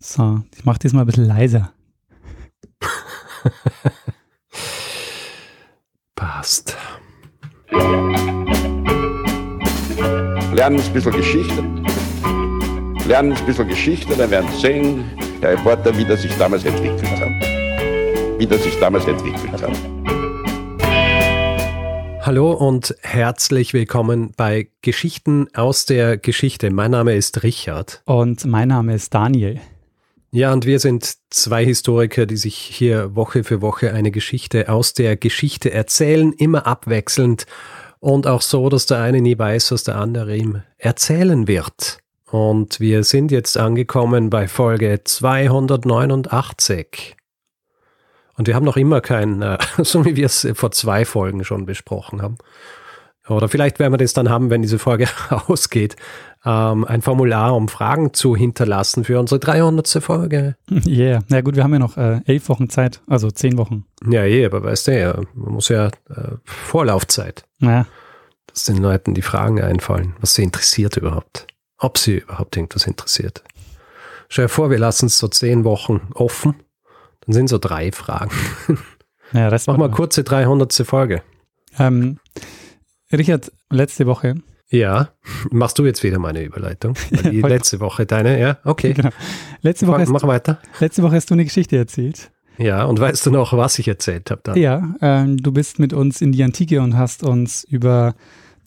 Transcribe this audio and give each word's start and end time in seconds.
So, 0.00 0.42
ich 0.56 0.64
mache 0.64 0.78
diesmal 0.78 1.02
ein 1.02 1.06
bisschen 1.06 1.26
leiser. 1.26 1.72
Passt. 6.14 6.76
Lernen 10.54 10.80
ein 10.80 10.92
bisschen 10.92 11.10
Geschichte. 11.10 11.64
Lernen 13.08 13.32
ein 13.32 13.44
bisschen 13.44 13.66
Geschichte, 13.66 14.14
dann 14.16 14.30
werden 14.30 14.48
Sie 14.52 14.60
sehen, 14.60 15.04
der 15.42 15.54
Reporter, 15.54 15.96
wie 15.96 16.04
das 16.04 16.22
sich 16.22 16.32
damals 16.38 16.64
entwickelt 16.64 17.02
hat. 17.20 18.38
Wie 18.38 18.46
das 18.46 18.62
sich 18.62 18.78
damals 18.78 19.04
entwickelt 19.04 19.60
hat. 19.60 19.72
Hallo 22.24 22.52
und 22.52 22.94
herzlich 23.02 23.74
willkommen 23.74 24.32
bei 24.36 24.68
Geschichten 24.80 25.48
aus 25.54 25.86
der 25.86 26.18
Geschichte. 26.18 26.70
Mein 26.70 26.92
Name 26.92 27.16
ist 27.16 27.42
Richard. 27.42 28.00
Und 28.04 28.44
mein 28.44 28.68
Name 28.68 28.94
ist 28.94 29.12
Daniel. 29.12 29.60
Ja, 30.30 30.52
und 30.52 30.66
wir 30.66 30.78
sind 30.78 31.14
zwei 31.30 31.64
Historiker, 31.64 32.26
die 32.26 32.36
sich 32.36 32.54
hier 32.54 33.16
Woche 33.16 33.44
für 33.44 33.62
Woche 33.62 33.94
eine 33.94 34.10
Geschichte 34.10 34.68
aus 34.68 34.92
der 34.92 35.16
Geschichte 35.16 35.70
erzählen, 35.70 36.34
immer 36.34 36.66
abwechselnd 36.66 37.46
und 37.98 38.26
auch 38.26 38.42
so, 38.42 38.68
dass 38.68 38.84
der 38.84 39.00
eine 39.00 39.22
nie 39.22 39.38
weiß, 39.38 39.72
was 39.72 39.84
der 39.84 39.96
andere 39.96 40.36
ihm 40.36 40.60
erzählen 40.76 41.48
wird. 41.48 42.00
Und 42.30 42.78
wir 42.78 43.04
sind 43.04 43.30
jetzt 43.30 43.56
angekommen 43.56 44.28
bei 44.28 44.48
Folge 44.48 45.00
289. 45.02 47.16
Und 48.36 48.46
wir 48.46 48.54
haben 48.54 48.66
noch 48.66 48.76
immer 48.76 49.00
kein, 49.00 49.40
äh, 49.40 49.56
so 49.78 50.04
wie 50.04 50.14
wir 50.14 50.26
es 50.26 50.46
vor 50.52 50.72
zwei 50.72 51.06
Folgen 51.06 51.42
schon 51.42 51.64
besprochen 51.64 52.20
haben. 52.20 52.36
Oder 53.28 53.48
vielleicht 53.48 53.78
werden 53.78 53.92
wir 53.92 53.98
das 53.98 54.12
dann 54.12 54.30
haben, 54.30 54.50
wenn 54.50 54.62
diese 54.62 54.78
Folge 54.78 55.06
ausgeht, 55.46 55.96
ähm, 56.44 56.84
ein 56.84 57.02
Formular, 57.02 57.54
um 57.54 57.68
Fragen 57.68 58.14
zu 58.14 58.36
hinterlassen 58.36 59.04
für 59.04 59.18
unsere 59.18 59.38
300. 59.38 59.88
Folge. 60.02 60.56
Yeah, 60.86 61.22
na 61.28 61.40
gut, 61.40 61.56
wir 61.56 61.64
haben 61.64 61.72
ja 61.72 61.78
noch 61.78 61.96
äh, 61.96 62.20
elf 62.24 62.48
Wochen 62.48 62.70
Zeit, 62.70 63.00
also 63.06 63.30
zehn 63.30 63.58
Wochen. 63.58 63.84
Ja, 64.08 64.24
eh, 64.24 64.46
aber 64.46 64.62
weißt 64.62 64.88
du 64.88 64.98
ja, 64.98 65.20
man 65.34 65.54
muss 65.54 65.68
ja 65.68 65.88
äh, 65.88 66.36
Vorlaufzeit. 66.44 67.44
Ja. 67.58 67.86
Dass 68.46 68.64
den 68.64 68.78
Leuten 68.78 69.14
die 69.14 69.22
Fragen 69.22 69.60
einfallen, 69.60 70.14
was 70.20 70.34
sie 70.34 70.42
interessiert 70.42 70.96
überhaupt. 70.96 71.46
Ob 71.78 71.98
sie 71.98 72.18
überhaupt 72.18 72.56
irgendwas 72.56 72.86
interessiert. 72.86 73.42
Stell 74.28 74.46
dir 74.46 74.50
vor, 74.50 74.70
wir 74.70 74.78
lassen 74.78 75.06
es 75.06 75.18
so 75.18 75.28
zehn 75.28 75.64
Wochen 75.64 76.08
offen, 76.14 76.54
dann 77.26 77.34
sind 77.34 77.48
so 77.48 77.58
drei 77.58 77.92
Fragen. 77.92 78.30
ja 79.32 79.48
Rest 79.48 79.66
Mach 79.66 79.76
mal 79.76 79.90
kurze 79.90 80.24
300. 80.24 80.72
Folge. 80.84 81.22
Ähm, 81.78 82.18
Richard, 83.12 83.50
letzte 83.70 84.06
Woche. 84.06 84.34
Ja, 84.70 85.08
machst 85.50 85.78
du 85.78 85.86
jetzt 85.86 86.02
wieder 86.02 86.18
meine 86.18 86.42
Überleitung? 86.42 86.94
Die 87.10 87.40
letzte 87.42 87.80
Woche 87.80 88.04
deine, 88.04 88.38
ja, 88.38 88.58
okay. 88.64 88.92
Genau. 88.92 89.10
Letzte 89.62 89.86
Woche, 89.86 90.00
hast, 90.00 90.10
Mach 90.10 90.26
weiter. 90.26 90.58
letzte 90.78 91.02
Woche 91.02 91.16
hast 91.16 91.30
du 91.30 91.34
eine 91.34 91.44
Geschichte 91.44 91.76
erzählt. 91.76 92.30
Ja, 92.58 92.84
und 92.84 93.00
weißt 93.00 93.24
du 93.24 93.30
noch, 93.30 93.52
was 93.52 93.78
ich 93.78 93.88
erzählt 93.88 94.30
habe 94.30 94.40
dann? 94.44 94.58
Ja, 94.58 94.94
ähm, 95.00 95.38
du 95.38 95.52
bist 95.52 95.78
mit 95.78 95.92
uns 95.92 96.20
in 96.20 96.32
die 96.32 96.42
Antike 96.42 96.82
und 96.82 96.96
hast 96.98 97.22
uns 97.22 97.64
über 97.64 98.14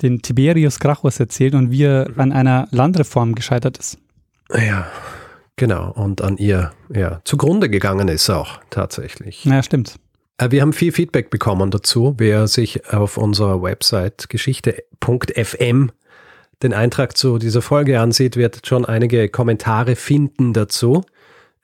den 0.01 0.21
Tiberius 0.21 0.79
Gracchus 0.79 1.19
erzählt 1.19 1.53
und 1.53 1.71
wie 1.71 1.83
er 1.83 2.09
an 2.17 2.31
einer 2.31 2.67
Landreform 2.71 3.35
gescheitert 3.35 3.77
ist. 3.77 3.99
Ja, 4.49 4.87
genau. 5.55 5.91
Und 5.91 6.21
an 6.21 6.37
ihr 6.37 6.71
ja, 6.89 7.21
zugrunde 7.25 7.69
gegangen 7.69 8.07
ist 8.07 8.29
auch 8.29 8.59
tatsächlich. 8.69 9.45
Ja, 9.45 9.61
stimmt. 9.61 9.99
Äh, 10.37 10.51
Wir 10.51 10.61
haben 10.61 10.73
viel 10.73 10.91
Feedback 10.91 11.29
bekommen 11.29 11.71
dazu. 11.71 12.15
Wer 12.17 12.47
sich 12.47 12.87
auf 12.91 13.17
unserer 13.17 13.61
Website 13.61 14.29
geschichte.fm 14.29 15.91
den 16.63 16.73
Eintrag 16.73 17.17
zu 17.17 17.39
dieser 17.39 17.61
Folge 17.61 17.99
ansieht, 17.99 18.35
wird 18.37 18.67
schon 18.67 18.85
einige 18.85 19.29
Kommentare 19.29 19.95
finden 19.95 20.53
dazu. 20.53 21.03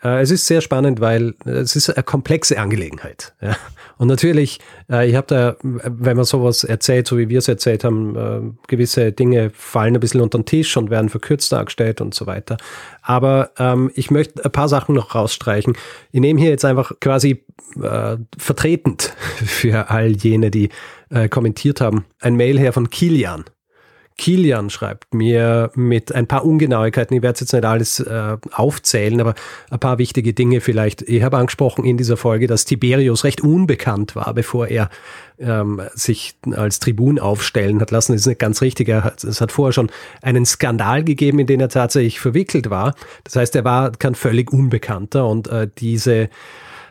Äh, 0.03 0.21
Es 0.21 0.31
ist 0.31 0.45
sehr 0.45 0.61
spannend, 0.61 0.99
weil 0.99 1.33
es 1.45 1.75
ist 1.75 1.89
eine 1.89 2.03
komplexe 2.03 2.59
Angelegenheit. 2.59 3.33
Ja. 3.41 3.55
Und 3.99 4.07
natürlich, 4.09 4.59
äh, 4.91 5.09
ich 5.09 5.15
habe 5.15 5.27
da, 5.27 5.55
wenn 5.61 6.17
man 6.17 6.25
sowas 6.25 6.63
erzählt, 6.63 7.07
so 7.07 7.17
wie 7.17 7.29
wir 7.29 7.39
es 7.39 7.47
erzählt 7.47 7.83
haben, 7.83 8.15
äh, 8.15 8.67
gewisse 8.67 9.11
Dinge 9.11 9.51
fallen 9.53 9.95
ein 9.95 9.99
bisschen 9.99 10.21
unter 10.21 10.37
den 10.37 10.45
Tisch 10.45 10.75
und 10.77 10.89
werden 10.89 11.09
verkürzt 11.09 11.51
dargestellt 11.51 12.01
und 12.01 12.13
so 12.13 12.27
weiter. 12.27 12.57
Aber 13.01 13.51
ähm, 13.57 13.91
ich 13.95 14.11
möchte 14.11 14.43
ein 14.43 14.51
paar 14.51 14.69
Sachen 14.69 14.95
noch 14.95 15.15
rausstreichen. 15.15 15.75
Ich 16.11 16.19
nehme 16.19 16.39
hier 16.39 16.49
jetzt 16.49 16.65
einfach 16.65 16.91
quasi 16.99 17.43
äh, 17.81 18.17
vertretend 18.37 19.03
für 19.45 19.89
all 19.89 20.09
jene, 20.11 20.51
die 20.51 20.69
äh, 21.09 21.29
kommentiert 21.29 21.81
haben, 21.81 22.05
ein 22.19 22.35
Mail 22.35 22.59
her 22.59 22.73
von 22.73 22.89
Kilian. 22.89 23.45
Kilian 24.17 24.71
schreibt 24.71 25.13
mir 25.13 25.71
mit 25.75 26.13
ein 26.13 26.27
paar 26.27 26.43
Ungenauigkeiten, 26.43 27.15
ich 27.15 27.21
werde 27.21 27.35
es 27.35 27.39
jetzt 27.41 27.53
nicht 27.53 27.65
alles 27.65 27.99
äh, 27.99 28.37
aufzählen, 28.51 29.21
aber 29.21 29.35
ein 29.69 29.79
paar 29.79 29.99
wichtige 29.99 30.33
Dinge 30.33 30.59
vielleicht. 30.59 31.03
Ich 31.03 31.21
habe 31.21 31.37
angesprochen 31.37 31.85
in 31.85 31.97
dieser 31.97 32.17
Folge, 32.17 32.47
dass 32.47 32.65
Tiberius 32.65 33.23
recht 33.23 33.41
unbekannt 33.41 34.15
war, 34.15 34.33
bevor 34.33 34.67
er 34.67 34.89
ähm, 35.39 35.81
sich 35.93 36.35
als 36.51 36.79
Tribun 36.79 37.19
aufstellen 37.19 37.79
hat 37.79 37.91
lassen. 37.91 38.13
Das 38.13 38.21
ist 38.21 38.27
nicht 38.27 38.39
ganz 38.39 38.61
richtig. 38.61 38.89
Er 38.89 39.03
hat, 39.03 39.23
es 39.23 39.39
hat 39.39 39.51
vorher 39.51 39.73
schon 39.73 39.91
einen 40.23 40.45
Skandal 40.45 41.03
gegeben, 41.03 41.37
in 41.37 41.47
den 41.47 41.61
er 41.61 41.69
tatsächlich 41.69 42.19
verwickelt 42.19 42.71
war. 42.71 42.95
Das 43.23 43.35
heißt, 43.35 43.55
er 43.55 43.65
war 43.65 43.91
kein 43.91 44.15
völlig 44.15 44.51
Unbekannter 44.51 45.27
und 45.27 45.47
äh, 45.47 45.69
diese 45.77 46.29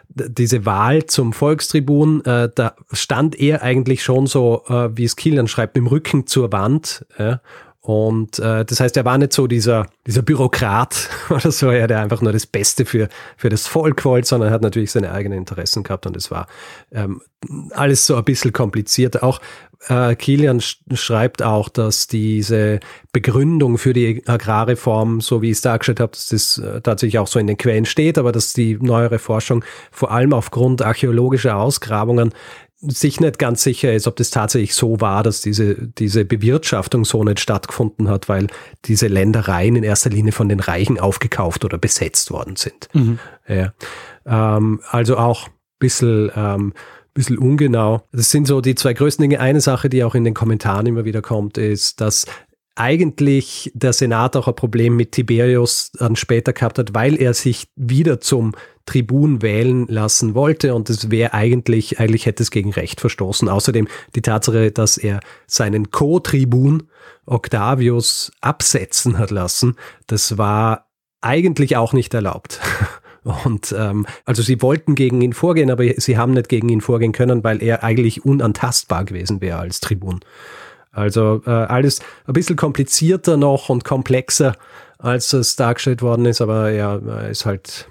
diese 0.09 0.65
Wahl 0.65 1.07
zum 1.07 1.33
Volkstribun, 1.33 2.25
äh, 2.25 2.49
da 2.55 2.75
stand 2.93 3.39
er 3.39 3.63
eigentlich 3.63 4.03
schon 4.03 4.27
so, 4.27 4.63
äh, 4.69 4.97
wie 4.97 5.05
es 5.05 5.17
Kilian 5.17 5.49
schreibt, 5.49 5.77
mit 5.77 5.83
dem 5.83 5.89
Rücken 5.89 6.27
zur 6.27 6.53
Wand. 6.53 7.05
Ja? 7.19 7.41
Und 7.87 8.41
äh, 8.41 8.65
das 8.65 8.81
heißt, 8.81 8.97
er 8.97 9.05
war 9.05 9.17
nicht 9.17 9.33
so 9.33 9.47
dieser, 9.47 9.87
dieser 10.09 10.23
Bürokrat 10.23 11.09
oder 11.31 11.53
so, 11.53 11.71
ja, 11.71 11.87
der 11.87 12.01
einfach 12.01 12.21
nur 12.21 12.33
das 12.33 12.45
Beste 12.45 12.85
für, 12.85 13.09
für 13.37 13.49
das 13.49 13.69
Volk 13.69 14.05
wollte, 14.05 14.27
sondern 14.27 14.49
er 14.49 14.55
hat 14.55 14.63
natürlich 14.63 14.91
seine 14.91 15.13
eigenen 15.13 15.39
Interessen 15.39 15.85
gehabt 15.85 16.05
und 16.05 16.17
es 16.17 16.33
war 16.33 16.49
ähm, 16.91 17.23
alles 17.71 18.05
so 18.05 18.17
ein 18.17 18.25
bisschen 18.25 18.53
kompliziert. 18.53 19.23
Auch 19.23 19.41
äh, 19.89 20.17
Kilian 20.17 20.61
sch 20.61 20.81
schreibt 20.95 21.45
auch, 21.45 21.69
dass 21.69 22.09
diese 22.09 22.81
Begründung 23.13 23.79
für 23.79 23.93
die 23.93 24.21
Agrarreform, 24.27 25.21
so 25.21 25.41
wie 25.41 25.51
ich 25.51 25.59
es 25.59 25.61
dargestellt 25.61 26.01
habe, 26.01 26.11
dass 26.11 26.31
das 26.31 26.59
äh, 26.59 26.81
tatsächlich 26.81 27.21
auch 27.21 27.29
so 27.29 27.39
in 27.39 27.47
den 27.47 27.57
Quellen 27.57 27.85
steht, 27.85 28.19
aber 28.19 28.33
dass 28.33 28.53
die 28.53 28.77
neuere 28.81 29.21
Forschung 29.21 29.65
vor 29.93 30.11
allem 30.11 30.33
aufgrund 30.33 30.83
archäologischer 30.83 31.57
Ausgrabungen 31.57 32.35
sich 32.79 33.21
nicht 33.21 33.39
ganz 33.39 33.63
sicher 33.63 33.93
ist, 33.95 34.07
ob 34.07 34.17
das 34.17 34.31
tatsächlich 34.31 34.75
so 34.75 35.01
war, 35.01 35.23
dass 35.23 35.41
diese, 35.41 35.75
diese 35.75 36.25
Bewirtschaftung 36.25 37.05
so 37.05 37.25
nicht 37.25 37.41
stattgefunden 37.41 38.09
hat, 38.09 38.29
weil 38.29 38.49
diese 38.85 39.09
Ländereien 39.09 39.77
in 39.77 39.83
erster 39.83 40.11
Linie 40.11 40.33
von 40.33 40.49
den 40.49 40.61
Reichen 40.61 41.01
aufgekauft 41.01 41.65
oder 41.65 41.79
besetzt 41.79 42.31
worden 42.31 42.57
sind. 42.57 42.89
Mhm. 42.93 43.19
Ja. 43.49 43.73
Ähm, 44.27 44.81
also 44.91 45.17
auch 45.17 45.49
ein 45.49 45.53
bisschen, 45.79 46.31
ähm, 46.37 46.75
bisschen 47.15 47.39
ungenau. 47.39 48.03
Das 48.13 48.31
sind 48.31 48.47
so 48.47 48.61
die 48.61 48.75
zwei 48.75 48.93
größten 48.93 49.23
Dinge. 49.23 49.41
Eine 49.41 49.63
Sache, 49.63 49.89
die 49.89 50.05
auch 50.05 50.15
in 50.15 50.25
den 50.25 50.35
Kommentaren 50.35 50.87
immer 50.87 51.07
wieder 51.07 51.23
kommt, 51.23 51.57
ist, 51.57 52.03
dass 52.03 52.27
eigentlich 52.75 53.73
der 53.75 53.95
Senat 53.95 54.37
auch 54.37 54.49
ein 54.49 54.55
Problem 54.55 54.97
mit 54.97 55.13
Tiberius 55.13 55.93
dann 55.93 56.15
später 56.15 56.53
gehabt 56.53 56.79
hat, 56.79 56.95
weil 56.95 57.19
er 57.21 57.33
sich 57.33 57.69
wieder 57.75 58.21
zum 58.21 58.53
Tribun 58.87 59.43
wählen 59.43 59.87
lassen 59.89 60.35
wollte 60.35 60.75
und 60.75 60.89
es 60.89 61.11
wäre 61.11 61.35
eigentlich, 61.35 62.01
eigentlich 62.01 62.27
hätte 62.27 62.43
es 62.43 62.51
gegen 62.51 62.73
Recht 62.73 63.01
verstoßen. 63.01 63.49
Außerdem 63.49 63.89
die 64.15 64.23
Tatsache, 64.23 64.71
dass 64.71 64.97
er 64.97 65.21
seinen 65.47 65.91
Co-Tribun 65.91 66.85
Octavius 67.27 68.33
absetzen 68.41 69.19
hat 69.19 69.31
lassen, 69.31 69.77
das 70.07 70.39
war 70.39 70.87
eigentlich 71.21 71.77
auch 71.77 71.93
nicht 71.93 72.15
erlaubt. 72.15 72.61
Und 73.45 73.75
ähm, 73.77 74.07
also 74.25 74.41
sie 74.41 74.63
wollten 74.63 74.95
gegen 74.95 75.21
ihn 75.21 75.33
vorgehen, 75.33 75.73
aber 75.73 75.85
sie 75.97 76.17
haben 76.17 76.33
nicht 76.33 76.49
gegen 76.49 76.69
ihn 76.69 76.81
vorgehen 76.81 77.11
können, 77.11 77.43
weil 77.43 77.61
er 77.61 77.83
eigentlich 77.83 78.25
unantastbar 78.25 79.05
gewesen 79.05 79.41
wäre 79.41 79.59
als 79.59 79.81
Tribun. 79.81 80.21
Also 80.93 81.43
äh, 81.45 81.51
alles 81.51 82.01
ein 82.27 82.35
bisschen 82.35 82.55
komplizierter 82.55 83.37
noch 83.37 83.69
und 83.69 83.85
komplexer, 83.85 84.55
als 84.99 85.33
es 85.33 85.57
dargestellt 85.57 86.03
worden 86.03 86.25
ist, 86.25 86.41
aber 86.41 86.71
ja, 86.71 86.97
ist 87.29 87.47
halt, 87.47 87.89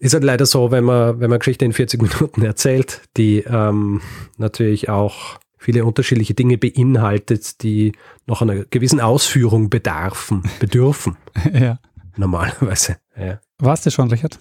ist 0.00 0.14
halt 0.14 0.24
leider 0.24 0.46
so, 0.46 0.70
wenn 0.70 0.84
man, 0.84 1.20
wenn 1.20 1.30
man 1.30 1.38
Geschichte 1.38 1.64
in 1.64 1.72
40 1.72 2.02
Minuten 2.20 2.42
erzählt, 2.42 3.02
die 3.16 3.44
ähm, 3.46 4.00
natürlich 4.38 4.88
auch 4.88 5.38
viele 5.58 5.84
unterschiedliche 5.84 6.34
Dinge 6.34 6.56
beinhaltet, 6.56 7.62
die 7.62 7.92
noch 8.26 8.40
einer 8.42 8.64
gewissen 8.64 9.00
Ausführung 9.00 9.68
bedarfen, 9.68 10.42
bedürfen, 10.58 11.16
ja. 11.52 11.78
normalerweise. 12.16 12.96
Ja. 13.16 13.40
Warst 13.58 13.84
du 13.84 13.90
schon, 13.90 14.10
Richard? 14.10 14.38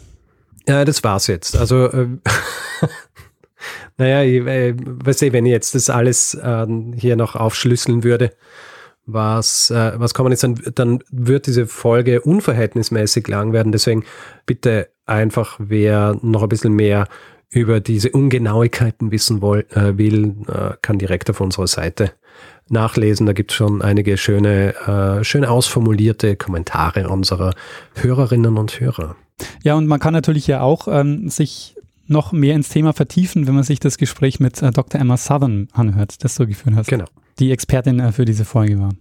Ja, 0.67 0.85
das 0.85 1.03
war's 1.03 1.27
jetzt. 1.27 1.57
Also, 1.57 1.87
äh, 1.87 2.07
naja, 3.97 4.23
ich, 4.23 4.45
äh, 4.47 4.73
weiß 4.77 5.21
ich, 5.23 5.33
wenn 5.33 5.45
ich 5.45 5.51
jetzt 5.51 5.75
das 5.75 5.89
alles 5.89 6.35
äh, 6.35 6.67
hier 6.95 7.17
noch 7.17 7.35
aufschlüsseln 7.35 8.03
würde, 8.03 8.31
was, 9.13 9.71
äh, 9.71 9.93
was 9.95 10.13
kann 10.13 10.23
man 10.23 10.31
jetzt 10.31 10.43
dann, 10.43 10.59
dann 10.75 10.99
wird 11.11 11.47
diese 11.47 11.67
Folge 11.67 12.21
unverhältnismäßig 12.21 13.27
lang 13.27 13.53
werden. 13.53 13.71
Deswegen 13.71 14.03
bitte 14.45 14.89
einfach, 15.05 15.55
wer 15.59 16.17
noch 16.21 16.43
ein 16.43 16.49
bisschen 16.49 16.73
mehr 16.73 17.07
über 17.51 17.79
diese 17.79 18.11
Ungenauigkeiten 18.11 19.11
wissen 19.11 19.41
woll, 19.41 19.65
äh, 19.71 19.97
will, 19.97 20.35
äh, 20.47 20.75
kann 20.81 20.99
direkt 20.99 21.29
auf 21.29 21.41
unserer 21.41 21.67
Seite 21.67 22.11
nachlesen. 22.69 23.25
Da 23.25 23.33
gibt 23.33 23.51
es 23.51 23.57
schon 23.57 23.81
einige 23.81 24.17
schöne, 24.17 24.75
äh, 25.19 25.23
schön 25.23 25.45
ausformulierte 25.45 26.35
Kommentare 26.35 27.09
unserer 27.09 27.53
Hörerinnen 27.95 28.57
und 28.57 28.79
Hörer. 28.79 29.15
Ja, 29.63 29.75
und 29.75 29.87
man 29.87 29.99
kann 29.99 30.13
natürlich 30.13 30.47
ja 30.47 30.61
auch 30.61 30.87
ähm, 30.87 31.29
sich 31.29 31.75
noch 32.07 32.31
mehr 32.31 32.55
ins 32.55 32.69
Thema 32.69 32.93
vertiefen, 32.93 33.47
wenn 33.47 33.55
man 33.55 33.63
sich 33.63 33.79
das 33.79 33.97
Gespräch 33.97 34.39
mit 34.39 34.61
äh, 34.61 34.71
Dr. 34.71 34.99
Emma 34.99 35.17
Southern 35.17 35.69
anhört, 35.73 36.23
das 36.23 36.35
du 36.35 36.47
geführt 36.47 36.75
hast. 36.75 36.87
Genau. 36.87 37.05
Die 37.39 37.51
Expertin 37.51 37.99
äh, 37.99 38.11
für 38.11 38.25
diese 38.25 38.45
Folge 38.45 38.79
war. 38.79 38.91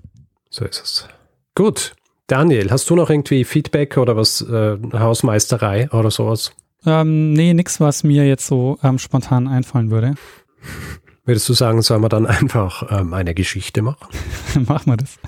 So 0.51 0.65
ist 0.65 0.83
es. 0.83 1.09
Gut. 1.55 1.95
Daniel, 2.29 2.71
hast 2.71 2.89
du 2.91 2.95
noch 2.95 3.11
irgendwie 3.11 3.45
Feedback 3.45 3.97
oder 3.97 4.17
was, 4.17 4.43
äh, 4.43 4.77
Hausmeisterei 4.93 5.91
oder 5.91 6.11
sowas? 6.11 6.53
Ähm, 6.87 7.33
nee, 7.33 7.55
nix, 7.55 7.81
was 7.81 8.05
mir 8.05 8.27
jetzt 8.27 8.47
so 8.47 8.79
ähm, 8.83 8.99
spontan 8.99 9.49
einfallen 9.49 9.91
würde. 9.91 10.15
Würdest 11.25 11.49
du 11.49 11.53
sagen, 11.53 11.83
sollen 11.83 12.03
wir 12.03 12.09
dann 12.09 12.27
einfach 12.27 12.91
ähm, 12.91 13.13
eine 13.13 13.35
Geschichte 13.35 13.83
machen? 13.83 14.09
Machen 14.67 14.93
wir 14.93 14.97
das. 14.97 15.19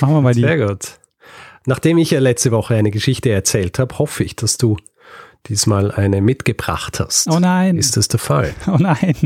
Machen 0.00 0.14
wir 0.14 0.20
mal 0.20 0.34
die. 0.34 0.40
Sehr 0.40 0.66
gut. 0.66 0.98
Nachdem 1.64 1.96
ich 1.98 2.10
ja 2.10 2.20
letzte 2.20 2.50
Woche 2.50 2.74
eine 2.74 2.90
Geschichte 2.90 3.30
erzählt 3.30 3.78
habe, 3.78 3.98
hoffe 3.98 4.24
ich, 4.24 4.36
dass 4.36 4.58
du 4.58 4.76
diesmal 5.46 5.90
eine 5.90 6.20
mitgebracht 6.20 7.00
hast. 7.00 7.28
Oh 7.28 7.38
nein. 7.38 7.76
Ist 7.76 7.96
das 7.96 8.08
der 8.08 8.20
Fall? 8.20 8.54
Oh 8.66 8.76
nein. 8.78 9.16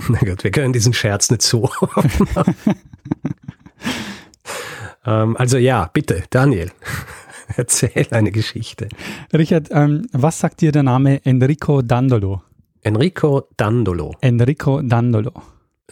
Na 0.08 0.18
gut, 0.18 0.44
wir 0.44 0.50
können 0.50 0.72
diesen 0.72 0.92
Scherz 0.92 1.30
nicht 1.30 1.42
so. 1.42 1.70
ähm, 5.06 5.36
also 5.36 5.58
ja, 5.58 5.90
bitte, 5.92 6.24
Daniel, 6.30 6.70
erzähl 7.56 8.06
eine 8.10 8.32
Geschichte. 8.32 8.88
Richard, 9.32 9.68
ähm, 9.70 10.06
was 10.12 10.38
sagt 10.38 10.60
dir 10.60 10.72
der 10.72 10.82
Name 10.82 11.24
Enrico 11.24 11.82
Dandolo? 11.82 12.42
Enrico 12.82 13.48
Dandolo. 13.56 14.14
Enrico 14.20 14.82
Dandolo. 14.82 15.32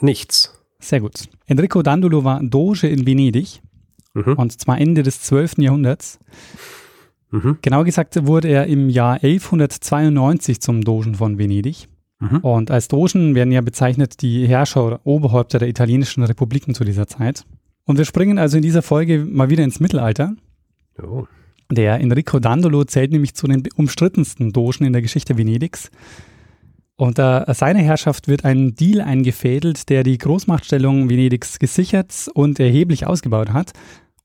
Nichts. 0.01 0.57
Sehr 0.81 1.01
gut. 1.01 1.29
Enrico 1.47 1.83
Dandolo 1.83 2.25
war 2.25 2.41
Doge 2.43 2.89
in 2.89 3.07
Venedig 3.07 3.61
Mhm. 4.15 4.35
und 4.35 4.61
zwar 4.61 4.81
Ende 4.81 5.03
des 5.03 5.23
12. 5.23 5.59
Jahrhunderts. 5.59 6.19
Mhm. 7.31 7.59
Genau 7.63 7.85
gesagt 7.85 8.27
wurde 8.27 8.49
er 8.49 8.67
im 8.67 8.89
Jahr 8.89 9.23
1192 9.23 10.61
zum 10.61 10.83
Dogen 10.83 11.15
von 11.15 11.39
Venedig. 11.39 11.87
Mhm. 12.21 12.39
Und 12.39 12.71
als 12.71 12.89
Dogen 12.89 13.35
werden 13.35 13.53
ja 13.53 13.63
bezeichnet 13.63 14.23
die 14.23 14.47
Herrscher 14.47 14.87
oder 14.87 15.01
Oberhäupter 15.05 15.59
der 15.59 15.69
italienischen 15.69 16.23
Republiken 16.23 16.75
zu 16.75 16.85
dieser 16.85 17.07
Zeit. 17.07 17.45
Und 17.85 17.99
wir 17.99 18.05
springen 18.05 18.39
also 18.39 18.57
in 18.57 18.63
dieser 18.63 18.83
Folge 18.83 19.25
mal 19.25 19.51
wieder 19.51 19.65
ins 19.65 19.81
Mittelalter. 19.81 20.35
Oh. 21.03 21.27
Der 21.71 22.01
Enrico 22.01 22.39
Dandolo 22.39 22.85
zählt 22.85 23.13
nämlich 23.13 23.35
zu 23.35 23.47
den 23.47 23.63
umstrittensten 23.75 24.53
Dogen 24.53 24.85
in 24.85 24.93
der 24.93 25.03
Geschichte 25.03 25.39
Venedigs. 25.39 25.91
Unter 26.97 27.47
seiner 27.55 27.79
Herrschaft 27.79 28.29
wird 28.29 28.45
ein 28.45 28.75
Deal 28.75 29.01
eingefädelt, 29.01 29.89
der 29.89 30.03
die 30.03 30.19
Großmachtstellung 30.19 31.09
Venedigs 31.09 31.59
gesichert 31.59 32.29
und 32.35 32.61
erheblich 32.61 33.07
ausgebaut 33.07 33.51
hat. 33.55 33.73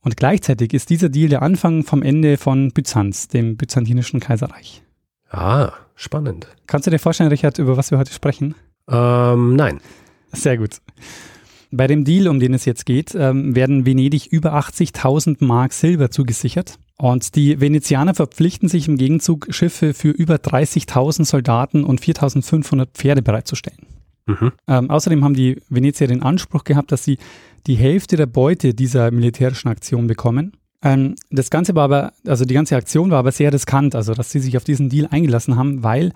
Und 0.02 0.18
gleichzeitig 0.18 0.74
ist 0.74 0.90
dieser 0.90 1.08
Deal 1.08 1.30
der 1.30 1.42
Anfang 1.42 1.84
vom 1.84 2.04
Ende 2.04 2.38
von 2.38 2.72
Byzanz, 2.72 3.30
dem 3.30 3.56
byzantinischen 3.56 4.20
Kaiserreich. 4.20 4.84
Ah, 5.30 5.72
spannend. 5.96 6.48
Kannst 6.68 6.88
du 6.88 6.92
dir 6.92 7.00
vorstellen, 7.00 7.30
Richard, 7.30 7.58
über 7.58 7.78
was 7.78 7.92
wir 7.92 7.98
heute 7.98 8.14
sprechen? 8.14 8.56
Ähm, 8.90 9.56
nein. 9.56 9.80
Sehr 10.32 10.58
gut. 10.58 10.82
Bei 11.72 11.88
dem 11.88 12.06
Deal, 12.06 12.28
um 12.28 12.40
den 12.40 12.54
es 12.54 12.66
jetzt 12.66 12.86
geht, 12.86 13.16
ähm, 13.16 13.56
werden 13.56 13.86
Venedig 13.86 14.28
über 14.28 14.54
80.000 14.54 15.44
Mark 15.44 15.74
Silber 15.74 16.12
zugesichert. 16.12 16.80
Und 16.98 17.36
die 17.36 17.60
Venezianer 17.60 18.14
verpflichten 18.14 18.70
sich 18.70 18.88
im 18.88 18.98
Gegenzug, 18.98 19.48
Schiffe 19.50 19.94
für 19.94 20.10
über 20.10 20.36
30.000 20.36 21.26
Soldaten 21.26 21.84
und 21.84 22.00
4.500 22.00 22.88
Pferde 22.94 23.22
bereitzustellen. 23.22 23.88
Mhm. 24.28 24.54
Ähm, 24.68 24.90
außerdem 24.90 25.24
haben 25.24 25.34
die 25.34 25.62
Venezier 25.70 26.08
den 26.08 26.24
Anspruch 26.24 26.64
gehabt, 26.64 26.92
dass 26.92 27.04
sie 27.04 27.18
die 27.68 27.76
Hälfte 27.76 28.16
der 28.16 28.28
Beute 28.28 28.74
dieser 28.74 29.12
militärischen 29.12 29.68
Aktion 29.68 30.08
bekommen. 30.08 30.54
Ähm, 30.86 31.16
das 31.32 31.50
Ganze 31.50 31.74
war 31.74 31.84
aber, 31.84 32.14
also 32.28 32.46
die 32.46 32.54
ganze 32.54 32.76
Aktion 32.76 33.10
war 33.10 33.18
aber 33.18 33.32
sehr 33.32 33.52
riskant, 33.52 33.96
also 33.96 34.14
dass 34.14 34.30
sie 34.30 34.40
sich 34.40 34.56
auf 34.56 34.64
diesen 34.64 34.88
Deal 34.88 35.08
eingelassen 35.10 35.56
haben, 35.56 35.84
weil 35.84 36.14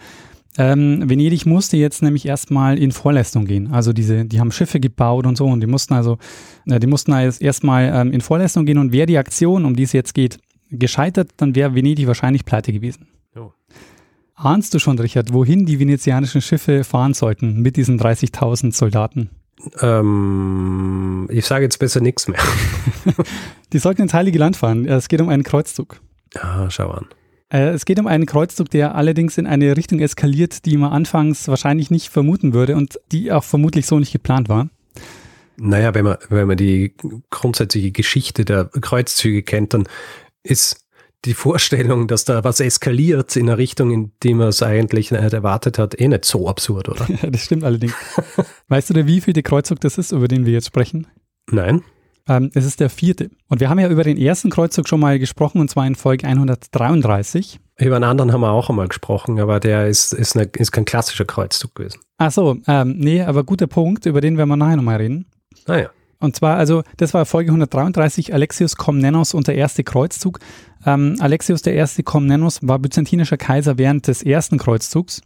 ähm, 0.60 1.10
Venedig 1.10 1.48
musste 1.48 1.76
jetzt 1.76 2.04
nämlich 2.04 2.28
erstmal 2.28 2.78
in 2.78 2.92
Vorleistung 2.92 3.46
gehen. 3.46 3.72
Also 3.72 3.94
diese, 3.94 4.26
die 4.26 4.40
haben 4.40 4.52
Schiffe 4.52 4.80
gebaut 4.80 5.26
und 5.26 5.38
so 5.38 5.48
und 5.48 5.62
die 5.62 5.68
mussten 5.68 5.96
also, 5.96 6.20
äh, 6.68 6.80
die 6.80 6.86
mussten 6.86 7.14
jetzt 7.14 7.42
erstmal 7.42 7.92
ähm, 7.92 8.12
in 8.12 8.22
Vorleistung 8.22 8.68
gehen 8.68 8.78
und 8.78 8.92
wäre 8.92 9.08
die 9.08 9.18
Aktion, 9.18 9.66
um 9.66 9.76
die 9.76 9.84
es 9.84 9.92
jetzt 9.92 10.14
geht, 10.14 10.38
gescheitert, 10.70 11.32
dann 11.38 11.56
wäre 11.56 11.74
Venedig 11.74 12.06
wahrscheinlich 12.06 12.46
pleite 12.46 12.72
gewesen. 12.72 13.08
Jo. 13.36 13.54
Ahnst 14.36 14.76
du 14.76 14.80
schon, 14.80 15.00
Richard, 15.00 15.34
wohin 15.34 15.66
die 15.66 15.80
venezianischen 15.80 16.42
Schiffe 16.42 16.84
fahren 16.84 17.16
sollten 17.16 17.60
mit 17.62 17.76
diesen 17.76 18.00
30.000 18.00 18.72
Soldaten? 18.76 19.32
Ähm, 19.82 21.28
ich 21.32 21.46
sage 21.46 21.64
jetzt 21.66 21.80
besser 21.80 22.00
nichts 22.02 22.28
mehr. 22.28 22.40
Die 23.74 23.80
sollten 23.80 24.02
ins 24.02 24.14
Heilige 24.14 24.40
Land 24.40 24.58
fahren. 24.58 24.86
Es 24.86 25.08
geht 25.08 25.22
um 25.22 25.30
einen 25.30 25.44
Kreuzzug. 25.44 26.00
Ah, 26.36 26.70
schau 26.70 26.92
an. 26.92 27.08
Äh, 27.50 27.70
Es 27.70 27.86
geht 27.86 28.00
um 28.00 28.08
einen 28.08 28.26
Kreuzzug, 28.26 28.70
der 28.70 28.96
allerdings 28.96 29.38
in 29.38 29.48
eine 29.48 29.76
Richtung 29.76 30.00
eskaliert, 30.00 30.66
die 30.66 30.78
man 30.78 30.92
anfangs 30.92 31.48
wahrscheinlich 31.48 31.92
nicht 31.92 32.10
vermuten 32.10 32.54
würde 32.54 32.76
und 32.76 33.00
die 33.12 33.32
auch 33.32 33.44
vermutlich 33.44 33.86
so 33.86 34.00
nicht 34.00 34.12
geplant 34.12 34.50
war. 34.50 34.70
Naja, 35.58 35.94
wenn 35.94 36.06
man, 36.06 36.18
wenn 36.30 36.48
man 36.48 36.58
die 36.58 36.94
grundsätzliche 37.30 37.92
Geschichte 37.92 38.46
der 38.46 38.66
Kreuzzüge 38.66 39.44
kennt, 39.44 39.74
dann 39.74 39.88
ist 40.42 40.86
die 41.26 41.34
Vorstellung, 41.34 42.08
dass 42.08 42.24
da 42.24 42.44
was 42.44 42.60
eskaliert 42.60 43.36
in 43.36 43.50
eine 43.50 43.58
Richtung, 43.58 43.92
in 43.92 44.12
die 44.24 44.34
man 44.34 44.48
es 44.48 44.64
eigentlich 44.64 45.12
nicht 45.12 45.34
erwartet 45.34 45.78
hat, 45.78 46.00
eh 46.00 46.08
nicht 46.08 46.26
so 46.26 46.48
absurd, 46.48 46.90
oder? 46.90 47.08
Ja, 47.22 47.30
das 47.30 47.44
stimmt 47.44 47.64
allerdings. 47.64 47.94
weißt 48.70 48.90
du, 48.90 48.94
der 48.94 49.08
wievielte 49.08 49.44
Kreuzzug 49.44 49.82
das 49.82 49.98
ist, 49.98 50.12
über 50.12 50.28
den 50.28 50.46
wir 50.46 50.54
jetzt 50.54 50.68
sprechen? 50.68 51.08
Nein? 51.52 51.82
Ähm, 52.28 52.52
es 52.54 52.66
ist 52.66 52.80
der 52.80 52.90
vierte. 52.90 53.32
Und 53.48 53.60
wir 53.60 53.70
haben 53.70 53.80
ja 53.80 53.90
über 53.90 54.04
den 54.04 54.18
ersten 54.18 54.50
Kreuzzug 54.50 54.88
schon 54.88 55.00
mal 55.00 55.20
gesprochen, 55.20 55.60
und 55.60 55.70
zwar 55.70 55.88
in 55.88 55.96
Folge 55.96 56.28
133. 56.28 57.60
Über 57.78 57.96
einen 57.96 58.06
anderen 58.06 58.32
haben 58.32 58.42
wir 58.42 58.52
auch 58.52 58.70
einmal 58.70 58.88
gesprochen, 58.88 59.40
aber 59.40 59.60
der 59.60 59.88
ist, 59.88 60.14
ist, 60.14 60.36
eine, 60.36 60.46
ist 60.46 60.72
kein 60.72 60.86
klassischer 60.86 61.26
Kreuzzug 61.26 61.76
gewesen. 61.76 62.00
Ach 62.18 62.32
so, 62.32 62.58
ähm, 62.68 62.96
nee, 62.98 63.22
aber 63.22 63.44
guter 63.44 63.68
Punkt, 63.68 64.06
über 64.06 64.22
den 64.22 64.38
werden 64.38 64.50
wir 64.50 64.58
nachher 64.58 64.76
nochmal 64.76 64.98
reden. 64.98 65.26
Naja. 65.66 65.90
Und 66.20 66.36
zwar, 66.36 66.58
also, 66.58 66.84
das 66.98 67.14
war 67.14 67.26
Folge 67.26 67.52
133, 67.52 68.34
Alexius 68.34 68.76
Komnenos 68.76 69.34
und 69.34 69.48
der 69.48 69.56
erste 69.56 69.84
Kreuzzug. 69.84 70.40
Ähm, 70.86 71.16
Alexius 71.20 71.62
der 71.62 71.76
erste 71.76 72.04
Komnenos 72.04 72.60
war 72.62 72.78
byzantinischer 72.80 73.38
Kaiser 73.38 73.78
während 73.78 74.08
des 74.08 74.24
ersten 74.24 74.58
Kreuzzugs. 74.58 75.22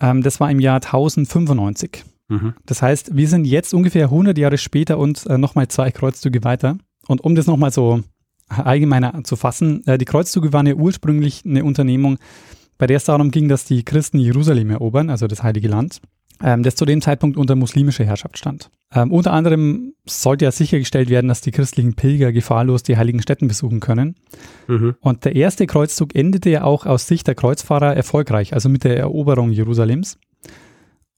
Ähm, 0.00 0.22
das 0.22 0.40
war 0.40 0.50
im 0.50 0.60
Jahr 0.60 0.76
1095. 0.76 2.04
Mhm. 2.28 2.54
Das 2.66 2.82
heißt, 2.82 3.16
wir 3.16 3.28
sind 3.28 3.46
jetzt 3.46 3.72
ungefähr 3.72 4.04
100 4.04 4.36
Jahre 4.36 4.58
später 4.58 4.98
und 4.98 5.24
äh, 5.26 5.38
nochmal 5.38 5.68
zwei 5.68 5.90
Kreuzzüge 5.90 6.44
weiter. 6.44 6.76
Und 7.06 7.22
um 7.22 7.34
das 7.34 7.46
nochmal 7.46 7.72
so 7.72 8.02
allgemeiner 8.48 9.24
zu 9.24 9.36
fassen, 9.36 9.86
äh, 9.86 9.96
die 9.96 10.04
Kreuzzüge 10.04 10.52
waren 10.52 10.66
ja 10.66 10.74
ursprünglich 10.74 11.44
eine 11.46 11.64
Unternehmung, 11.64 12.18
bei 12.76 12.86
der 12.86 12.98
es 12.98 13.04
darum 13.04 13.30
ging, 13.30 13.48
dass 13.48 13.64
die 13.64 13.84
Christen 13.84 14.18
Jerusalem 14.18 14.70
erobern, 14.70 15.08
also 15.08 15.26
das 15.26 15.42
Heilige 15.42 15.68
Land, 15.68 16.00
ähm, 16.42 16.62
das 16.62 16.76
zu 16.76 16.84
dem 16.84 17.00
Zeitpunkt 17.00 17.36
unter 17.36 17.56
muslimischer 17.56 18.04
Herrschaft 18.04 18.38
stand. 18.38 18.70
Ähm, 18.94 19.12
unter 19.12 19.32
anderem 19.32 19.94
sollte 20.06 20.44
ja 20.44 20.52
sichergestellt 20.52 21.10
werden, 21.10 21.28
dass 21.28 21.40
die 21.40 21.50
christlichen 21.50 21.94
Pilger 21.94 22.32
gefahrlos 22.32 22.82
die 22.82 22.96
heiligen 22.96 23.22
Stätten 23.22 23.48
besuchen 23.48 23.80
können. 23.80 24.16
Mhm. 24.66 24.94
Und 25.00 25.24
der 25.24 25.36
erste 25.36 25.66
Kreuzzug 25.66 26.14
endete 26.14 26.50
ja 26.50 26.64
auch 26.64 26.86
aus 26.86 27.06
Sicht 27.06 27.26
der 27.26 27.34
Kreuzfahrer 27.34 27.94
erfolgreich, 27.96 28.54
also 28.54 28.68
mit 28.68 28.84
der 28.84 28.98
Eroberung 28.98 29.50
Jerusalems. 29.50 30.18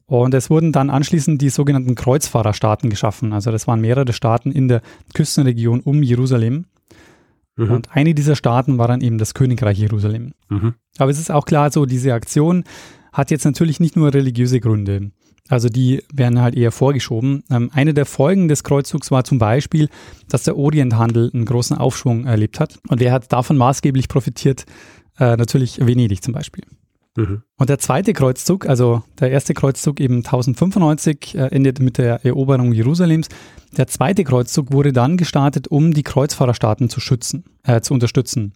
Und 0.07 0.35
es 0.35 0.51
wurden 0.51 0.73
dann 0.73 0.91
anschließend 0.91 1.41
die 1.41 1.51
sogenannten 1.51 1.95
Kreuzfahrerstaaten 1.95 2.91
geschaffen. 2.91 3.33
Also 3.33 3.53
das 3.53 3.69
waren 3.69 3.81
mehrere 3.81 4.13
Staaten 4.13 4.51
in 4.51 4.67
der 4.67 4.83
Küstenregion 5.15 5.81
um 5.81 6.03
Jerusalem. 6.03 6.65
Mhm. 7.55 7.71
Und 7.71 7.89
eine 7.95 8.15
dieser 8.15 8.35
Staaten 8.35 8.79
war 8.79 8.89
dann 8.89 9.03
eben 9.03 9.19
das 9.19 9.35
Königreich 9.35 9.79
Jerusalem. 9.79 10.33
Mhm. 10.49 10.75
Aber 10.99 11.13
es 11.13 11.21
ist 11.21 11.31
auch 11.31 11.45
klar, 11.45 11.71
so 11.71 11.87
diese 11.87 12.13
Aktion 12.13 12.65
hat 13.13 13.31
jetzt 13.31 13.45
natürlich 13.45 13.81
nicht 13.81 13.97
nur 13.97 14.13
religiöse 14.13 14.61
Gründe. 14.61 15.11
Also 15.49 15.69
die 15.69 16.03
werden 16.13 16.41
halt 16.41 16.55
eher 16.55 16.71
vorgeschoben. 16.71 17.43
Ähm, 17.51 17.71
eine 17.75 17.93
der 17.93 18.07
Folgen 18.07 18.49
des 18.49 18.63
Kreuzzugs 18.63 19.11
war 19.11 19.25
zum 19.25 19.39
Beispiel, 19.39 19.89
dass 20.29 20.45
der 20.45 20.57
Orienthandel 20.57 21.31
einen 21.35 21.45
großen 21.45 21.77
Aufschwung 21.77 22.25
erlebt 22.25 22.61
hat. 22.61 22.79
Und 22.89 23.01
wer 23.01 23.13
hat 23.13 23.33
davon 23.33 23.57
maßgeblich 23.57 24.09
profitiert? 24.09 24.65
Äh, 25.19 25.37
natürlich 25.37 25.85
Venedig 25.85 26.23
zum 26.23 26.35
Beispiel. 26.35 26.65
Mhm. 27.17 27.43
Und 27.57 27.69
der 27.69 27.81
zweite 27.81 28.13
Kreuzzug, 28.13 28.67
also 28.67 29.03
der 29.19 29.33
erste 29.33 29.55
Kreuzzug 29.55 29.99
eben 30.01 30.19
1095, 30.19 31.35
äh, 31.35 31.47
endet 31.49 31.81
mit 31.81 31.99
der 31.99 32.25
Eroberung 32.25 32.73
Jerusalems. 32.73 33.29
Der 33.77 33.89
zweite 33.89 34.23
Kreuzzug 34.23 34.73
wurde 34.73 34.93
dann 34.93 35.17
gestartet, 35.17 35.69
um 35.69 35.93
die 35.93 36.05
Kreuzfahrerstaaten 36.05 36.89
zu 36.89 37.01
schützen, 37.01 37.45
äh, 37.65 37.81
zu 37.81 37.93
unterstützen. 37.93 38.53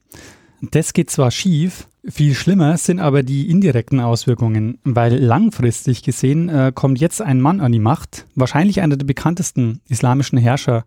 Das 0.70 0.92
geht 0.92 1.10
zwar 1.10 1.30
schief, 1.30 1.88
viel 2.06 2.34
schlimmer 2.34 2.76
sind 2.76 3.00
aber 3.00 3.22
die 3.22 3.48
indirekten 3.50 4.00
Auswirkungen, 4.00 4.78
weil 4.84 5.16
langfristig 5.16 6.02
gesehen 6.02 6.48
äh, 6.48 6.72
kommt 6.74 7.00
jetzt 7.00 7.22
ein 7.22 7.40
Mann 7.40 7.60
an 7.60 7.72
die 7.72 7.78
Macht, 7.78 8.26
wahrscheinlich 8.34 8.82
einer 8.82 8.96
der 8.96 9.06
bekanntesten 9.06 9.80
islamischen 9.88 10.38
Herrscher, 10.38 10.84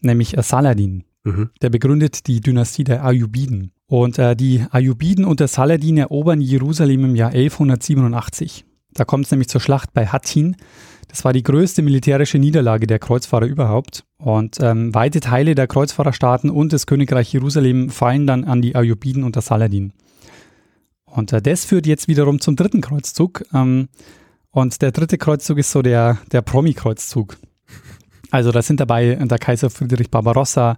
nämlich 0.00 0.36
äh, 0.36 0.42
Saladin. 0.42 1.04
Mhm. 1.24 1.50
Der 1.60 1.70
begründet 1.70 2.26
die 2.26 2.40
Dynastie 2.40 2.84
der 2.84 3.04
Ayyubiden. 3.04 3.72
Und 3.86 4.18
äh, 4.18 4.36
die 4.36 4.64
Ayyubiden 4.70 5.24
unter 5.24 5.48
Saladin 5.48 5.98
erobern 5.98 6.40
Jerusalem 6.40 7.04
im 7.04 7.16
Jahr 7.16 7.30
1187. 7.30 8.64
Da 8.94 9.04
kommt 9.04 9.26
es 9.26 9.30
nämlich 9.30 9.48
zur 9.48 9.60
Schlacht 9.60 9.92
bei 9.92 10.06
Hattin. 10.06 10.56
Das 11.08 11.24
war 11.24 11.32
die 11.32 11.42
größte 11.42 11.82
militärische 11.82 12.38
Niederlage 12.38 12.86
der 12.86 13.00
Kreuzfahrer 13.00 13.46
überhaupt. 13.46 14.04
Und 14.18 14.58
ähm, 14.60 14.94
weite 14.94 15.18
Teile 15.18 15.56
der 15.56 15.66
Kreuzfahrerstaaten 15.66 16.50
und 16.50 16.72
des 16.72 16.86
Königreich 16.86 17.32
Jerusalem 17.32 17.90
fallen 17.90 18.26
dann 18.28 18.44
an 18.44 18.62
die 18.62 18.76
Ayyubiden 18.76 19.24
unter 19.24 19.40
Saladin. 19.40 19.92
Und 21.10 21.32
äh, 21.32 21.42
das 21.42 21.64
führt 21.64 21.86
jetzt 21.86 22.08
wiederum 22.08 22.40
zum 22.40 22.56
dritten 22.56 22.80
Kreuzzug. 22.80 23.44
Ähm, 23.52 23.88
und 24.50 24.82
der 24.82 24.92
dritte 24.92 25.18
Kreuzzug 25.18 25.58
ist 25.58 25.70
so 25.70 25.82
der, 25.82 26.18
der 26.32 26.42
Promi-Kreuzzug. 26.42 27.36
Also 28.30 28.52
da 28.52 28.62
sind 28.62 28.80
dabei 28.80 29.16
der 29.16 29.38
Kaiser 29.38 29.70
Friedrich 29.70 30.10
Barbarossa, 30.10 30.76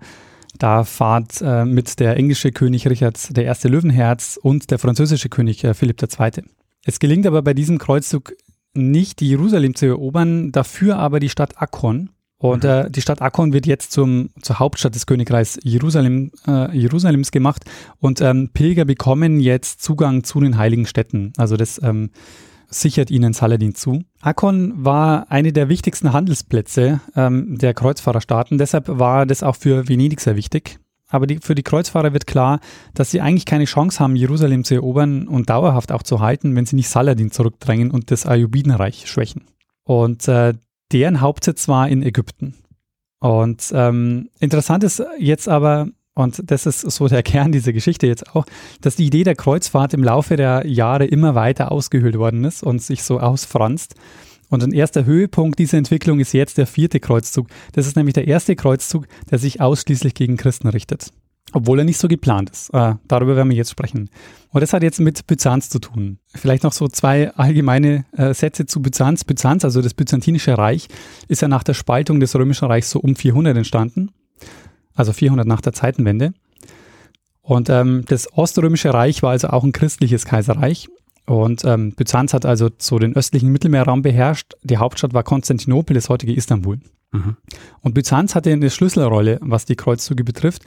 da 0.59 0.85
fahrt 0.85 1.41
äh, 1.43 1.65
mit 1.65 1.99
der 1.99 2.17
englische 2.17 2.53
König 2.53 2.87
Richard 2.87 3.19
I. 3.37 3.69
Löwenherz 3.69 4.39
und 4.41 4.71
der 4.71 4.79
französische 4.79 5.29
König 5.29 5.65
äh, 5.65 5.75
Philipp 5.75 6.03
II. 6.03 6.45
Es 6.85 6.99
gelingt 6.99 7.27
aber 7.27 7.43
bei 7.43 7.55
diesem 7.55 7.79
Kreuzzug 7.79 8.33
nicht, 8.75 9.21
die 9.21 9.29
Jerusalem 9.29 9.75
zu 9.75 9.87
erobern, 9.87 10.53
dafür 10.53 10.99
aber 10.99 11.21
die 11.21 11.29
Stadt 11.29 11.61
Akkon. 11.61 12.11
Und 12.43 12.65
mhm. 12.65 12.71
äh, 12.71 12.91
die 12.91 13.01
Stadt 13.01 13.23
Akkon 13.23 13.53
wird 13.53 13.67
jetzt 13.67 13.93
zum, 13.93 14.31
zur 14.43 14.59
Hauptstadt 14.59 14.97
des 14.97 15.07
Königreichs 15.07 15.61
Jerusalem, 15.63 16.33
äh, 16.49 16.77
Jerusalems 16.77 17.31
gemacht 17.31 17.65
und 18.01 18.21
ähm, 18.21 18.51
Pilger 18.53 18.85
bekommen 18.85 19.39
jetzt 19.39 19.81
Zugang 19.81 20.25
zu 20.25 20.41
den 20.41 20.59
heiligen 20.59 20.87
Städten. 20.87 21.33
Also 21.37 21.57
das 21.57 21.81
ähm, 21.85 22.11
sichert 22.69 23.13
ihnen 23.13 23.33
Saladin 23.33 23.77
zu. 23.77 24.03
Akkon 24.21 24.73
war 24.85 25.31
eine 25.31 25.53
der 25.53 25.69
wichtigsten 25.69 26.13
Handelsplätze 26.13 27.01
ähm, 27.15 27.59
der 27.59 27.75
Kreuzfahrerstaaten, 27.75 28.59
deshalb 28.59 28.89
war 28.89 29.25
das 29.25 29.45
auch 29.45 29.55
für 29.55 29.89
Venedig 29.89 30.21
sehr 30.21 30.35
wichtig. 30.35 30.81
Aber 31.11 31.29
die, 31.29 31.39
für 31.39 31.55
die 31.55 31.63
Kreuzfahrer 31.63 32.13
wird 32.13 32.27
klar, 32.27 32.59
dass 32.95 33.13
sie 33.13 33.21
eigentlich 33.21 33.47
keine 33.47 33.67
Chance 33.67 34.01
haben, 34.01 34.17
Jerusalem 34.17 34.65
zu 34.65 34.75
erobern 34.75 35.29
und 35.29 35.49
dauerhaft 35.49 35.93
auch 35.93 36.03
zu 36.03 36.19
halten, 36.19 36.57
wenn 36.57 36.67
sie 36.67 36.75
nicht 36.75 36.89
Saladin 36.89 37.31
zurückdrängen 37.31 37.93
und 37.93 38.11
das 38.11 38.27
Ayyubidenreich 38.27 39.07
schwächen. 39.07 39.45
Und 39.85 40.27
äh, 40.27 40.55
deren 40.93 41.21
Hauptsitz 41.21 41.69
war 41.69 41.89
in 41.89 42.03
Ägypten. 42.03 42.55
Und 43.19 43.71
ähm, 43.73 44.31
interessant 44.41 44.83
ist 44.83 45.03
jetzt 45.19 45.49
aber, 45.49 45.89
und 46.15 46.43
das 46.51 46.67
ist 46.67 46.81
so 46.81 47.09
der 47.09 47.23
Kern 47.23 47.53
dieser 47.53 47.73
Geschichte 47.73 48.07
jetzt 48.07 48.35
auch, 48.35 48.45
dass 48.81 48.97
die 48.97 49.07
Idee 49.07 49.25
der 49.25 49.37
Kreuzfahrt 49.37 49.95
im 49.95 50.03
Laufe 50.03 50.37
der 50.37 50.67
Jahre 50.67 51.07
immer 51.07 51.35
weiter 51.35 51.71
ausgehöhlt 51.71 52.19
worden 52.19 52.45
ist 52.45 52.63
und 52.63 52.83
sich 52.83 53.03
so 53.05 53.21
ausfranst. 53.21 53.95
Und 54.51 54.63
ein 54.63 54.73
erster 54.73 55.07
Höhepunkt 55.07 55.59
dieser 55.59 55.79
Entwicklung 55.79 56.21
ist 56.21 56.35
jetzt 56.35 56.59
der 56.59 56.67
vierte 56.67 57.01
Kreuzzug. 57.01 57.47
Das 57.73 57.87
ist 57.87 57.97
nämlich 57.97 58.13
der 58.13 58.29
erste 58.29 58.55
Kreuzzug, 58.55 59.07
der 59.31 59.39
sich 59.39 59.61
ausschließlich 59.61 60.13
gegen 60.13 60.37
Christen 60.37 60.69
richtet. 60.69 61.11
Obwohl 61.53 61.79
er 61.79 61.85
nicht 61.85 61.99
so 61.99 62.09
geplant 62.09 62.51
ist. 62.51 62.71
Äh, 62.73 62.95
darüber 63.09 63.37
werden 63.37 63.51
wir 63.51 63.57
jetzt 63.57 63.71
sprechen. 63.71 64.11
Und 64.51 64.61
das 64.61 64.73
hat 64.73 64.83
jetzt 64.83 65.01
mit 65.01 65.27
Byzanz 65.27 65.69
zu 65.69 65.79
tun. 65.79 66.19
Vielleicht 66.35 66.63
noch 66.63 66.73
so 66.73 66.89
zwei 66.89 67.31
allgemeine 67.35 68.05
äh, 68.17 68.35
Sätze 68.35 68.67
zu 68.67 68.81
Byzanz. 68.83 69.25
Byzanz, 69.25 69.65
also 69.65 69.83
das 69.83 69.95
Byzantinische 69.95 70.57
Reich, 70.57 70.89
ist 71.29 71.43
ja 71.43 71.49
nach 71.49 71.63
der 71.63 71.75
Spaltung 71.75 72.21
des 72.21 72.35
Römischen 72.35 72.67
Reichs 72.67 72.91
so 72.91 73.01
um 73.01 73.17
400 73.17 73.57
entstanden 73.57 74.11
also 74.95 75.13
400 75.13 75.47
nach 75.47 75.61
der 75.61 75.73
Zeitenwende. 75.73 76.33
Und 77.41 77.69
ähm, 77.71 78.05
das 78.07 78.33
Oströmische 78.37 78.95
Reich 78.95 79.23
war 79.23 79.31
also 79.31 79.49
auch 79.49 79.65
ein 79.65 79.73
christliches 79.73 80.25
Kaiserreich. 80.25 80.89
Und 81.27 81.65
ähm, 81.65 81.93
Byzanz 81.93 82.35
hat 82.35 82.47
also 82.47 82.71
so 82.79 82.99
den 82.99 83.15
östlichen 83.17 83.51
Mittelmeerraum 83.51 84.03
beherrscht. 84.03 84.55
Die 84.63 84.77
Hauptstadt 84.77 85.15
war 85.15 85.23
Konstantinopel, 85.23 85.95
das 85.95 86.09
heutige 86.09 86.33
Istanbul. 86.33 86.81
Mhm. 87.13 87.37
Und 87.81 87.95
Byzanz 87.95 88.35
hatte 88.35 88.51
eine 88.51 88.71
Schlüsselrolle, 88.71 89.39
was 89.41 89.65
die 89.65 89.77
Kreuzzüge 89.77 90.25
betrifft, 90.25 90.63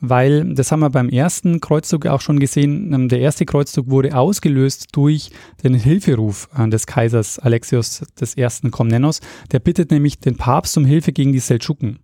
weil, 0.00 0.54
das 0.54 0.70
haben 0.70 0.80
wir 0.80 0.90
beim 0.90 1.08
ersten 1.08 1.60
Kreuzzug 1.60 2.06
auch 2.06 2.20
schon 2.20 2.38
gesehen, 2.38 2.92
ähm, 2.92 3.08
der 3.08 3.20
erste 3.20 3.44
Kreuzzug 3.44 3.90
wurde 3.90 4.16
ausgelöst 4.16 4.88
durch 4.92 5.30
den 5.62 5.74
Hilferuf 5.74 6.48
äh, 6.56 6.68
des 6.68 6.86
Kaisers 6.86 7.38
Alexios 7.38 8.02
I. 8.36 8.70
Komnenos. 8.70 9.20
Der 9.50 9.58
bittet 9.58 9.90
nämlich 9.90 10.20
den 10.20 10.36
Papst 10.36 10.76
um 10.76 10.84
Hilfe 10.84 11.12
gegen 11.12 11.32
die 11.32 11.40
Seldschuken. 11.40 11.98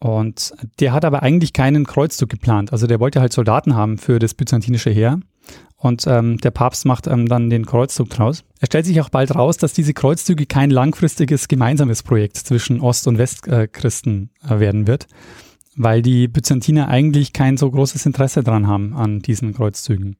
Und 0.00 0.52
der 0.78 0.92
hat 0.92 1.04
aber 1.04 1.22
eigentlich 1.22 1.52
keinen 1.52 1.84
Kreuzzug 1.84 2.28
geplant. 2.28 2.72
Also 2.72 2.86
der 2.86 3.00
wollte 3.00 3.20
halt 3.20 3.32
Soldaten 3.32 3.74
haben 3.74 3.98
für 3.98 4.18
das 4.18 4.34
byzantinische 4.34 4.90
Heer. 4.90 5.18
Und 5.76 6.06
ähm, 6.06 6.38
der 6.38 6.50
Papst 6.50 6.84
macht 6.86 7.06
ähm, 7.06 7.26
dann 7.26 7.50
den 7.50 7.64
Kreuzzug 7.64 8.10
draus. 8.10 8.44
Es 8.60 8.66
stellt 8.66 8.86
sich 8.86 9.00
auch 9.00 9.08
bald 9.08 9.34
raus, 9.34 9.56
dass 9.56 9.72
diese 9.72 9.94
Kreuzzüge 9.94 10.46
kein 10.46 10.70
langfristiges 10.70 11.48
gemeinsames 11.48 12.02
Projekt 12.02 12.36
zwischen 12.36 12.80
Ost- 12.80 13.06
und 13.06 13.18
Westchristen 13.18 14.30
äh, 14.48 14.58
werden 14.58 14.86
wird, 14.86 15.06
weil 15.78 16.02
die 16.02 16.28
Byzantiner 16.28 16.88
eigentlich 16.88 17.32
kein 17.32 17.56
so 17.56 17.70
großes 17.70 18.04
Interesse 18.04 18.42
dran 18.42 18.66
haben 18.66 18.94
an 18.94 19.20
diesen 19.20 19.54
Kreuzzügen. 19.54 20.16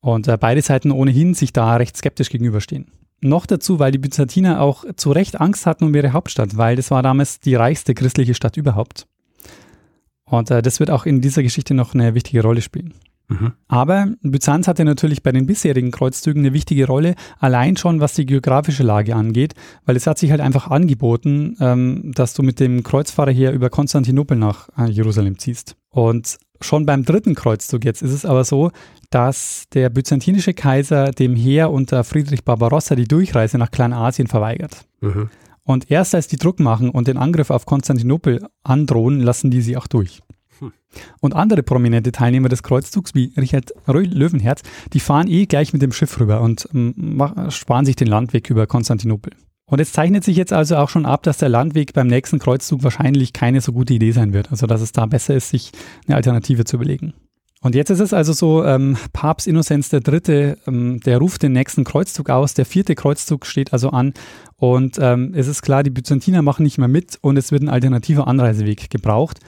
Und 0.00 0.26
äh, 0.26 0.36
beide 0.36 0.60
Seiten 0.60 0.90
ohnehin 0.90 1.32
sich 1.32 1.52
da 1.52 1.76
recht 1.76 1.96
skeptisch 1.96 2.28
gegenüberstehen. 2.28 2.90
Noch 3.20 3.46
dazu, 3.46 3.78
weil 3.78 3.92
die 3.92 3.98
Byzantiner 3.98 4.60
auch 4.60 4.84
zu 4.96 5.12
Recht 5.12 5.40
Angst 5.40 5.64
hatten 5.64 5.84
um 5.84 5.94
ihre 5.94 6.12
Hauptstadt, 6.12 6.56
weil 6.56 6.74
das 6.74 6.90
war 6.90 7.04
damals 7.04 7.38
die 7.38 7.54
reichste 7.54 7.94
christliche 7.94 8.34
Stadt 8.34 8.56
überhaupt. 8.56 9.06
Und 10.24 10.50
äh, 10.50 10.60
das 10.60 10.80
wird 10.80 10.90
auch 10.90 11.06
in 11.06 11.20
dieser 11.20 11.44
Geschichte 11.44 11.72
noch 11.72 11.94
eine 11.94 12.14
wichtige 12.14 12.42
Rolle 12.42 12.62
spielen. 12.62 12.94
Mhm. 13.32 13.52
Aber 13.68 14.08
Byzanz 14.22 14.68
hatte 14.68 14.84
natürlich 14.84 15.22
bei 15.22 15.32
den 15.32 15.46
bisherigen 15.46 15.90
Kreuzzügen 15.90 16.42
eine 16.42 16.52
wichtige 16.52 16.86
Rolle, 16.86 17.14
allein 17.38 17.76
schon 17.76 18.00
was 18.00 18.14
die 18.14 18.26
geografische 18.26 18.82
Lage 18.82 19.14
angeht, 19.14 19.54
weil 19.84 19.96
es 19.96 20.06
hat 20.06 20.18
sich 20.18 20.30
halt 20.30 20.40
einfach 20.40 20.70
angeboten, 20.70 21.56
ähm, 21.60 22.12
dass 22.14 22.34
du 22.34 22.42
mit 22.42 22.60
dem 22.60 22.82
Kreuzfahrer 22.82 23.30
hier 23.30 23.52
über 23.52 23.70
Konstantinopel 23.70 24.36
nach 24.36 24.68
äh, 24.76 24.90
Jerusalem 24.90 25.38
ziehst. 25.38 25.76
Und 25.90 26.38
schon 26.60 26.86
beim 26.86 27.04
dritten 27.04 27.34
Kreuzzug 27.34 27.84
jetzt 27.84 28.02
ist 28.02 28.12
es 28.12 28.24
aber 28.24 28.44
so, 28.44 28.70
dass 29.10 29.64
der 29.74 29.90
byzantinische 29.90 30.54
Kaiser 30.54 31.10
dem 31.10 31.36
Heer 31.36 31.70
unter 31.70 32.04
Friedrich 32.04 32.44
Barbarossa 32.44 32.94
die 32.94 33.08
Durchreise 33.08 33.58
nach 33.58 33.70
Kleinasien 33.70 34.28
verweigert. 34.28 34.86
Mhm. 35.00 35.28
Und 35.64 35.90
erst 35.90 36.14
als 36.14 36.26
die 36.26 36.38
Druck 36.38 36.58
machen 36.60 36.90
und 36.90 37.08
den 37.08 37.16
Angriff 37.16 37.50
auf 37.50 37.66
Konstantinopel 37.66 38.46
androhen, 38.64 39.20
lassen 39.20 39.50
die 39.50 39.62
sie 39.62 39.76
auch 39.76 39.86
durch. 39.86 40.20
Hm. 40.62 40.72
Und 41.20 41.34
andere 41.34 41.62
prominente 41.62 42.12
Teilnehmer 42.12 42.48
des 42.48 42.62
Kreuzzugs 42.62 43.14
wie 43.14 43.32
Richard 43.36 43.72
Löwenherz, 43.86 44.62
die 44.92 45.00
fahren 45.00 45.28
eh 45.28 45.46
gleich 45.46 45.72
mit 45.72 45.82
dem 45.82 45.92
Schiff 45.92 46.20
rüber 46.20 46.40
und 46.40 46.68
ähm, 46.72 47.20
sparen 47.48 47.84
sich 47.84 47.96
den 47.96 48.06
Landweg 48.06 48.48
über 48.48 48.66
Konstantinopel. 48.66 49.32
Und 49.66 49.80
es 49.80 49.92
zeichnet 49.92 50.22
sich 50.22 50.36
jetzt 50.36 50.52
also 50.52 50.76
auch 50.76 50.88
schon 50.88 51.06
ab, 51.06 51.22
dass 51.24 51.38
der 51.38 51.48
Landweg 51.48 51.94
beim 51.94 52.06
nächsten 52.06 52.38
Kreuzzug 52.38 52.84
wahrscheinlich 52.84 53.32
keine 53.32 53.60
so 53.60 53.72
gute 53.72 53.94
Idee 53.94 54.12
sein 54.12 54.32
wird. 54.32 54.50
Also 54.50 54.66
dass 54.66 54.82
es 54.82 54.92
da 54.92 55.06
besser 55.06 55.34
ist, 55.34 55.48
sich 55.48 55.72
eine 56.06 56.16
Alternative 56.16 56.64
zu 56.64 56.76
überlegen. 56.76 57.14
Und 57.62 57.74
jetzt 57.74 57.90
ist 57.90 58.00
es 58.00 58.12
also 58.12 58.32
so, 58.32 58.64
ähm, 58.64 58.96
Papst 59.12 59.46
Innozenz 59.46 59.92
III., 59.92 60.56
ähm, 60.66 61.00
der 61.00 61.18
ruft 61.18 61.42
den 61.42 61.52
nächsten 61.52 61.84
Kreuzzug 61.84 62.28
aus, 62.28 62.54
der 62.54 62.66
vierte 62.66 62.94
Kreuzzug 62.94 63.46
steht 63.46 63.72
also 63.72 63.90
an 63.90 64.14
und 64.56 64.98
ähm, 65.00 65.32
es 65.34 65.46
ist 65.46 65.62
klar, 65.62 65.84
die 65.84 65.90
Byzantiner 65.90 66.42
machen 66.42 66.64
nicht 66.64 66.78
mehr 66.78 66.88
mit 66.88 67.18
und 67.20 67.36
es 67.36 67.52
wird 67.52 67.62
ein 67.62 67.68
alternativer 67.68 68.26
Anreiseweg 68.26 68.90
gebraucht 68.90 69.38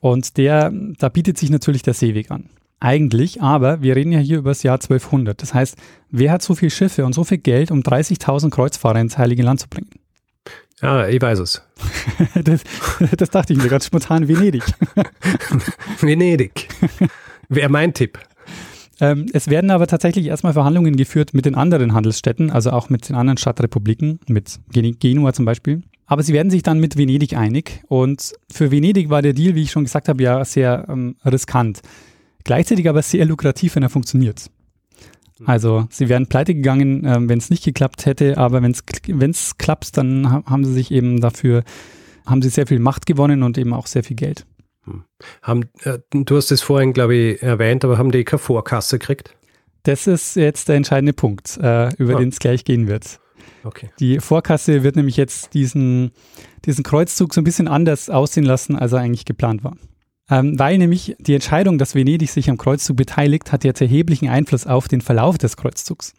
und 0.00 0.36
der, 0.36 0.72
da 0.98 1.08
bietet 1.08 1.38
sich 1.38 1.50
natürlich 1.50 1.82
der 1.82 1.94
Seeweg 1.94 2.30
an. 2.30 2.48
Eigentlich, 2.80 3.42
aber 3.42 3.82
wir 3.82 3.94
reden 3.94 4.12
ja 4.12 4.18
hier 4.18 4.38
über 4.38 4.50
das 4.50 4.62
Jahr 4.62 4.76
1200. 4.76 5.40
Das 5.40 5.52
heißt, 5.52 5.76
wer 6.10 6.32
hat 6.32 6.42
so 6.42 6.54
viele 6.54 6.70
Schiffe 6.70 7.04
und 7.04 7.14
so 7.14 7.24
viel 7.24 7.38
Geld, 7.38 7.70
um 7.70 7.80
30.000 7.80 8.48
Kreuzfahrer 8.48 9.00
ins 9.00 9.18
Heilige 9.18 9.42
Land 9.42 9.60
zu 9.60 9.68
bringen? 9.68 9.90
Ja, 10.80 11.06
ich 11.06 11.20
weiß 11.20 11.40
es. 11.40 11.62
das, 12.42 12.62
das 13.16 13.28
dachte 13.28 13.52
ich 13.52 13.58
mir 13.62 13.68
ganz 13.68 13.84
spontan, 13.84 14.28
Venedig. 14.28 14.64
Venedig. 16.00 16.68
Wäre 17.50 17.68
mein 17.68 17.92
Tipp. 17.92 18.18
Ähm, 19.00 19.26
es 19.32 19.48
werden 19.48 19.70
aber 19.70 19.86
tatsächlich 19.86 20.26
erstmal 20.26 20.52
Verhandlungen 20.52 20.96
geführt 20.96 21.32
mit 21.32 21.46
den 21.46 21.54
anderen 21.54 21.94
Handelsstädten, 21.94 22.50
also 22.50 22.70
auch 22.70 22.90
mit 22.90 23.08
den 23.08 23.16
anderen 23.16 23.38
Stadtrepubliken, 23.38 24.20
mit 24.28 24.60
Genua 24.72 25.32
zum 25.32 25.44
Beispiel. 25.44 25.82
Aber 26.06 26.22
sie 26.22 26.32
werden 26.32 26.50
sich 26.50 26.62
dann 26.62 26.80
mit 26.80 26.96
Venedig 26.96 27.36
einig. 27.36 27.82
Und 27.88 28.32
für 28.52 28.70
Venedig 28.70 29.10
war 29.10 29.22
der 29.22 29.32
Deal, 29.32 29.54
wie 29.54 29.62
ich 29.62 29.70
schon 29.70 29.84
gesagt 29.84 30.08
habe, 30.08 30.22
ja 30.22 30.44
sehr 30.44 30.86
ähm, 30.88 31.16
riskant. 31.24 31.80
Gleichzeitig 32.44 32.88
aber 32.88 33.02
sehr 33.02 33.24
lukrativ, 33.24 33.76
wenn 33.76 33.82
er 33.82 33.90
funktioniert. 33.90 34.50
Also 35.46 35.86
sie 35.90 36.08
wären 36.08 36.26
pleite 36.26 36.54
gegangen, 36.54 37.04
äh, 37.04 37.16
wenn 37.20 37.38
es 37.38 37.50
nicht 37.50 37.64
geklappt 37.64 38.06
hätte, 38.06 38.36
aber 38.38 38.62
wenn 38.62 38.72
es 39.30 39.56
klappt, 39.56 39.96
dann 39.96 40.30
haben 40.30 40.64
sie 40.64 40.72
sich 40.72 40.90
eben 40.90 41.20
dafür, 41.20 41.62
haben 42.26 42.42
sie 42.42 42.50
sehr 42.50 42.66
viel 42.66 42.78
Macht 42.78 43.06
gewonnen 43.06 43.42
und 43.42 43.56
eben 43.56 43.72
auch 43.72 43.86
sehr 43.86 44.04
viel 44.04 44.16
Geld. 44.16 44.46
Hm. 44.84 45.04
Haben, 45.42 45.64
äh, 45.84 45.98
du 46.10 46.36
hast 46.36 46.50
es 46.50 46.62
vorhin, 46.62 46.92
glaube 46.92 47.14
ich, 47.14 47.42
erwähnt, 47.42 47.84
aber 47.84 47.98
haben 47.98 48.10
die 48.10 48.24
keine 48.24 48.38
Vorkasse 48.38 48.98
gekriegt? 48.98 49.36
Das 49.84 50.06
ist 50.06 50.36
jetzt 50.36 50.68
der 50.68 50.76
entscheidende 50.76 51.12
Punkt, 51.12 51.56
äh, 51.58 51.94
über 51.96 52.16
ah. 52.16 52.18
den 52.18 52.28
es 52.28 52.38
gleich 52.38 52.64
gehen 52.64 52.86
wird. 52.86 53.20
Okay. 53.64 53.90
Die 53.98 54.20
Vorkasse 54.20 54.82
wird 54.82 54.96
nämlich 54.96 55.16
jetzt 55.16 55.54
diesen, 55.54 56.12
diesen 56.64 56.84
Kreuzzug 56.84 57.34
so 57.34 57.40
ein 57.40 57.44
bisschen 57.44 57.68
anders 57.68 58.10
aussehen 58.10 58.44
lassen, 58.44 58.76
als 58.76 58.92
er 58.92 59.00
eigentlich 59.00 59.24
geplant 59.24 59.64
war. 59.64 59.76
Ähm, 60.30 60.58
weil 60.58 60.78
nämlich 60.78 61.16
die 61.18 61.34
Entscheidung, 61.34 61.78
dass 61.78 61.94
Venedig 61.94 62.30
sich 62.30 62.48
am 62.48 62.56
Kreuzzug 62.56 62.96
beteiligt, 62.96 63.52
hat 63.52 63.64
jetzt 63.64 63.80
erheblichen 63.80 64.28
Einfluss 64.28 64.66
auf 64.66 64.86
den 64.88 65.00
Verlauf 65.00 65.38
des 65.38 65.56
Kreuzzugs. 65.56 66.14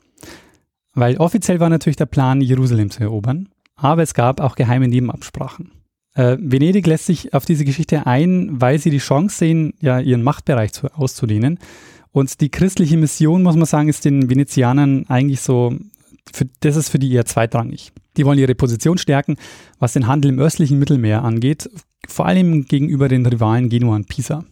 Weil 0.93 1.17
offiziell 1.17 1.59
war 1.59 1.69
natürlich 1.69 1.95
der 1.95 2.05
Plan, 2.05 2.41
Jerusalem 2.41 2.91
zu 2.91 3.01
erobern, 3.01 3.49
aber 3.75 4.03
es 4.03 4.13
gab 4.13 4.41
auch 4.41 4.55
geheime 4.55 4.87
Nebenabsprachen. 4.87 5.71
Äh, 6.13 6.37
Venedig 6.39 6.87
lässt 6.87 7.05
sich 7.05 7.33
auf 7.33 7.45
diese 7.45 7.65
Geschichte 7.65 8.05
ein, 8.05 8.61
weil 8.61 8.79
sie 8.79 8.89
die 8.89 8.97
Chance 8.97 9.37
sehen, 9.37 9.73
ja, 9.79 9.99
ihren 9.99 10.23
Machtbereich 10.23 10.73
zu, 10.73 10.93
auszudehnen. 10.93 11.59
Und 12.11 12.41
die 12.41 12.49
christliche 12.49 12.97
Mission, 12.97 13.43
muss 13.43 13.55
man 13.55 13.65
sagen, 13.65 13.87
ist 13.87 14.03
den 14.03 14.29
Venezianern 14.29 15.05
eigentlich 15.07 15.41
so, 15.41 15.73
für, 16.33 16.45
das 16.59 16.75
ist 16.75 16.89
für 16.89 16.99
die 16.99 17.11
eher 17.11 17.25
zweitrangig. 17.25 17.93
Die 18.17 18.25
wollen 18.25 18.39
ihre 18.39 18.55
Position 18.55 18.97
stärken, 18.97 19.37
was 19.79 19.93
den 19.93 20.07
Handel 20.07 20.31
im 20.31 20.39
östlichen 20.39 20.79
Mittelmeer 20.79 21.23
angeht, 21.23 21.69
vor 22.07 22.25
allem 22.25 22.65
gegenüber 22.65 23.07
den 23.07 23.25
Rivalen 23.25 23.69
Genua 23.69 23.95
und 23.95 24.09
Pisa. 24.09 24.43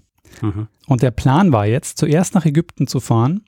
Mhm. 0.41 0.67
Und 0.87 1.01
der 1.01 1.11
Plan 1.11 1.51
war 1.51 1.65
jetzt, 1.65 1.97
zuerst 1.97 2.35
nach 2.35 2.45
Ägypten 2.45 2.87
zu 2.87 3.01
fahren, 3.01 3.41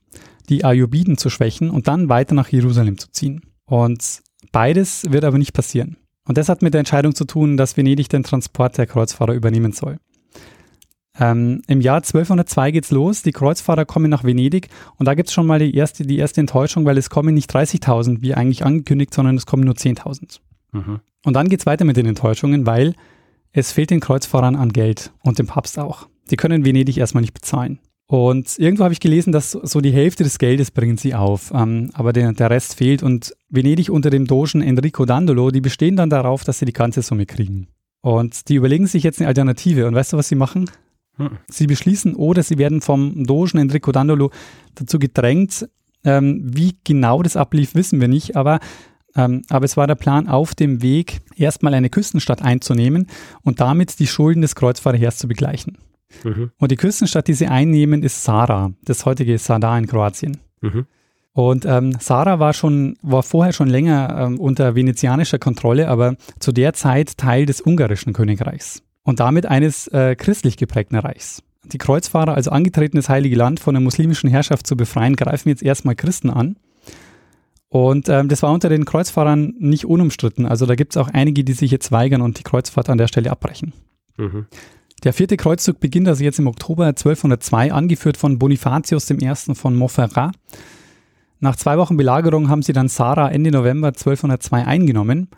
die 0.49 0.65
Ayubiden 0.65 1.17
zu 1.17 1.29
schwächen 1.29 1.69
und 1.69 1.87
dann 1.87 2.09
weiter 2.09 2.35
nach 2.35 2.49
Jerusalem 2.49 2.97
zu 2.97 3.09
ziehen. 3.11 3.41
Und 3.65 4.21
beides 4.51 5.09
wird 5.09 5.23
aber 5.23 5.37
nicht 5.37 5.53
passieren. 5.53 5.95
Und 6.31 6.37
das 6.37 6.47
hat 6.47 6.61
mit 6.61 6.73
der 6.73 6.79
Entscheidung 6.79 7.13
zu 7.13 7.25
tun, 7.25 7.57
dass 7.57 7.75
Venedig 7.75 8.07
den 8.07 8.23
Transport 8.23 8.77
der 8.77 8.87
Kreuzfahrer 8.87 9.33
übernehmen 9.33 9.73
soll. 9.73 9.97
Ähm, 11.19 11.61
Im 11.67 11.81
Jahr 11.81 11.97
1202 11.97 12.71
geht's 12.71 12.89
los, 12.89 13.21
die 13.21 13.33
Kreuzfahrer 13.33 13.83
kommen 13.83 14.09
nach 14.09 14.23
Venedig 14.23 14.69
und 14.95 15.07
da 15.07 15.13
gibt's 15.13 15.33
schon 15.33 15.45
mal 15.45 15.59
die 15.59 15.75
erste, 15.75 16.05
die 16.05 16.17
erste 16.17 16.39
Enttäuschung, 16.39 16.85
weil 16.85 16.97
es 16.97 17.09
kommen 17.09 17.33
nicht 17.33 17.53
30.000 17.53 18.21
wie 18.21 18.33
eigentlich 18.33 18.63
angekündigt, 18.63 19.13
sondern 19.13 19.35
es 19.35 19.45
kommen 19.45 19.65
nur 19.65 19.73
10.000. 19.73 20.39
Mhm. 20.71 21.01
Und 21.25 21.33
dann 21.33 21.49
geht's 21.49 21.65
weiter 21.65 21.83
mit 21.83 21.97
den 21.97 22.05
Enttäuschungen, 22.05 22.65
weil 22.65 22.95
es 23.51 23.73
fehlt 23.73 23.89
den 23.89 23.99
Kreuzfahrern 23.99 24.55
an 24.55 24.71
Geld 24.71 25.11
und 25.23 25.37
dem 25.37 25.47
Papst 25.47 25.77
auch. 25.79 26.07
Die 26.29 26.37
können 26.37 26.63
Venedig 26.63 26.97
erstmal 26.97 27.23
nicht 27.23 27.33
bezahlen. 27.33 27.79
Und 28.11 28.59
irgendwo 28.59 28.83
habe 28.83 28.91
ich 28.91 28.99
gelesen, 28.99 29.31
dass 29.31 29.51
so 29.51 29.79
die 29.79 29.93
Hälfte 29.93 30.25
des 30.25 30.37
Geldes 30.37 30.69
bringen 30.69 30.97
sie 30.97 31.15
auf, 31.15 31.53
ähm, 31.55 31.91
aber 31.93 32.11
der, 32.11 32.33
der 32.33 32.49
Rest 32.49 32.75
fehlt. 32.75 33.03
Und 33.03 33.33
Venedig 33.47 33.89
unter 33.89 34.09
dem 34.09 34.27
Dogen 34.27 34.61
Enrico 34.61 35.05
Dandolo, 35.05 35.49
die 35.49 35.61
bestehen 35.61 35.95
dann 35.95 36.09
darauf, 36.09 36.43
dass 36.43 36.59
sie 36.59 36.65
die 36.65 36.73
ganze 36.73 37.03
Summe 37.03 37.25
kriegen. 37.25 37.69
Und 38.01 38.49
die 38.49 38.55
überlegen 38.55 38.85
sich 38.85 39.03
jetzt 39.03 39.21
eine 39.21 39.29
Alternative. 39.29 39.87
Und 39.87 39.95
weißt 39.95 40.11
du, 40.11 40.17
was 40.17 40.27
sie 40.27 40.35
machen? 40.35 40.69
Hm. 41.15 41.37
Sie 41.47 41.67
beschließen 41.67 42.13
oder 42.15 42.43
sie 42.43 42.57
werden 42.57 42.81
vom 42.81 43.23
Dogen 43.23 43.61
Enrico 43.61 43.93
Dandolo 43.93 44.29
dazu 44.75 44.99
gedrängt. 44.99 45.69
Ähm, 46.03 46.41
wie 46.43 46.75
genau 46.83 47.23
das 47.23 47.37
ablief, 47.37 47.75
wissen 47.75 48.01
wir 48.01 48.09
nicht, 48.09 48.35
aber 48.35 48.59
ähm, 49.15 49.43
aber 49.47 49.63
es 49.63 49.77
war 49.77 49.87
der 49.87 49.95
Plan, 49.95 50.27
auf 50.27 50.53
dem 50.53 50.81
Weg 50.81 51.21
erstmal 51.37 51.73
eine 51.73 51.89
Küstenstadt 51.89 52.41
einzunehmen 52.41 53.07
und 53.41 53.61
damit 53.61 53.99
die 53.99 54.07
Schulden 54.07 54.41
des 54.41 54.55
Kreuzfahrerheers 54.55 55.17
zu 55.17 55.29
begleichen. 55.29 55.77
Mhm. 56.23 56.51
Und 56.57 56.71
die 56.71 56.75
Küstenstadt, 56.75 57.27
die 57.27 57.33
sie 57.33 57.47
einnehmen, 57.47 58.03
ist 58.03 58.23
Sara, 58.23 58.71
das 58.83 59.05
heutige 59.05 59.37
Sadar 59.37 59.77
in 59.77 59.87
Kroatien. 59.87 60.37
Mhm. 60.61 60.85
Und 61.33 61.65
ähm, 61.65 61.95
Sara 61.99 62.39
war 62.39 62.53
schon, 62.53 62.97
war 63.01 63.23
vorher 63.23 63.53
schon 63.53 63.69
länger 63.69 64.17
ähm, 64.17 64.39
unter 64.39 64.75
venezianischer 64.75 65.39
Kontrolle, 65.39 65.87
aber 65.87 66.15
zu 66.39 66.51
der 66.51 66.73
Zeit 66.73 67.17
Teil 67.17 67.45
des 67.45 67.61
ungarischen 67.61 68.13
Königreichs 68.13 68.83
und 69.03 69.19
damit 69.19 69.45
eines 69.45 69.87
äh, 69.87 70.15
christlich 70.15 70.57
geprägten 70.57 70.97
Reichs. 70.97 71.41
Die 71.63 71.77
Kreuzfahrer, 71.77 72.33
also 72.33 72.51
angetreten, 72.51 72.97
das 72.97 73.07
Heilige 73.07 73.35
Land 73.35 73.59
von 73.59 73.73
der 73.73 73.81
muslimischen 73.81 74.29
Herrschaft 74.29 74.67
zu 74.67 74.75
befreien, 74.75 75.15
greifen 75.15 75.49
jetzt 75.49 75.63
erstmal 75.63 75.95
Christen 75.95 76.29
an. 76.29 76.57
Und 77.69 78.09
ähm, 78.09 78.27
das 78.27 78.43
war 78.43 78.51
unter 78.51 78.67
den 78.67 78.83
Kreuzfahrern 78.83 79.53
nicht 79.57 79.85
unumstritten. 79.85 80.45
Also 80.45 80.65
da 80.65 80.75
gibt 80.75 80.93
es 80.93 80.97
auch 80.97 81.07
einige, 81.07 81.45
die 81.45 81.53
sich 81.53 81.71
jetzt 81.71 81.91
weigern 81.93 82.21
und 82.21 82.37
die 82.39 82.43
Kreuzfahrt 82.43 82.89
an 82.89 82.97
der 82.97 83.07
Stelle 83.07 83.31
abbrechen. 83.31 83.71
Mhm. 84.17 84.47
Der 85.03 85.13
vierte 85.13 85.35
Kreuzzug 85.35 85.79
beginnt 85.79 86.07
also 86.07 86.23
jetzt 86.23 86.37
im 86.37 86.47
Oktober 86.47 86.85
1202, 86.85 87.73
angeführt 87.73 88.17
von 88.17 88.37
Bonifatius 88.37 89.09
I. 89.09 89.33
von 89.55 89.75
Montferrat. 89.75 90.35
Nach 91.39 91.55
zwei 91.55 91.77
Wochen 91.79 91.97
Belagerung 91.97 92.49
haben 92.49 92.61
sie 92.61 92.73
dann 92.73 92.87
Sarah 92.87 93.29
Ende 93.29 93.49
November 93.49 93.87
1202 93.87 94.65
eingenommen. 94.65 95.29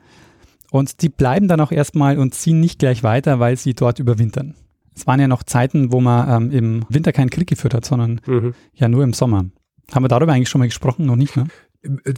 Und 0.69 1.01
die 1.01 1.07
bleiben 1.07 1.47
dann 1.47 1.61
auch 1.61 1.71
erstmal 1.71 2.17
und 2.17 2.33
ziehen 2.33 2.59
nicht 2.59 2.79
gleich 2.79 3.03
weiter, 3.03 3.39
weil 3.39 3.55
sie 3.55 3.73
dort 3.73 3.99
überwintern. 3.99 4.55
Es 4.95 5.07
waren 5.07 5.19
ja 5.19 5.27
noch 5.27 5.43
Zeiten, 5.43 5.93
wo 5.93 6.01
man 6.01 6.43
ähm, 6.43 6.51
im 6.51 6.85
Winter 6.89 7.13
keinen 7.13 7.29
Krieg 7.29 7.47
geführt 7.47 7.73
hat, 7.73 7.85
sondern 7.85 8.19
mhm. 8.25 8.53
ja 8.73 8.89
nur 8.89 9.03
im 9.03 9.13
Sommer. 9.13 9.45
Haben 9.93 10.03
wir 10.03 10.09
darüber 10.09 10.33
eigentlich 10.33 10.49
schon 10.49 10.59
mal 10.59 10.67
gesprochen? 10.67 11.05
Noch 11.05 11.15
nicht, 11.15 11.37
ne? 11.37 11.47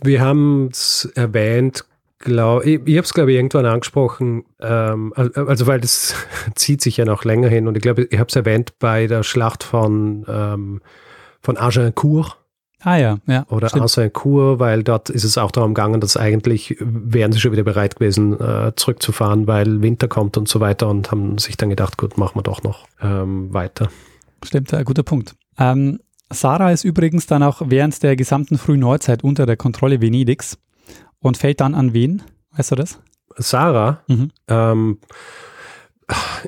Wir 0.04 0.22
haben 0.22 0.70
es 0.72 1.12
erwähnt, 1.16 1.86
glaube 2.19 2.65
ich, 2.65 2.81
ich 2.86 2.98
habe 2.98 3.05
es 3.05 3.13
glaube 3.13 3.31
ich 3.31 3.38
irgendwann 3.38 3.65
angesprochen, 3.65 4.45
ähm, 4.62 5.13
also 5.15 5.67
weil 5.67 5.81
das 5.81 6.15
zieht 6.55 6.81
sich 6.81 6.98
ja 6.98 7.05
noch 7.05 7.24
länger 7.24 7.50
hin 7.50 7.67
und 7.67 7.75
ich 7.75 7.84
glaube, 7.84 8.03
ich 8.03 8.19
habe 8.19 8.29
es 8.29 8.36
erwähnt 8.36 8.74
bei 8.79 9.07
der 9.07 9.24
Schlacht 9.24 9.63
von, 9.63 10.25
ähm, 10.27 10.81
von 11.41 11.57
Agincourt. 11.57 12.38
Ah 12.81 12.98
ja, 12.98 13.17
ja. 13.25 13.45
Oder 13.50 13.74
Agincourt, 13.74 14.60
weil 14.60 14.84
dort 14.84 15.10
ist 15.10 15.24
es 15.24 15.38
auch 15.38 15.51
darum 15.51 15.74
gegangen, 15.74 16.01
dass 16.01 16.17
eigentlich 16.17 16.78
wären 16.80 17.32
sie 17.32 17.39
schon 17.39 17.51
wieder 17.51 17.63
bereit 17.63 17.95
gewesen, 17.95 18.39
äh, 18.39 18.73
zurückzufahren, 18.75 19.47
weil 19.47 19.82
Winter 19.82 20.08
kommt 20.08 20.38
und 20.38 20.47
so 20.47 20.60
weiter 20.60 20.88
und 20.88 21.12
haben 21.12 21.38
sich 21.38 21.58
dann 21.58 21.69
gedacht, 21.69 21.97
gut, 21.97 22.17
machen 22.17 22.36
wir 22.36 22.43
doch 22.43 22.63
noch 22.63 22.86
ähm, 23.01 23.54
weiter. 23.54 23.89
Stimmt, 24.43 24.73
ein 24.73 24.86
guter 24.86 25.04
Punkt. 25.04 25.36
Ähm, 25.58 25.99
Sarah 26.32 26.71
ist 26.71 26.84
übrigens 26.84 27.28
dann 27.28 27.43
auch 27.43 27.62
während 27.65 28.01
der 28.04 28.15
gesamten 28.15 28.58
frühen 28.58 28.80
Neuzeit 28.80 29.23
unter 29.23 29.45
der 29.45 29.58
Kontrolle 29.58 30.01
Venedigs 30.01 30.58
und 31.26 31.38
fällt 31.38 31.60
dann 31.60 31.74
an 31.74 31.94
wen? 31.94 32.22
Weißt 32.56 32.72
du 32.72 32.76
das? 32.76 33.00
Sarah. 33.38 34.04
Mhm. 34.08 34.32
Ähm, 34.48 35.00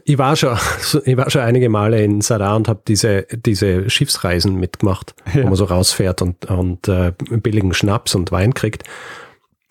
ich 0.06 0.20
war 0.20 0.36
schon, 0.36 0.56
ich 1.06 1.18
war 1.18 1.30
schon 1.32 1.42
einige 1.42 1.70
Male 1.70 2.04
in 2.04 2.22
Sarah 2.22 2.56
und 2.56 2.68
habe 2.68 2.82
diese, 2.88 3.24
diese 3.32 3.90
Schiffsreisen 3.90 4.56
mitgemacht, 4.56 5.16
ja. 5.34 5.44
wo 5.44 5.48
man 5.48 5.56
so 5.56 5.66
rausfährt 5.66 6.22
und, 6.22 6.46
und 6.46 6.88
äh, 6.88 7.12
billigen 7.18 7.74
Schnaps 7.74 8.14
und 8.14 8.32
Wein 8.32 8.54
kriegt. 8.54 8.84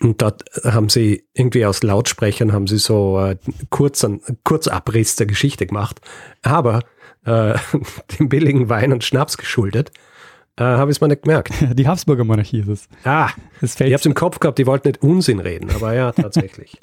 Und 0.01 0.21
dort 0.21 0.43
haben 0.63 0.89
sie 0.89 1.23
irgendwie 1.33 1.65
aus 1.65 1.81
Lautsprechern 1.81 2.51
haben 2.51 2.67
sie 2.67 2.77
so 2.77 3.17
äh, 3.19 3.37
kurz 3.69 4.03
einen 4.03 4.21
Kurzabriss 4.43 5.15
der 5.15 5.25
Geschichte 5.25 5.65
gemacht, 5.65 6.01
aber 6.43 6.81
äh, 7.25 7.55
dem 8.19 8.27
billigen 8.27 8.67
Wein 8.67 8.91
und 8.91 9.05
Schnaps 9.05 9.37
geschuldet. 9.37 9.91
Äh, 10.57 10.63
Habe 10.63 10.91
ich 10.91 10.97
es 10.97 11.01
mal 11.01 11.07
nicht 11.07 11.23
gemerkt. 11.23 11.53
Die 11.73 11.87
Habsburger 11.87 12.23
Monarchie 12.23 12.59
ist 12.59 12.67
es. 12.67 12.89
Ah, 13.03 13.29
ich 13.61 13.79
habe 13.79 13.93
es 13.93 14.05
im 14.05 14.13
Kopf 14.13 14.39
gehabt, 14.39 14.57
die 14.57 14.65
wollten 14.65 14.87
nicht 14.87 15.01
Unsinn 15.01 15.39
reden, 15.39 15.69
aber 15.73 15.93
ja, 15.93 16.11
tatsächlich. 16.13 16.77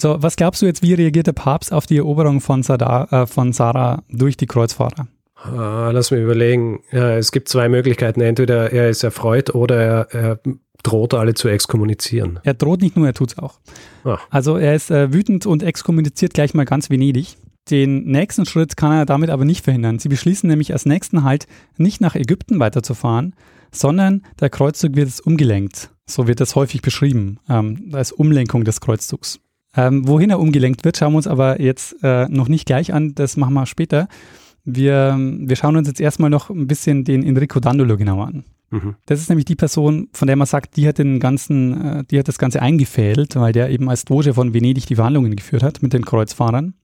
so, 0.00 0.22
was 0.22 0.36
glaubst 0.36 0.62
du 0.62 0.66
jetzt, 0.66 0.82
wie 0.82 0.94
reagiert 0.94 1.26
der 1.26 1.32
Papst 1.32 1.72
auf 1.72 1.86
die 1.86 1.98
Eroberung 1.98 2.40
von, 2.40 2.62
Sada, 2.62 3.04
äh, 3.10 3.26
von 3.26 3.52
Sarah 3.52 4.02
durch 4.08 4.36
die 4.36 4.46
Kreuzfahrer? 4.46 5.08
Uh, 5.46 5.90
lass 5.92 6.10
mich 6.10 6.20
überlegen. 6.20 6.80
Ja, 6.90 7.16
es 7.16 7.30
gibt 7.30 7.48
zwei 7.48 7.68
Möglichkeiten. 7.68 8.20
Entweder 8.20 8.72
er 8.72 8.88
ist 8.88 9.04
erfreut 9.04 9.54
oder 9.54 9.76
er, 9.76 10.08
er 10.12 10.40
droht 10.82 11.14
alle 11.14 11.34
zu 11.34 11.48
exkommunizieren. 11.48 12.40
Er 12.42 12.54
droht 12.54 12.82
nicht 12.82 12.96
nur, 12.96 13.06
er 13.06 13.14
tut 13.14 13.32
es 13.32 13.38
auch. 13.38 13.60
Ach. 14.04 14.20
Also 14.30 14.56
er 14.56 14.74
ist 14.74 14.90
äh, 14.90 15.12
wütend 15.12 15.46
und 15.46 15.62
exkommuniziert 15.62 16.34
gleich 16.34 16.54
mal 16.54 16.64
ganz 16.64 16.90
Venedig. 16.90 17.36
Den 17.70 18.04
nächsten 18.04 18.46
Schritt 18.46 18.76
kann 18.76 18.92
er 18.92 19.06
damit 19.06 19.30
aber 19.30 19.44
nicht 19.44 19.64
verhindern. 19.64 19.98
Sie 19.98 20.08
beschließen 20.08 20.48
nämlich 20.48 20.72
als 20.72 20.86
nächsten 20.86 21.22
Halt 21.22 21.46
nicht 21.76 22.00
nach 22.00 22.14
Ägypten 22.14 22.58
weiterzufahren, 22.58 23.34
sondern 23.70 24.22
der 24.40 24.50
Kreuzzug 24.50 24.96
wird 24.96 25.08
es 25.08 25.20
umgelenkt. 25.20 25.90
So 26.06 26.26
wird 26.26 26.40
das 26.40 26.56
häufig 26.56 26.80
beschrieben, 26.80 27.38
ähm, 27.48 27.90
als 27.92 28.12
Umlenkung 28.12 28.64
des 28.64 28.80
Kreuzzugs. 28.80 29.40
Ähm, 29.76 30.08
wohin 30.08 30.30
er 30.30 30.40
umgelenkt 30.40 30.84
wird, 30.84 30.96
schauen 30.96 31.12
wir 31.12 31.18
uns 31.18 31.26
aber 31.26 31.60
jetzt 31.60 32.02
äh, 32.02 32.26
noch 32.28 32.48
nicht 32.48 32.64
gleich 32.64 32.94
an, 32.94 33.14
das 33.14 33.36
machen 33.36 33.54
wir 33.54 33.66
später. 33.66 34.08
Wir, 34.64 35.16
wir 35.18 35.56
schauen 35.56 35.76
uns 35.76 35.88
jetzt 35.88 36.00
erstmal 36.00 36.30
noch 36.30 36.48
ein 36.50 36.66
bisschen 36.66 37.04
den 37.04 37.22
Enrico 37.22 37.60
Dandolo 37.60 37.96
genauer 37.96 38.28
an. 38.28 38.44
Mhm. 38.70 38.96
Das 39.06 39.20
ist 39.20 39.28
nämlich 39.28 39.44
die 39.44 39.56
Person, 39.56 40.08
von 40.12 40.26
der 40.26 40.36
man 40.36 40.46
sagt, 40.46 40.76
die 40.76 40.86
hat 40.88 40.98
den 40.98 41.20
ganzen, 41.20 41.80
äh, 41.80 42.04
die 42.10 42.18
hat 42.18 42.28
das 42.28 42.38
Ganze 42.38 42.62
eingefädelt, 42.62 43.36
weil 43.36 43.52
der 43.52 43.70
eben 43.70 43.88
als 43.88 44.04
Doge 44.04 44.34
von 44.34 44.54
Venedig 44.54 44.86
die 44.86 44.96
Verhandlungen 44.96 45.36
geführt 45.36 45.62
hat 45.62 45.82
mit 45.82 45.92
den 45.92 46.04
Kreuzfahrern. 46.04 46.74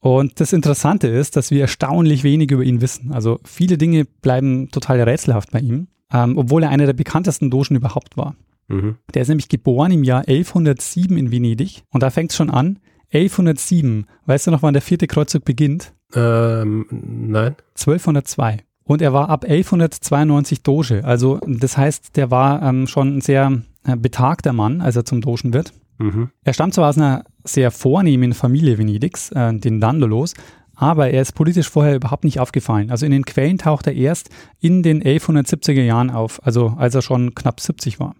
Und 0.00 0.40
das 0.40 0.52
Interessante 0.52 1.08
ist, 1.08 1.36
dass 1.36 1.50
wir 1.50 1.62
erstaunlich 1.62 2.22
wenig 2.22 2.50
über 2.50 2.62
ihn 2.62 2.80
wissen. 2.80 3.12
Also 3.12 3.40
viele 3.44 3.78
Dinge 3.78 4.04
bleiben 4.04 4.70
total 4.70 5.00
rätselhaft 5.02 5.50
bei 5.50 5.60
ihm, 5.60 5.88
ähm, 6.12 6.38
obwohl 6.38 6.62
er 6.62 6.70
einer 6.70 6.86
der 6.86 6.92
bekanntesten 6.92 7.50
Dogen 7.50 7.76
überhaupt 7.76 8.16
war. 8.16 8.36
Mhm. 8.68 8.96
Der 9.14 9.22
ist 9.22 9.28
nämlich 9.28 9.48
geboren 9.48 9.90
im 9.90 10.04
Jahr 10.04 10.28
1107 10.28 11.16
in 11.16 11.32
Venedig 11.32 11.82
und 11.90 12.02
da 12.02 12.10
fängt 12.10 12.30
es 12.30 12.36
schon 12.36 12.50
an. 12.50 12.78
1107. 13.12 14.06
Weißt 14.26 14.46
du 14.46 14.50
noch, 14.50 14.62
wann 14.62 14.74
der 14.74 14.82
vierte 14.82 15.06
Kreuzzug 15.06 15.44
beginnt? 15.44 15.94
Ähm, 16.14 16.86
nein. 16.90 17.56
1202. 17.70 18.58
Und 18.84 19.02
er 19.02 19.12
war 19.12 19.28
ab 19.28 19.44
1192 19.44 20.62
Doge. 20.62 21.04
Also 21.04 21.40
das 21.46 21.76
heißt, 21.76 22.16
der 22.16 22.30
war 22.30 22.62
ähm, 22.62 22.86
schon 22.86 23.16
ein 23.16 23.20
sehr 23.20 23.62
äh, 23.84 23.96
betagter 23.96 24.52
Mann, 24.52 24.80
als 24.80 24.96
er 24.96 25.04
zum 25.04 25.20
Dogen 25.20 25.52
wird. 25.52 25.72
Mhm. 25.98 26.30
Er 26.44 26.52
stammt 26.52 26.74
zwar 26.74 26.88
aus 26.88 26.96
einer 26.96 27.24
sehr 27.44 27.70
vornehmen 27.70 28.32
Familie 28.32 28.78
Venedigs, 28.78 29.30
äh, 29.32 29.54
den 29.54 29.80
Dandolos, 29.80 30.34
aber 30.74 31.10
er 31.10 31.22
ist 31.22 31.32
politisch 31.32 31.68
vorher 31.68 31.96
überhaupt 31.96 32.24
nicht 32.24 32.38
aufgefallen. 32.38 32.90
Also 32.90 33.04
in 33.04 33.12
den 33.12 33.24
Quellen 33.24 33.58
taucht 33.58 33.86
er 33.88 33.94
erst 33.94 34.30
in 34.60 34.82
den 34.82 35.02
1170er 35.02 35.82
Jahren 35.82 36.10
auf, 36.10 36.44
also 36.44 36.74
als 36.78 36.94
er 36.94 37.02
schon 37.02 37.34
knapp 37.34 37.60
70 37.60 37.98
war. 37.98 38.14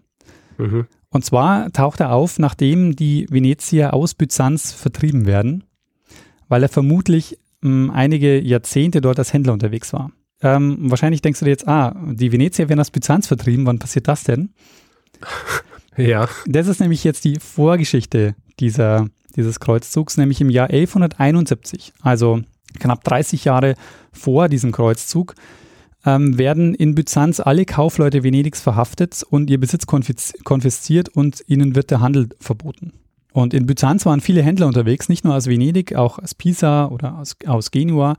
Mhm. 0.57 0.87
Und 1.09 1.25
zwar 1.25 1.71
taucht 1.71 2.01
er 2.01 2.11
auf, 2.11 2.37
nachdem 2.37 2.95
die 2.95 3.25
Venezier 3.29 3.93
aus 3.93 4.13
Byzanz 4.13 4.73
vertrieben 4.73 5.25
werden, 5.25 5.63
weil 6.49 6.61
er 6.61 6.69
vermutlich 6.69 7.39
mh, 7.61 7.69
hm, 7.69 7.91
einige 7.91 8.39
Jahrzehnte 8.39 9.01
dort 9.01 9.19
als 9.19 9.33
Händler 9.33 9.53
unterwegs 9.53 9.93
war. 9.93 10.11
Ähm, 10.41 10.77
wahrscheinlich 10.81 11.21
denkst 11.21 11.39
du 11.39 11.45
dir 11.45 11.51
jetzt, 11.51 11.67
ah, 11.67 11.95
die 12.11 12.31
Venezier 12.31 12.69
werden 12.69 12.79
aus 12.79 12.91
Byzanz 12.91 13.27
vertrieben, 13.27 13.65
wann 13.65 13.79
passiert 13.79 14.07
das 14.07 14.23
denn? 14.23 14.49
Ja. 15.99 16.29
Das 16.47 16.67
ist 16.67 16.79
nämlich 16.79 17.03
jetzt 17.03 17.25
die 17.25 17.39
Vorgeschichte 17.39 18.35
dieser, 18.59 19.07
dieses 19.35 19.59
Kreuzzugs, 19.59 20.17
nämlich 20.17 20.39
im 20.41 20.49
Jahr 20.49 20.69
1171, 20.69 21.93
also 22.01 22.41
knapp 22.79 23.03
30 23.03 23.45
Jahre 23.45 23.75
vor 24.13 24.47
diesem 24.47 24.71
Kreuzzug, 24.71 25.35
ähm, 26.05 26.37
werden 26.37 26.73
in 26.73 26.95
Byzanz 26.95 27.39
alle 27.41 27.65
Kaufleute 27.65 28.23
Venedigs 28.23 28.61
verhaftet 28.61 29.23
und 29.29 29.49
ihr 29.49 29.59
Besitz 29.59 29.85
konfisziert 29.85 31.09
und 31.09 31.43
ihnen 31.47 31.75
wird 31.75 31.91
der 31.91 31.99
Handel 31.99 32.29
verboten. 32.39 32.93
Und 33.33 33.53
in 33.53 33.65
Byzanz 33.65 34.05
waren 34.05 34.21
viele 34.21 34.41
Händler 34.41 34.67
unterwegs, 34.67 35.09
nicht 35.09 35.23
nur 35.23 35.35
aus 35.35 35.47
Venedig, 35.47 35.95
auch 35.95 36.17
aus 36.17 36.33
Pisa 36.33 36.87
oder 36.87 37.17
aus, 37.17 37.35
aus 37.45 37.71
Genua, 37.71 38.15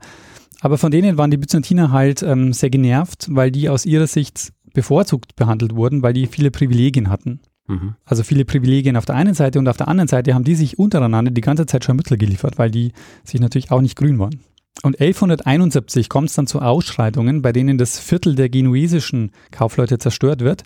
Aber 0.61 0.77
von 0.77 0.91
denen 0.91 1.17
waren 1.17 1.31
die 1.31 1.37
Byzantiner 1.37 1.91
halt 1.91 2.21
ähm, 2.21 2.53
sehr 2.53 2.69
genervt, 2.69 3.27
weil 3.31 3.51
die 3.51 3.67
aus 3.67 3.85
ihrer 3.85 4.07
Sicht 4.07 4.53
bevorzugt 4.73 5.35
behandelt 5.35 5.75
wurden, 5.75 6.03
weil 6.03 6.13
die 6.13 6.27
viele 6.27 6.51
Privilegien 6.51 7.09
hatten. 7.09 7.41
Mhm. 7.71 7.95
Also 8.03 8.23
viele 8.23 8.43
Privilegien 8.43 8.97
auf 8.97 9.05
der 9.05 9.15
einen 9.15 9.33
Seite 9.33 9.57
und 9.57 9.67
auf 9.67 9.77
der 9.77 9.87
anderen 9.87 10.09
Seite 10.09 10.33
haben 10.33 10.43
die 10.43 10.55
sich 10.55 10.77
untereinander 10.77 11.31
die 11.31 11.41
ganze 11.41 11.65
Zeit 11.65 11.85
schon 11.85 11.95
Mittel 11.95 12.17
geliefert, 12.17 12.57
weil 12.57 12.69
die 12.69 12.91
sich 13.23 13.39
natürlich 13.39 13.71
auch 13.71 13.81
nicht 13.81 13.95
grün 13.97 14.19
waren. 14.19 14.41
Und 14.83 14.99
1171 14.99 16.09
kommt 16.09 16.29
es 16.29 16.35
dann 16.35 16.47
zu 16.47 16.59
Ausschreitungen, 16.59 17.41
bei 17.41 17.51
denen 17.53 17.77
das 17.77 17.99
Viertel 17.99 18.35
der 18.35 18.49
genuesischen 18.49 19.31
Kaufleute 19.51 19.99
zerstört 19.99 20.41
wird. 20.41 20.63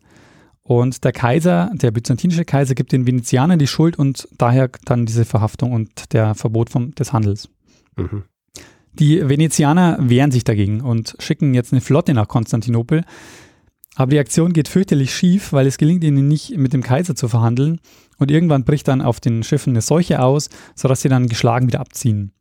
Und 0.64 1.04
der 1.04 1.12
Kaiser, 1.12 1.70
der 1.76 1.92
byzantinische 1.92 2.46
Kaiser, 2.46 2.74
gibt 2.74 2.92
den 2.92 3.06
Venezianern 3.06 3.60
die 3.60 3.68
Schuld 3.68 4.00
und 4.00 4.28
daher 4.38 4.70
dann 4.86 5.06
diese 5.06 5.26
Verhaftung 5.26 5.74
und 5.74 6.14
der 6.14 6.34
Verbot 6.34 6.72
vom, 6.72 6.96
des 6.96 7.14
Handels. 7.14 7.50
Mhm. 7.98 8.24
Die 8.94 9.28
Venezianer 9.28 9.98
wehren 10.00 10.32
sich 10.32 10.44
dagegen 10.44 10.82
und 10.82 11.16
schicken 11.20 11.54
jetzt 11.54 11.72
eine 11.74 11.82
Flotte 11.82 12.14
nach 12.14 12.28
Konstantinopel. 12.28 13.04
Aber 13.96 14.12
die 14.12 14.20
Aktion 14.20 14.54
geht 14.54 14.68
fürchterlich 14.68 15.16
schief, 15.16 15.54
weil 15.54 15.68
es 15.68 15.78
gelingt 15.78 16.04
ihnen 16.04 16.28
nicht, 16.28 16.58
mit 16.58 16.74
dem 16.74 16.84
Kaiser 16.84 17.16
zu 17.16 17.28
verhandeln. 17.28 17.80
Und 18.18 18.30
irgendwann 18.30 18.66
bricht 18.66 18.88
dann 18.88 19.02
auf 19.02 19.20
den 19.20 19.44
Schiffen 19.44 19.72
eine 19.72 19.82
Seuche 19.82 20.22
aus, 20.22 20.50
sodass 20.76 21.02
sie 21.02 21.10
dann 21.10 21.28
geschlagen 21.28 21.68
wieder 21.68 21.80
abziehen. 21.80 22.32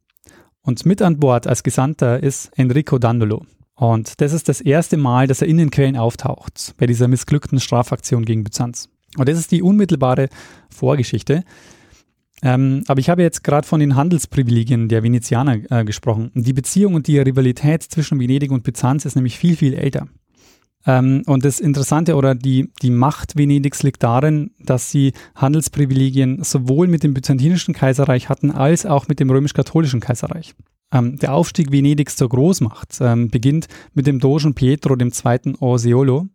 Und 0.62 0.85
mit 0.85 1.01
an 1.03 1.19
Bord 1.19 1.47
als 1.47 1.62
Gesandter 1.62 2.23
ist 2.23 2.51
Enrico 2.57 2.99
Dandolo. 2.99 3.45
Und 3.77 4.21
das 4.21 4.33
ist 4.33 4.49
das 4.49 4.61
erste 4.61 4.97
Mal, 4.97 5.27
dass 5.27 5.43
er 5.43 5.49
in 5.49 5.59
den 5.59 5.71
Quellen 5.71 5.97
auftaucht, 5.97 6.75
bei 6.79 6.87
dieser 6.87 7.09
missglückten 7.09 7.61
Strafaktion 7.61 8.25
gegen 8.25 8.45
Byzanz. 8.45 8.88
Und 9.17 9.29
das 9.29 9.38
ist 9.38 9.51
die 9.51 9.62
unmittelbare 9.62 10.29
Vorgeschichte. 10.71 11.45
Ähm, 12.43 12.83
aber 12.88 13.01
ich 13.01 13.09
habe 13.09 13.23
jetzt 13.23 13.43
gerade 13.45 13.67
von 13.67 13.81
den 13.81 13.97
Handelsprivilegien 13.97 14.88
der 14.88 15.03
Venezianer 15.03 15.59
äh, 15.71 15.85
gesprochen. 15.85 16.31
Die 16.35 16.53
Beziehung 16.53 16.95
und 16.95 17.07
die 17.07 17.19
Rivalität 17.19 17.83
zwischen 17.83 18.19
Venedig 18.21 18.51
und 18.51 18.64
Byzanz 18.64 19.05
ist 19.05 19.14
nämlich 19.14 19.38
viel, 19.38 19.57
viel 19.57 19.75
älter. 19.75 20.09
Ähm, 20.87 21.23
und 21.27 21.44
das 21.44 21.61
Interessante 21.61 22.16
oder 22.16 22.35
die, 22.35 22.70
die 22.83 22.90
Macht 22.90 23.37
Venedigs 23.37 23.83
liegt 23.83 24.03
darin, 24.03 24.51
dass 24.59 24.90
sie 24.90 25.12
Handelsprivilegien 25.35 26.42
sowohl 26.42 26.88
mit 26.88 27.03
dem 27.03 27.14
byzantinischen 27.14 27.75
Kaiserreich 27.75 28.29
hatten, 28.29 28.51
als 28.51 28.87
auch 28.87 29.09
mit 29.09 29.20
dem 29.20 29.31
römisch-katholischen 29.31 30.01
Kaiserreich. 30.01 30.55
Ähm, 30.92 31.18
der 31.18 31.35
Aufstieg 31.35 31.73
Venedigs 31.73 32.16
zur 32.16 32.29
Großmacht 32.29 32.99
ähm, 33.01 33.29
beginnt 33.29 33.66
mit 33.94 34.07
dem 34.07 34.20
Dogen 34.20 34.55
Pietro 34.55 34.97
II. 34.97 35.55
Orseolo. 35.61 36.29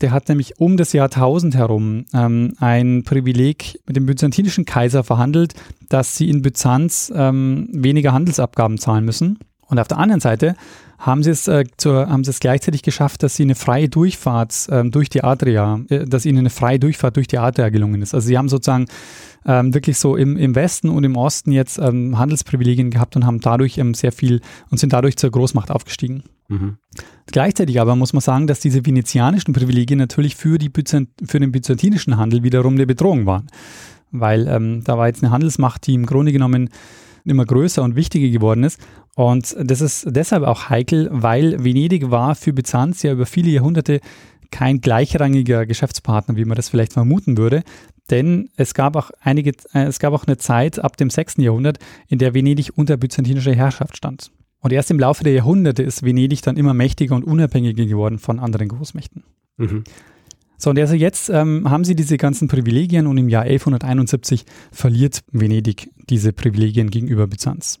Der 0.00 0.10
hat 0.10 0.28
nämlich 0.28 0.58
um 0.58 0.76
das 0.76 0.92
Jahr 0.92 1.06
1000 1.06 1.54
herum 1.54 2.04
ähm, 2.12 2.54
ein 2.58 3.04
Privileg 3.04 3.80
mit 3.86 3.96
dem 3.96 4.06
byzantinischen 4.06 4.64
Kaiser 4.64 5.04
verhandelt, 5.04 5.54
dass 5.88 6.16
sie 6.16 6.28
in 6.28 6.42
Byzanz 6.42 7.12
ähm, 7.14 7.68
weniger 7.72 8.12
Handelsabgaben 8.12 8.78
zahlen 8.78 9.04
müssen. 9.04 9.38
Und 9.66 9.78
auf 9.78 9.88
der 9.88 9.98
anderen 9.98 10.20
Seite 10.20 10.56
haben 11.04 11.22
sie 11.22 11.30
es, 11.30 11.48
äh, 11.48 11.64
zur, 11.76 12.08
haben 12.08 12.24
sie 12.24 12.30
es 12.30 12.40
gleichzeitig 12.40 12.82
geschafft, 12.82 13.22
dass 13.22 13.36
sie 13.36 13.42
eine 13.42 13.54
freie 13.54 13.90
Durchfahrt 13.90 14.68
ähm, 14.70 14.90
durch 14.90 15.10
die 15.10 15.22
Adria, 15.22 15.80
äh, 15.90 16.06
dass 16.06 16.24
ihnen 16.24 16.38
eine 16.38 16.50
freie 16.50 16.78
Durchfahrt 16.78 17.16
durch 17.16 17.26
die 17.26 17.36
Adria 17.36 17.68
gelungen 17.68 18.00
ist. 18.00 18.14
Also 18.14 18.26
sie 18.26 18.38
haben 18.38 18.48
sozusagen 18.48 18.86
ähm, 19.44 19.74
wirklich 19.74 19.98
so 19.98 20.16
im, 20.16 20.38
im 20.38 20.54
Westen 20.54 20.88
und 20.88 21.04
im 21.04 21.16
Osten 21.16 21.52
jetzt 21.52 21.78
ähm, 21.78 22.18
Handelsprivilegien 22.18 22.90
gehabt 22.90 23.16
und 23.16 23.26
haben 23.26 23.40
dadurch 23.40 23.76
ähm, 23.76 23.92
sehr 23.92 24.12
viel 24.12 24.40
und 24.70 24.78
sind 24.78 24.94
dadurch 24.94 25.18
zur 25.18 25.30
Großmacht 25.30 25.70
aufgestiegen. 25.70 26.22
Mhm. 26.48 26.78
Gleichzeitig 27.26 27.82
aber 27.82 27.96
muss 27.96 28.14
man 28.14 28.22
sagen, 28.22 28.46
dass 28.46 28.60
diese 28.60 28.86
venezianischen 28.86 29.52
Privilegien 29.52 29.98
natürlich 29.98 30.36
für, 30.36 30.56
die 30.56 30.70
Byzant 30.70 31.10
für 31.26 31.38
den 31.38 31.52
byzantinischen 31.52 32.16
Handel 32.16 32.42
wiederum 32.42 32.74
eine 32.74 32.86
Bedrohung 32.86 33.26
waren. 33.26 33.48
Weil 34.10 34.48
ähm, 34.48 34.82
da 34.84 34.96
war 34.96 35.08
jetzt 35.08 35.22
eine 35.22 35.32
Handelsmacht, 35.32 35.86
die 35.86 35.94
im 35.94 36.06
Grunde 36.06 36.32
genommen 36.32 36.70
immer 37.24 37.44
größer 37.44 37.82
und 37.82 37.96
wichtiger 37.96 38.28
geworden 38.28 38.64
ist. 38.64 38.80
Und 39.16 39.56
das 39.58 39.80
ist 39.80 40.06
deshalb 40.08 40.42
auch 40.42 40.68
heikel, 40.70 41.08
weil 41.12 41.62
Venedig 41.62 42.10
war 42.10 42.34
für 42.34 42.52
Byzanz 42.52 43.02
ja 43.02 43.12
über 43.12 43.26
viele 43.26 43.50
Jahrhunderte 43.50 44.00
kein 44.50 44.80
gleichrangiger 44.80 45.66
Geschäftspartner, 45.66 46.36
wie 46.36 46.44
man 46.44 46.56
das 46.56 46.68
vielleicht 46.68 46.92
vermuten 46.92 47.36
würde. 47.36 47.62
Denn 48.10 48.50
es 48.56 48.74
gab 48.74 48.96
auch 48.96 49.10
einige, 49.20 49.52
äh, 49.72 49.84
es 49.84 49.98
gab 49.98 50.12
auch 50.12 50.24
eine 50.26 50.36
Zeit 50.36 50.78
ab 50.78 50.96
dem 50.96 51.10
6. 51.10 51.36
Jahrhundert, 51.38 51.78
in 52.08 52.18
der 52.18 52.34
Venedig 52.34 52.70
unter 52.76 52.96
byzantinischer 52.96 53.54
Herrschaft 53.54 53.96
stand. 53.96 54.30
Und 54.60 54.72
erst 54.72 54.90
im 54.90 54.98
Laufe 54.98 55.24
der 55.24 55.32
Jahrhunderte 55.32 55.82
ist 55.82 56.02
Venedig 56.02 56.42
dann 56.42 56.56
immer 56.56 56.74
mächtiger 56.74 57.14
und 57.14 57.24
unabhängiger 57.24 57.84
geworden 57.84 58.18
von 58.18 58.38
anderen 58.38 58.68
Großmächten. 58.68 59.24
Mhm. 59.56 59.84
So, 60.56 60.70
und 60.70 60.78
also 60.78 60.94
jetzt 60.94 61.28
ähm, 61.30 61.68
haben 61.68 61.84
sie 61.84 61.94
diese 61.94 62.16
ganzen 62.16 62.48
Privilegien 62.48 63.06
und 63.06 63.18
im 63.18 63.28
Jahr 63.28 63.42
1171 63.42 64.46
verliert 64.72 65.22
Venedig 65.32 65.90
diese 66.08 66.32
Privilegien 66.32 66.90
gegenüber 66.90 67.26
Byzanz. 67.26 67.80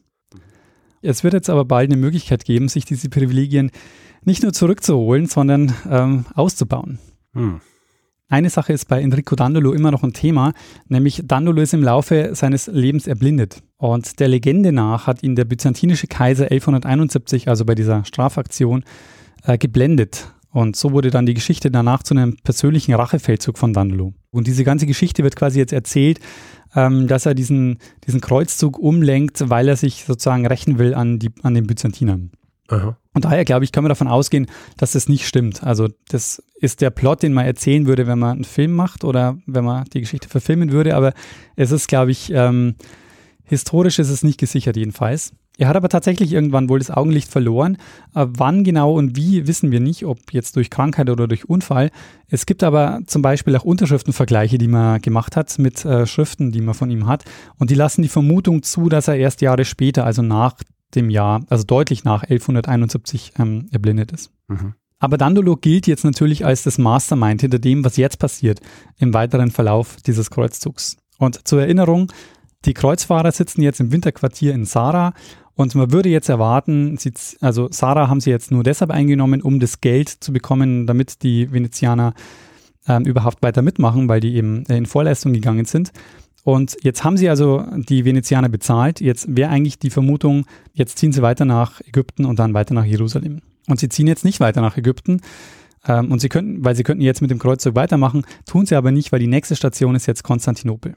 Es 1.04 1.22
wird 1.22 1.34
jetzt 1.34 1.50
aber 1.50 1.64
bald 1.64 1.90
eine 1.90 2.00
Möglichkeit 2.00 2.44
geben, 2.44 2.68
sich 2.68 2.84
diese 2.84 3.10
Privilegien 3.10 3.70
nicht 4.24 4.42
nur 4.42 4.52
zurückzuholen, 4.52 5.26
sondern 5.26 5.74
ähm, 5.90 6.24
auszubauen. 6.34 6.98
Hm. 7.34 7.60
Eine 8.28 8.48
Sache 8.48 8.72
ist 8.72 8.88
bei 8.88 9.02
Enrico 9.02 9.36
Dandolo 9.36 9.74
immer 9.74 9.90
noch 9.90 10.02
ein 10.02 10.14
Thema, 10.14 10.54
nämlich 10.88 11.22
Dandolo 11.24 11.60
ist 11.60 11.74
im 11.74 11.82
Laufe 11.82 12.30
seines 12.32 12.68
Lebens 12.68 13.06
erblindet. 13.06 13.62
Und 13.76 14.18
der 14.18 14.28
Legende 14.28 14.72
nach 14.72 15.06
hat 15.06 15.22
ihn 15.22 15.36
der 15.36 15.44
byzantinische 15.44 16.06
Kaiser 16.06 16.50
1171, 16.50 17.48
also 17.48 17.66
bei 17.66 17.74
dieser 17.74 18.04
Strafaktion, 18.06 18.84
äh, 19.44 19.58
geblendet. 19.58 20.32
Und 20.50 20.74
so 20.74 20.92
wurde 20.92 21.10
dann 21.10 21.26
die 21.26 21.34
Geschichte 21.34 21.70
danach 21.70 22.02
zu 22.02 22.14
einem 22.14 22.36
persönlichen 22.42 22.94
Rachefeldzug 22.94 23.58
von 23.58 23.74
Dandolo. 23.74 24.14
Und 24.30 24.46
diese 24.46 24.64
ganze 24.64 24.86
Geschichte 24.86 25.22
wird 25.22 25.36
quasi 25.36 25.58
jetzt 25.58 25.72
erzählt 25.72 26.18
ähm, 26.74 27.06
dass 27.06 27.26
er 27.26 27.34
diesen, 27.34 27.78
diesen 28.06 28.20
Kreuzzug 28.20 28.78
umlenkt, 28.78 29.48
weil 29.48 29.68
er 29.68 29.76
sich 29.76 30.04
sozusagen 30.04 30.46
rächen 30.46 30.78
will 30.78 30.94
an, 30.94 31.18
die, 31.18 31.30
an 31.42 31.54
den 31.54 31.66
Byzantinern. 31.66 32.30
Aha. 32.68 32.96
Und 33.12 33.24
daher, 33.24 33.44
glaube 33.44 33.64
ich, 33.64 33.72
kann 33.72 33.84
man 33.84 33.90
davon 33.90 34.08
ausgehen, 34.08 34.46
dass 34.76 34.92
das 34.92 35.08
nicht 35.08 35.26
stimmt. 35.26 35.62
Also 35.62 35.88
das 36.08 36.42
ist 36.56 36.80
der 36.80 36.90
Plot, 36.90 37.22
den 37.22 37.32
man 37.32 37.46
erzählen 37.46 37.86
würde, 37.86 38.06
wenn 38.06 38.18
man 38.18 38.32
einen 38.32 38.44
Film 38.44 38.72
macht 38.72 39.04
oder 39.04 39.38
wenn 39.46 39.64
man 39.64 39.84
die 39.92 40.00
Geschichte 40.00 40.28
verfilmen 40.28 40.72
würde. 40.72 40.96
Aber 40.96 41.12
es 41.56 41.70
ist, 41.70 41.88
glaube 41.88 42.10
ich, 42.10 42.32
ähm, 42.32 42.74
historisch 43.44 43.98
ist 43.98 44.10
es 44.10 44.24
nicht 44.24 44.40
gesichert 44.40 44.76
jedenfalls. 44.76 45.32
Er 45.56 45.68
hat 45.68 45.76
aber 45.76 45.88
tatsächlich 45.88 46.32
irgendwann 46.32 46.68
wohl 46.68 46.80
das 46.80 46.90
Augenlicht 46.90 47.30
verloren. 47.30 47.76
Äh, 48.14 48.26
wann 48.28 48.64
genau 48.64 48.94
und 48.94 49.16
wie, 49.16 49.46
wissen 49.46 49.70
wir 49.70 49.80
nicht, 49.80 50.04
ob 50.04 50.32
jetzt 50.32 50.56
durch 50.56 50.68
Krankheit 50.68 51.08
oder 51.10 51.28
durch 51.28 51.48
Unfall. 51.48 51.90
Es 52.28 52.46
gibt 52.46 52.64
aber 52.64 53.00
zum 53.06 53.22
Beispiel 53.22 53.54
auch 53.56 53.64
Unterschriftenvergleiche, 53.64 54.58
die 54.58 54.68
man 54.68 55.00
gemacht 55.00 55.36
hat 55.36 55.56
mit 55.58 55.84
äh, 55.84 56.06
Schriften, 56.06 56.50
die 56.50 56.60
man 56.60 56.74
von 56.74 56.90
ihm 56.90 57.06
hat. 57.06 57.24
Und 57.56 57.70
die 57.70 57.76
lassen 57.76 58.02
die 58.02 58.08
Vermutung 58.08 58.62
zu, 58.62 58.88
dass 58.88 59.06
er 59.06 59.16
erst 59.16 59.42
Jahre 59.42 59.64
später, 59.64 60.04
also 60.04 60.22
nach 60.22 60.56
dem 60.96 61.08
Jahr, 61.10 61.44
also 61.48 61.64
deutlich 61.64 62.04
nach 62.04 62.24
1171, 62.24 63.34
ähm, 63.38 63.68
erblindet 63.70 64.10
ist. 64.10 64.30
Mhm. 64.48 64.74
Aber 64.98 65.18
Dandolo 65.18 65.56
gilt 65.56 65.86
jetzt 65.86 66.04
natürlich 66.04 66.44
als 66.44 66.62
das 66.62 66.78
Mastermind 66.78 67.42
hinter 67.42 67.58
dem, 67.58 67.84
was 67.84 67.96
jetzt 67.96 68.18
passiert 68.18 68.60
im 68.98 69.12
weiteren 69.12 69.50
Verlauf 69.50 69.96
dieses 70.06 70.30
Kreuzzugs. 70.30 70.96
Und 71.18 71.46
zur 71.46 71.60
Erinnerung, 71.60 72.10
die 72.64 72.74
Kreuzfahrer 72.74 73.30
sitzen 73.30 73.62
jetzt 73.62 73.80
im 73.80 73.92
Winterquartier 73.92 74.54
in 74.54 74.64
Sara 74.64 75.12
und 75.56 75.74
man 75.74 75.92
würde 75.92 76.08
jetzt 76.08 76.28
erwarten, 76.28 76.96
sie, 76.96 77.12
also 77.40 77.68
Sarah 77.70 78.08
haben 78.08 78.20
sie 78.20 78.30
jetzt 78.30 78.50
nur 78.50 78.64
deshalb 78.64 78.90
eingenommen, 78.90 79.40
um 79.40 79.60
das 79.60 79.80
Geld 79.80 80.08
zu 80.08 80.32
bekommen, 80.32 80.86
damit 80.86 81.22
die 81.22 81.52
Venezianer 81.52 82.14
ähm, 82.88 83.04
überhaupt 83.04 83.42
weiter 83.42 83.62
mitmachen, 83.62 84.08
weil 84.08 84.20
die 84.20 84.34
eben 84.34 84.66
äh, 84.66 84.76
in 84.76 84.86
Vorleistung 84.86 85.32
gegangen 85.32 85.64
sind. 85.64 85.92
Und 86.42 86.76
jetzt 86.82 87.04
haben 87.04 87.16
sie 87.16 87.28
also 87.28 87.64
die 87.76 88.04
Venezianer 88.04 88.48
bezahlt. 88.48 89.00
Jetzt 89.00 89.34
wäre 89.34 89.50
eigentlich 89.50 89.78
die 89.78 89.90
Vermutung, 89.90 90.44
jetzt 90.74 90.98
ziehen 90.98 91.12
sie 91.12 91.22
weiter 91.22 91.46
nach 91.46 91.80
Ägypten 91.80 92.26
und 92.26 92.38
dann 92.38 92.52
weiter 92.52 92.74
nach 92.74 92.84
Jerusalem. 92.84 93.40
Und 93.66 93.80
sie 93.80 93.88
ziehen 93.88 94.06
jetzt 94.06 94.24
nicht 94.24 94.40
weiter 94.40 94.60
nach 94.60 94.76
Ägypten. 94.76 95.20
Ähm, 95.86 96.10
und 96.10 96.18
sie 96.18 96.28
könnten, 96.28 96.64
weil 96.64 96.74
sie 96.74 96.82
könnten 96.82 97.02
jetzt 97.02 97.22
mit 97.22 97.30
dem 97.30 97.38
Kreuzzug 97.38 97.76
weitermachen, 97.76 98.26
tun 98.44 98.66
sie 98.66 98.74
aber 98.74 98.90
nicht, 98.90 99.12
weil 99.12 99.20
die 99.20 99.26
nächste 99.26 99.56
Station 99.56 99.94
ist 99.94 100.06
jetzt 100.06 100.24
Konstantinopel. 100.24 100.96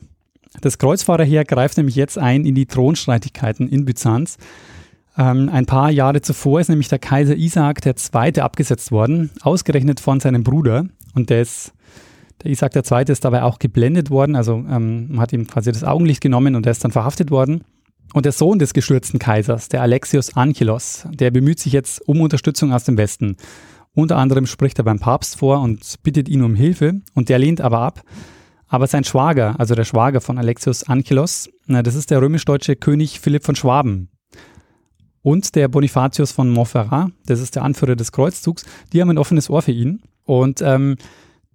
Das 0.62 0.77
Kreuzfahrerheer 0.77 1.45
greift 1.45 1.77
nämlich 1.77 1.95
jetzt 1.95 2.17
ein 2.17 2.45
in 2.45 2.55
die 2.55 2.65
Thronstreitigkeiten 2.65 3.69
in 3.69 3.86
Byzanz. 3.86 4.38
Ähm, 5.17 5.49
ein 5.49 5.65
paar 5.65 5.89
Jahre 5.91 6.21
zuvor 6.21 6.60
ist 6.60 6.69
nämlich 6.69 6.89
der 6.89 6.99
Kaiser 6.99 7.36
Isaac 7.36 7.86
II. 7.86 8.39
abgesetzt 8.39 8.91
worden, 8.91 9.31
ausgerechnet 9.41 9.99
von 9.99 10.19
seinem 10.19 10.43
Bruder. 10.43 10.86
Und 11.15 11.29
der 11.29 11.41
ist, 11.41 11.73
der 12.43 12.51
Isaac 12.51 12.75
II. 12.75 13.03
ist 13.07 13.25
dabei 13.25 13.43
auch 13.43 13.60
geblendet 13.60 14.10
worden, 14.10 14.36
also 14.36 14.63
ähm, 14.69 15.10
man 15.10 15.21
hat 15.21 15.33
ihm 15.33 15.47
quasi 15.47 15.71
das 15.71 15.83
Augenlicht 15.83 16.21
genommen 16.21 16.55
und 16.55 16.65
er 16.65 16.71
ist 16.71 16.83
dann 16.83 16.91
verhaftet 16.91 17.31
worden. 17.31 17.63
Und 18.13 18.25
der 18.25 18.31
Sohn 18.31 18.60
des 18.60 18.73
gestürzten 18.73 19.19
Kaisers, 19.19 19.69
der 19.69 19.81
Alexios 19.81 20.36
Angelos, 20.36 21.07
der 21.12 21.31
bemüht 21.31 21.60
sich 21.60 21.73
jetzt 21.73 22.07
um 22.07 22.21
Unterstützung 22.21 22.71
aus 22.71 22.86
dem 22.86 22.97
Westen. 22.97 23.36
Unter 23.93 24.17
anderem 24.17 24.45
spricht 24.45 24.77
er 24.77 24.86
beim 24.86 24.99
Papst 24.99 25.38
vor 25.38 25.60
und 25.60 25.95
bittet 26.03 26.29
ihn 26.29 26.43
um 26.43 26.55
Hilfe 26.55 27.01
und 27.15 27.29
der 27.29 27.39
lehnt 27.39 27.60
aber 27.62 27.79
ab. 27.79 28.03
Aber 28.67 28.88
sein 28.88 29.03
Schwager, 29.03 29.56
also 29.60 29.75
der 29.75 29.86
Schwager 29.86 30.21
von 30.21 30.38
Alexios 30.38 30.84
Angelos, 30.84 31.49
das 31.67 31.95
ist 31.95 32.12
der 32.12 32.21
römisch-deutsche 32.21 32.75
König 32.75 33.19
Philipp 33.19 33.45
von 33.45 33.56
Schwaben. 33.56 34.10
Und 35.21 35.56
der 35.56 35.67
Bonifatius 35.67 36.32
von 36.32 36.49
Montferrat, 36.49 37.12
das 37.25 37.41
ist 37.41 37.56
der 37.56 37.63
Anführer 37.63 37.95
des 37.95 38.12
Kreuzzugs, 38.12 38.65
die 38.91 39.01
haben 39.01 39.10
ein 39.10 39.17
offenes 39.17 39.49
Ohr 39.49 39.62
für 39.62 39.71
ihn. 39.71 40.01
Und 40.23 40.62
ähm, 40.62 40.97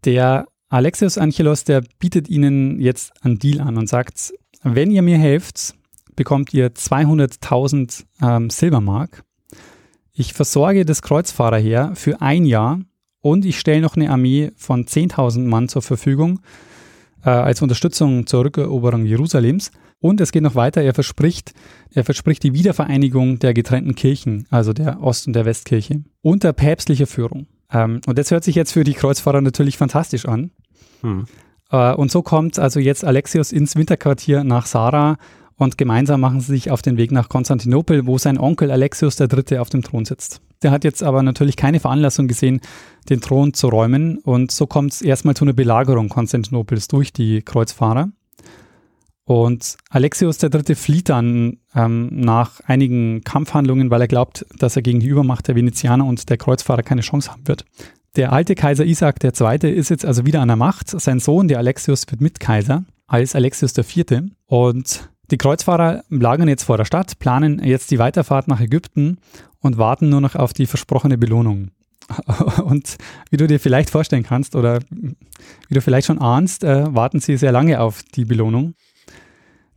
der 0.05 0.47
Alexios 0.69 1.19
Angelos, 1.19 1.65
der 1.65 1.83
bietet 1.99 2.29
ihnen 2.29 2.81
jetzt 2.81 3.13
einen 3.23 3.39
Deal 3.39 3.61
an 3.61 3.77
und 3.77 3.89
sagt, 3.89 4.33
wenn 4.63 4.91
ihr 4.91 5.03
mir 5.03 5.19
helft, 5.19 5.75
bekommt 6.17 6.55
ihr 6.55 6.71
200.000 6.73 8.05
ähm, 8.23 8.51
Silbermark. 8.51 9.25
ich 10.15 10.35
versorge 10.35 10.85
das 10.85 11.03
Kreuzfahrerheer 11.03 11.93
für 11.95 12.21
ein 12.21 12.45
Jahr 12.45 12.81
und 13.21 13.45
ich 13.45 13.59
stelle 13.59 13.81
noch 13.81 13.97
eine 13.97 14.11
Armee 14.11 14.51
von 14.57 14.85
10.000 14.85 15.41
Mann 15.41 15.69
zur 15.69 15.83
Verfügung 15.83 16.41
äh, 17.25 17.31
als 17.31 17.63
Unterstützung 17.63 18.27
zur 18.27 18.45
Rückeroberung 18.45 19.05
Jerusalems. 19.05 19.71
Und 20.01 20.21
es 20.21 20.33
geht 20.33 20.43
noch 20.43 20.57
weiter, 20.57 20.83
er 20.83 20.95
verspricht, 20.95 21.53
er 21.91 22.05
verspricht 22.05 22.43
die 22.43 22.55
Wiedervereinigung 22.55 23.39
der 23.39 23.55
getrennten 23.55 23.95
Kirchen, 23.95 24.47
also 24.51 24.73
der 24.73 25.01
Ost- 25.01 25.29
und 25.29 25.33
der 25.35 25.45
Westkirche, 25.45 26.03
unter 26.23 26.53
päpstlicher 26.53 27.07
Führung. 27.07 27.47
Ähm, 27.71 28.01
und 28.07 28.19
das 28.19 28.31
hört 28.31 28.45
sich 28.45 28.57
jetzt 28.57 28.73
für 28.73 28.85
die 28.85 28.95
Kreuzfahrer 28.95 29.41
natürlich 29.41 29.79
fantastisch 29.79 30.27
an. 30.27 30.51
Hm. 31.03 31.27
Äh, 31.71 31.95
und 31.95 32.11
so 32.11 32.23
kommt 32.23 32.59
also 32.59 32.81
jetzt 32.81 33.05
Alexios 33.05 33.53
ins 33.53 33.77
Winterquartier 33.77 34.45
nach 34.45 34.67
Sarah 34.67 35.17
und 35.57 35.79
gemeinsam 35.79 36.21
machen 36.21 36.41
sie 36.41 36.53
sich 36.53 36.71
auf 36.71 36.83
den 36.83 36.97
Weg 36.97 37.13
nach 37.13 37.29
Konstantinopel, 37.29 38.07
wo 38.07 38.19
sein 38.19 38.39
Onkel 38.39 38.71
Alexios 38.71 39.19
III. 39.19 39.59
auf 39.59 39.71
dem 39.71 39.83
Thron 39.83 40.05
sitzt. 40.05 40.41
Der 40.63 40.71
hat 40.71 40.85
jetzt 40.85 41.03
aber 41.03 41.23
natürlich 41.23 41.57
keine 41.57 41.81
Veranlassung 41.81 42.29
gesehen, 42.29 42.61
den 43.09 43.21
Thron 43.21 43.55
zu 43.55 43.69
räumen 43.69 44.19
und 44.19 44.51
so 44.51 44.67
kommt 44.67 44.93
es 44.93 45.03
erstmal 45.03 45.35
zu 45.35 45.45
einer 45.45 45.53
Belagerung 45.53 46.09
Konstantinopels 46.09 46.89
durch 46.89 47.13
die 47.13 47.43
Kreuzfahrer. 47.43 48.11
Und 49.25 49.77
Alexios 49.89 50.43
III. 50.43 50.75
flieht 50.75 51.09
dann 51.09 51.59
ähm, 51.75 52.09
nach 52.13 52.61
einigen 52.67 53.23
Kampfhandlungen, 53.23 53.91
weil 53.91 54.01
er 54.01 54.09
glaubt, 54.09 54.45
dass 54.59 54.77
er 54.77 54.83
gegen 54.83 55.01
die 55.01 55.07
Übermacht 55.07 55.47
der 55.47 55.55
Venezianer 55.55 56.05
und 56.05 56.29
der 56.29 56.37
Kreuzfahrer 56.37 56.83
keine 56.83 57.03
Chance 57.03 57.31
haben 57.31 57.47
wird. 57.47 57.65
Der 58.17 58.33
alte 58.33 58.55
Kaiser 58.55 58.85
Isaac 58.85 59.23
II. 59.25 59.73
ist 59.73 59.89
jetzt 59.89 60.05
also 60.05 60.27
wieder 60.27 60.43
an 60.43 60.49
der 60.49 60.57
Macht. 60.57 60.91
Sein 60.91 61.19
Sohn, 61.19 61.49
der 61.49 61.59
Alexios, 61.59 62.05
wird 62.11 62.21
Mitkaiser 62.21 62.85
als 63.07 63.35
Alexios 63.35 63.77
IV. 63.79 64.25
Und 64.47 65.09
die 65.33 65.39
Kreuzfahrer 65.39 66.05
lagern 66.11 66.49
jetzt 66.49 66.65
vor 66.65 66.77
der 66.77 66.85
Stadt, 66.85 67.19
planen 67.19 67.63
jetzt 67.65 67.91
die 67.91 67.99
Weiterfahrt 67.99 68.49
nach 68.49 68.61
Ägypten 68.61 69.19
und 69.61 69.79
warten 69.79 70.11
nur 70.11 70.21
noch 70.21 70.37
auf 70.37 70.53
die 70.53 70.67
versprochene 70.67 71.19
Belohnung. 71.19 71.71
Und 72.65 72.99
wie 73.31 73.37
du 73.37 73.47
dir 73.47 73.61
vielleicht 73.61 73.89
vorstellen 73.89 74.25
kannst 74.25 74.57
oder 74.57 74.81
wie 74.91 75.75
du 75.75 75.81
vielleicht 75.81 76.09
schon 76.09 76.21
ahnst, 76.21 76.65
äh, 76.65 76.93
warten 76.95 77.21
sie 77.21 77.37
sehr 77.37 77.53
lange 77.53 77.81
auf 77.81 78.03
die 78.03 78.25
Belohnung. 78.25 78.75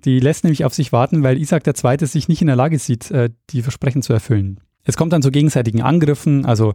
Die 0.04 0.20
lässt 0.20 0.44
nämlich 0.44 0.66
auf 0.66 0.74
sich 0.74 0.92
warten, 0.92 1.24
weil 1.24 1.38
Isaac 1.38 1.66
II. 1.66 2.06
sich 2.06 2.28
nicht 2.28 2.42
in 2.42 2.48
der 2.48 2.56
Lage 2.56 2.80
sieht, 2.80 3.10
äh, 3.12 3.30
die 3.52 3.62
Versprechen 3.62 4.02
zu 4.02 4.12
erfüllen. 4.12 4.60
Es 4.84 4.98
kommt 4.98 5.14
dann 5.14 5.22
zu 5.22 5.32
gegenseitigen 5.32 5.82
Angriffen, 5.82 6.46
also 6.46 6.74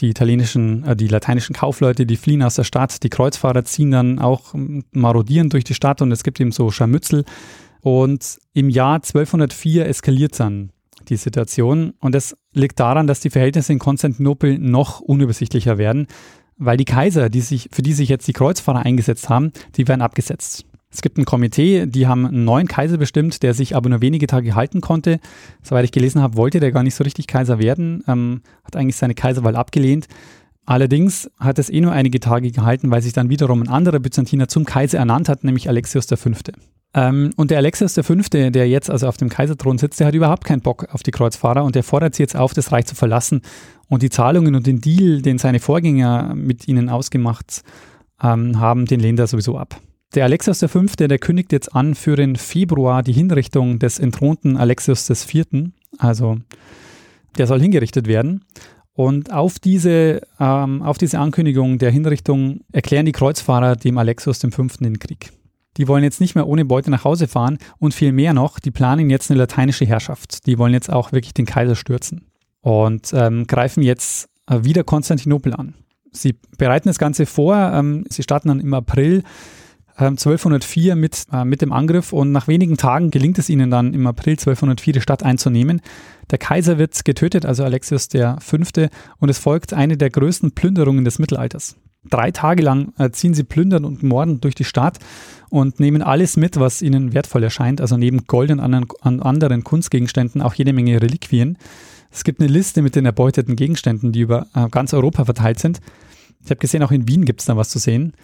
die 0.00 0.10
italienischen, 0.10 0.84
äh, 0.84 0.94
die 0.94 1.08
lateinischen 1.08 1.54
Kaufleute, 1.54 2.06
die 2.06 2.16
fliehen 2.16 2.42
aus 2.42 2.54
der 2.54 2.64
Stadt, 2.64 3.02
die 3.02 3.10
Kreuzfahrer 3.10 3.64
ziehen 3.64 3.90
dann 3.90 4.18
auch 4.18 4.54
marodieren 4.92 5.48
durch 5.48 5.64
die 5.64 5.74
Stadt 5.74 6.02
und 6.02 6.12
es 6.12 6.22
gibt 6.22 6.40
eben 6.40 6.52
so 6.52 6.70
Scharmützel. 6.70 7.24
Und 7.80 8.38
im 8.52 8.68
Jahr 8.68 8.96
1204 8.96 9.86
eskaliert 9.86 10.38
dann 10.38 10.70
die 11.08 11.16
Situation 11.16 11.94
und 12.00 12.14
das 12.14 12.36
liegt 12.52 12.78
daran, 12.78 13.06
dass 13.06 13.20
die 13.20 13.30
Verhältnisse 13.30 13.72
in 13.72 13.78
Konstantinopel 13.78 14.58
noch 14.58 15.00
unübersichtlicher 15.00 15.78
werden, 15.78 16.06
weil 16.56 16.76
die 16.76 16.84
Kaiser, 16.84 17.30
die 17.30 17.40
sich, 17.40 17.68
für 17.72 17.82
die 17.82 17.94
sich 17.94 18.08
jetzt 18.08 18.28
die 18.28 18.32
Kreuzfahrer 18.32 18.80
eingesetzt 18.80 19.28
haben, 19.28 19.52
die 19.76 19.88
werden 19.88 20.02
abgesetzt. 20.02 20.66
Es 20.92 21.02
gibt 21.02 21.18
ein 21.18 21.24
Komitee, 21.24 21.86
die 21.86 22.06
haben 22.06 22.26
einen 22.26 22.44
neuen 22.44 22.66
Kaiser 22.66 22.98
bestimmt, 22.98 23.42
der 23.42 23.54
sich 23.54 23.76
aber 23.76 23.88
nur 23.88 24.02
wenige 24.02 24.26
Tage 24.26 24.56
halten 24.56 24.80
konnte. 24.80 25.20
Soweit 25.62 25.84
ich 25.84 25.92
gelesen 25.92 26.20
habe, 26.20 26.36
wollte 26.36 26.58
der 26.58 26.72
gar 26.72 26.82
nicht 26.82 26.96
so 26.96 27.04
richtig 27.04 27.28
Kaiser 27.28 27.60
werden, 27.60 28.02
ähm, 28.08 28.42
hat 28.64 28.76
eigentlich 28.76 28.96
seine 28.96 29.14
Kaiserwahl 29.14 29.56
abgelehnt. 29.56 30.08
Allerdings 30.66 31.30
hat 31.38 31.58
es 31.58 31.70
eh 31.70 31.80
nur 31.80 31.92
einige 31.92 32.20
Tage 32.20 32.50
gehalten, 32.50 32.90
weil 32.90 33.02
sich 33.02 33.12
dann 33.12 33.30
wiederum 33.30 33.62
ein 33.62 33.68
anderer 33.68 34.00
Byzantiner 34.00 34.48
zum 34.48 34.64
Kaiser 34.64 34.98
ernannt 34.98 35.28
hat, 35.28 35.44
nämlich 35.44 35.68
Alexios 35.68 36.06
V. 36.06 36.30
Ähm, 36.92 37.30
und 37.36 37.50
der 37.50 37.58
Alexios 37.58 37.94
V., 37.94 38.14
der 38.30 38.68
jetzt 38.68 38.90
also 38.90 39.06
auf 39.06 39.16
dem 39.16 39.28
Kaiserthron 39.28 39.78
sitzt, 39.78 40.00
der 40.00 40.08
hat 40.08 40.14
überhaupt 40.14 40.44
keinen 40.44 40.60
Bock 40.60 40.88
auf 40.92 41.02
die 41.02 41.12
Kreuzfahrer 41.12 41.64
und 41.64 41.74
der 41.74 41.84
fordert 41.84 42.14
sie 42.14 42.22
jetzt 42.22 42.36
auf, 42.36 42.52
das 42.52 42.72
Reich 42.72 42.86
zu 42.86 42.94
verlassen 42.94 43.42
und 43.88 44.02
die 44.02 44.10
Zahlungen 44.10 44.54
und 44.54 44.66
den 44.66 44.80
Deal, 44.80 45.22
den 45.22 45.38
seine 45.38 45.60
Vorgänger 45.60 46.34
mit 46.34 46.66
ihnen 46.66 46.88
ausgemacht 46.88 47.62
ähm, 48.22 48.58
haben, 48.58 48.86
den 48.86 49.00
lehnt 49.00 49.20
er 49.20 49.28
sowieso 49.28 49.56
ab. 49.56 49.80
Der 50.14 50.24
Alexios 50.24 50.58
V., 50.58 50.82
der 50.98 51.18
kündigt 51.18 51.52
jetzt 51.52 51.74
an 51.74 51.94
für 51.94 52.16
den 52.16 52.34
Februar 52.34 53.04
die 53.04 53.12
Hinrichtung 53.12 53.78
des 53.78 54.00
entthronten 54.00 54.56
Alexios 54.56 55.08
IV., 55.08 55.70
also 55.98 56.38
der 57.38 57.46
soll 57.46 57.60
hingerichtet 57.60 58.08
werden. 58.08 58.44
Und 58.92 59.32
auf 59.32 59.60
diese, 59.60 60.22
ähm, 60.40 60.82
auf 60.82 60.98
diese 60.98 61.20
Ankündigung 61.20 61.78
der 61.78 61.92
Hinrichtung 61.92 62.62
erklären 62.72 63.06
die 63.06 63.12
Kreuzfahrer 63.12 63.76
dem 63.76 63.98
Alexios 63.98 64.40
V. 64.40 64.66
den 64.80 64.98
Krieg. 64.98 65.30
Die 65.76 65.88
wollen 65.88 66.02
jetzt 66.02 66.20
nicht 66.20 66.34
mehr 66.34 66.46
ohne 66.46 66.64
Beute 66.64 66.90
nach 66.90 67.04
Hause 67.04 67.28
fahren 67.28 67.58
und 67.78 67.94
viel 67.94 68.12
mehr 68.12 68.34
noch, 68.34 68.58
die 68.58 68.70
planen 68.70 69.10
jetzt 69.10 69.30
eine 69.30 69.38
lateinische 69.38 69.86
Herrschaft. 69.86 70.46
Die 70.46 70.58
wollen 70.58 70.72
jetzt 70.72 70.92
auch 70.92 71.12
wirklich 71.12 71.34
den 71.34 71.46
Kaiser 71.46 71.76
stürzen 71.76 72.26
und 72.60 73.12
ähm, 73.12 73.46
greifen 73.46 73.82
jetzt 73.82 74.28
äh, 74.48 74.64
wieder 74.64 74.84
Konstantinopel 74.84 75.54
an. 75.54 75.74
Sie 76.12 76.36
bereiten 76.58 76.88
das 76.88 76.98
Ganze 76.98 77.24
vor, 77.24 77.56
ähm, 77.56 78.04
sie 78.08 78.22
starten 78.22 78.48
dann 78.48 78.60
im 78.60 78.74
April 78.74 79.22
1204 79.96 80.92
ähm, 80.92 81.00
mit, 81.00 81.26
äh, 81.32 81.44
mit 81.44 81.62
dem 81.62 81.72
Angriff 81.72 82.12
und 82.12 82.32
nach 82.32 82.48
wenigen 82.48 82.76
Tagen 82.76 83.10
gelingt 83.10 83.38
es 83.38 83.48
ihnen 83.48 83.70
dann 83.70 83.94
im 83.94 84.06
April 84.06 84.32
1204 84.32 84.94
die 84.94 85.00
Stadt 85.00 85.22
einzunehmen. 85.22 85.80
Der 86.30 86.38
Kaiser 86.38 86.78
wird 86.78 87.04
getötet, 87.04 87.44
also 87.44 87.64
Alexios 87.64 88.08
V. 88.40 88.56
und 89.18 89.28
es 89.28 89.38
folgt 89.38 89.72
eine 89.72 89.96
der 89.96 90.10
größten 90.10 90.52
Plünderungen 90.52 91.04
des 91.04 91.18
Mittelalters. 91.18 91.76
Drei 92.08 92.30
Tage 92.30 92.62
lang 92.62 92.92
äh, 92.98 93.10
ziehen 93.10 93.34
sie 93.34 93.44
plündern 93.44 93.84
und 93.84 94.02
morden 94.02 94.40
durch 94.40 94.54
die 94.54 94.64
Stadt 94.64 94.98
und 95.50 95.80
nehmen 95.80 96.02
alles 96.02 96.36
mit, 96.36 96.58
was 96.58 96.80
ihnen 96.80 97.12
wertvoll 97.12 97.42
erscheint, 97.42 97.80
also 97.80 97.96
neben 97.98 98.24
Gold 98.26 98.50
und 98.50 98.60
anderen, 98.60 98.86
an 99.02 99.20
anderen 99.20 99.64
Kunstgegenständen 99.64 100.40
auch 100.40 100.54
jede 100.54 100.72
Menge 100.72 101.02
Reliquien. 101.02 101.58
Es 102.10 102.24
gibt 102.24 102.40
eine 102.40 102.48
Liste 102.48 102.80
mit 102.82 102.96
den 102.96 103.04
erbeuteten 103.04 103.54
Gegenständen, 103.54 104.12
die 104.12 104.20
über 104.20 104.46
äh, 104.54 104.68
ganz 104.70 104.94
Europa 104.94 105.24
verteilt 105.26 105.58
sind. 105.58 105.80
Ich 106.42 106.50
habe 106.50 106.58
gesehen, 106.58 106.82
auch 106.82 106.90
in 106.90 107.06
Wien 107.06 107.26
gibt 107.26 107.40
es 107.40 107.46
da 107.46 107.56
was 107.56 107.68
zu 107.68 107.78
sehen. 107.78 108.14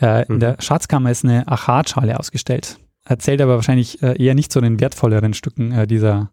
Äh, 0.00 0.20
mhm. 0.20 0.34
In 0.34 0.40
der 0.40 0.56
Schatzkammer 0.60 1.10
ist 1.10 1.24
eine 1.24 1.46
Achatschale 1.46 2.18
ausgestellt. 2.18 2.78
Erzählt 3.04 3.40
aber 3.40 3.56
wahrscheinlich 3.56 4.02
äh, 4.02 4.22
eher 4.22 4.34
nicht 4.34 4.52
zu 4.52 4.60
den 4.60 4.80
wertvolleren 4.80 5.34
Stücken 5.34 5.72
äh, 5.72 5.86
dieser, 5.86 6.30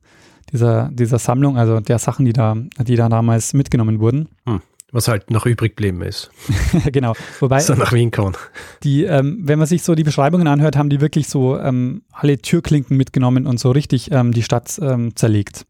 dieser, 0.52 0.90
dieser 0.94 1.20
Sammlung, 1.20 1.58
also 1.58 1.80
der 1.82 2.00
Sachen, 2.00 2.26
die 2.26 2.34
da, 2.34 2.56
die 2.80 2.96
da 2.96 3.10
damals 3.10 3.54
mitgenommen 3.54 4.00
wurden. 4.00 4.30
Mhm. 4.46 4.62
Was 4.96 5.10
halt 5.10 5.30
noch 5.30 5.46
übrig 5.46 5.76
geblieben 5.76 6.02
ist. 6.02 6.32
genau. 6.94 7.16
Wobei. 7.42 7.60
So 7.60 7.74
nach 7.74 7.92
Wien 7.92 8.12
kommen. 8.12 8.38
Die, 8.84 9.04
ähm, 9.04 9.40
wenn 9.42 9.60
man 9.60 9.68
sich 9.68 9.84
so 9.84 9.94
die 9.94 10.04
Beschreibungen 10.04 10.48
anhört, 10.48 10.78
haben 10.78 10.90
die 10.90 11.02
wirklich 11.02 11.28
so 11.28 11.60
ähm, 11.60 12.04
alle 12.14 12.38
Türklinken 12.38 12.96
mitgenommen 12.96 13.46
und 13.46 13.60
so 13.60 13.72
richtig 13.72 14.10
ähm, 14.12 14.32
die 14.32 14.42
Stadt 14.42 14.80
ähm, 14.82 15.14
zerlegt. 15.18 15.66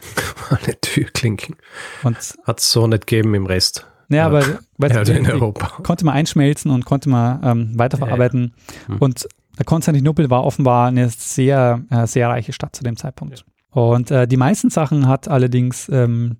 alle 0.48 0.80
Türklinken. 0.80 1.56
Hat 2.02 2.58
es 2.58 2.72
so 2.72 2.86
nicht 2.86 3.06
gegeben 3.06 3.34
im 3.34 3.44
Rest. 3.44 3.86
Ja, 4.08 4.24
aber 4.24 4.42
weißt 4.78 4.94
ja, 4.94 5.04
du, 5.04 5.12
in 5.12 5.30
Europa. 5.30 5.82
konnte 5.82 6.06
man 6.06 6.14
einschmelzen 6.14 6.70
und 6.70 6.86
konnte 6.86 7.10
man 7.10 7.40
ähm, 7.44 7.78
weiterverarbeiten. 7.78 8.54
Ja, 8.56 8.72
ja. 8.88 8.94
Hm. 8.94 8.98
Und 9.00 9.28
Konstantinopel 9.66 10.30
war 10.30 10.44
offenbar 10.44 10.88
eine 10.88 11.10
sehr, 11.10 11.82
äh, 11.90 12.06
sehr 12.06 12.30
reiche 12.30 12.54
Stadt 12.54 12.74
zu 12.74 12.84
dem 12.84 12.96
Zeitpunkt. 12.96 13.44
Und 13.70 14.10
äh, 14.10 14.26
die 14.26 14.38
meisten 14.38 14.70
Sachen 14.70 15.08
hat 15.08 15.28
allerdings, 15.28 15.90
ähm, 15.90 16.36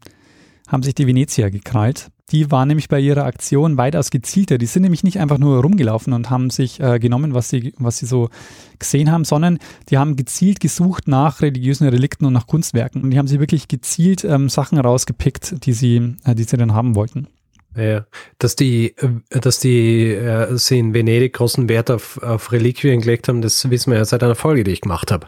haben 0.69 0.83
sich 0.83 0.95
die 0.95 1.07
Venezier 1.07 1.51
gekrallt. 1.51 2.09
Die 2.33 2.51
waren 2.51 2.69
nämlich 2.69 2.89
bei 2.89 2.99
ihrer 2.99 3.25
Aktion 3.25 3.77
weitaus 3.77 4.11
gezielter. 4.11 4.59
Die 4.59 4.67
sind 4.67 4.83
nämlich 4.83 5.05
nicht 5.05 5.21
einfach 5.21 5.39
nur 5.39 5.63
rumgelaufen 5.63 6.15
und 6.15 6.31
haben 6.31 6.49
sich 6.51 6.81
äh, 6.81 6.99
genommen, 6.99 7.35
was 7.35 7.51
sie, 7.51 7.75
was 7.79 7.99
sie 7.99 8.07
so 8.07 8.31
gesehen 8.79 9.13
haben, 9.13 9.25
sondern 9.25 9.59
die 9.91 9.99
haben 9.99 10.17
gezielt 10.17 10.59
gesucht 10.59 11.07
nach 11.09 11.43
religiösen 11.43 11.87
Relikten 11.87 12.27
und 12.27 12.33
nach 12.33 12.47
Kunstwerken. 12.47 13.03
Und 13.03 13.11
die 13.11 13.19
haben 13.19 13.29
sie 13.29 13.39
wirklich 13.39 13.69
gezielt 13.69 14.25
ähm, 14.25 14.49
Sachen 14.49 14.79
rausgepickt, 14.79 15.67
die 15.67 15.75
sie, 15.75 16.17
äh, 16.25 16.35
die 16.35 16.45
sie 16.45 16.57
dann 16.57 16.75
haben 16.75 16.95
wollten. 16.95 17.29
Ja, 17.77 18.07
dass 18.39 18.57
die, 18.57 18.97
äh, 18.97 19.41
dass 19.41 19.59
die 19.59 20.09
äh, 20.11 20.57
sie 20.57 20.79
in 20.79 20.95
Venedig 20.95 21.35
großen 21.35 21.69
Wert 21.69 21.91
auf, 21.91 22.23
auf 22.23 22.51
Reliquien 22.53 23.01
gelegt 23.01 23.29
haben, 23.29 23.43
das 23.43 23.69
wissen 23.71 23.91
wir 23.91 23.99
ja 23.99 24.05
seit 24.05 24.23
einer 24.23 24.35
Folge, 24.35 24.65
die 24.65 24.73
ich 24.73 24.81
gemacht 24.81 25.11
habe. 25.11 25.27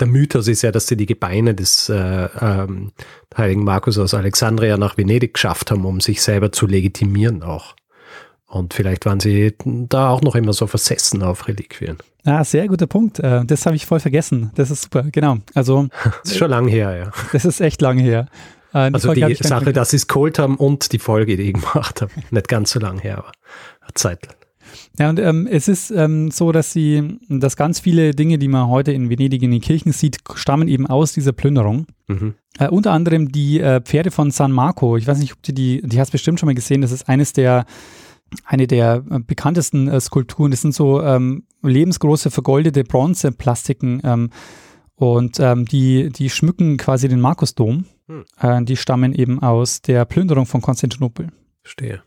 Der 0.00 0.08
Mythos 0.08 0.48
ist 0.48 0.62
ja, 0.62 0.72
dass 0.72 0.88
sie 0.88 0.96
die 0.96 1.06
Gebeine 1.06 1.54
des 1.54 1.88
äh, 1.88 2.28
ähm, 2.40 2.90
heiligen 3.36 3.62
Markus 3.62 3.96
aus 3.96 4.12
Alexandria 4.12 4.76
nach 4.76 4.96
Venedig 4.96 5.34
geschafft 5.34 5.70
haben, 5.70 5.84
um 5.84 6.00
sich 6.00 6.20
selber 6.20 6.50
zu 6.50 6.66
legitimieren 6.66 7.42
auch. 7.42 7.76
Und 8.46 8.74
vielleicht 8.74 9.06
waren 9.06 9.20
sie 9.20 9.54
da 9.58 10.10
auch 10.10 10.22
noch 10.22 10.34
immer 10.34 10.52
so 10.52 10.66
versessen 10.66 11.22
auf 11.22 11.48
Reliquien. 11.48 11.98
Ah, 12.24 12.44
sehr 12.44 12.68
guter 12.68 12.86
Punkt. 12.86 13.18
Äh, 13.18 13.44
das 13.44 13.66
habe 13.66 13.76
ich 13.76 13.86
voll 13.86 14.00
vergessen. 14.00 14.50
Das 14.54 14.70
ist 14.70 14.82
super, 14.82 15.04
genau. 15.10 15.38
Also 15.54 15.88
das 16.22 16.32
ist 16.32 16.38
schon 16.38 16.50
lang 16.50 16.68
her, 16.68 16.96
ja. 16.96 17.10
Das 17.32 17.44
ist 17.44 17.60
echt 17.60 17.80
lang 17.80 17.98
her. 17.98 18.28
Äh, 18.72 18.88
die 18.90 18.94
also 18.94 19.08
Folge 19.08 19.26
die 19.26 19.46
Sache, 19.46 19.72
dass 19.72 19.90
sie 19.90 19.96
es 19.96 20.08
geholt 20.08 20.38
haben 20.38 20.56
und 20.56 20.92
die 20.92 20.98
Folge, 20.98 21.36
die 21.36 21.44
ich 21.44 21.54
gemacht 21.54 22.02
habe. 22.02 22.12
Nicht 22.30 22.48
ganz 22.48 22.70
so 22.70 22.80
lang 22.80 22.98
her, 22.98 23.18
aber 23.18 23.32
Zeit. 23.94 24.28
Ja, 24.98 25.10
und 25.10 25.18
ähm, 25.18 25.46
es 25.50 25.68
ist 25.68 25.90
ähm, 25.90 26.30
so, 26.30 26.52
dass 26.52 26.72
sie, 26.72 27.18
dass 27.28 27.56
ganz 27.56 27.80
viele 27.80 28.12
Dinge, 28.12 28.38
die 28.38 28.48
man 28.48 28.68
heute 28.68 28.92
in 28.92 29.10
Venedig 29.10 29.42
in 29.42 29.50
den 29.50 29.60
Kirchen 29.60 29.92
sieht, 29.92 30.18
stammen 30.34 30.68
eben 30.68 30.86
aus 30.86 31.12
dieser 31.12 31.32
Plünderung. 31.32 31.86
Mhm. 32.08 32.34
Äh, 32.58 32.68
unter 32.68 32.92
anderem 32.92 33.30
die 33.32 33.60
äh, 33.60 33.80
Pferde 33.80 34.10
von 34.10 34.30
San 34.30 34.52
Marco. 34.52 34.96
Ich 34.96 35.06
weiß 35.06 35.18
nicht, 35.18 35.32
ob 35.32 35.42
du 35.42 35.52
die, 35.52 35.82
die 35.82 36.00
hast 36.00 36.12
bestimmt 36.12 36.40
schon 36.40 36.46
mal 36.46 36.54
gesehen. 36.54 36.80
Das 36.82 36.92
ist 36.92 37.08
eines 37.08 37.32
der, 37.32 37.66
eine 38.44 38.66
der 38.66 39.04
äh, 39.10 39.18
bekanntesten 39.20 39.88
äh, 39.88 40.00
Skulpturen. 40.00 40.50
Das 40.50 40.60
sind 40.60 40.74
so 40.74 41.02
ähm, 41.02 41.44
lebensgroße 41.62 42.30
vergoldete 42.30 42.84
Bronzeplastiken 42.84 44.00
ähm, 44.04 44.30
und 44.96 45.40
ähm, 45.40 45.64
die, 45.64 46.10
die 46.10 46.30
schmücken 46.30 46.76
quasi 46.76 47.08
den 47.08 47.20
Markusdom. 47.20 47.86
Hm. 48.06 48.24
Äh, 48.40 48.62
die 48.64 48.76
stammen 48.76 49.12
eben 49.12 49.42
aus 49.42 49.82
der 49.82 50.04
Plünderung 50.04 50.46
von 50.46 50.60
Konstantinopel. 50.60 51.28
Verstehe. 51.62 52.02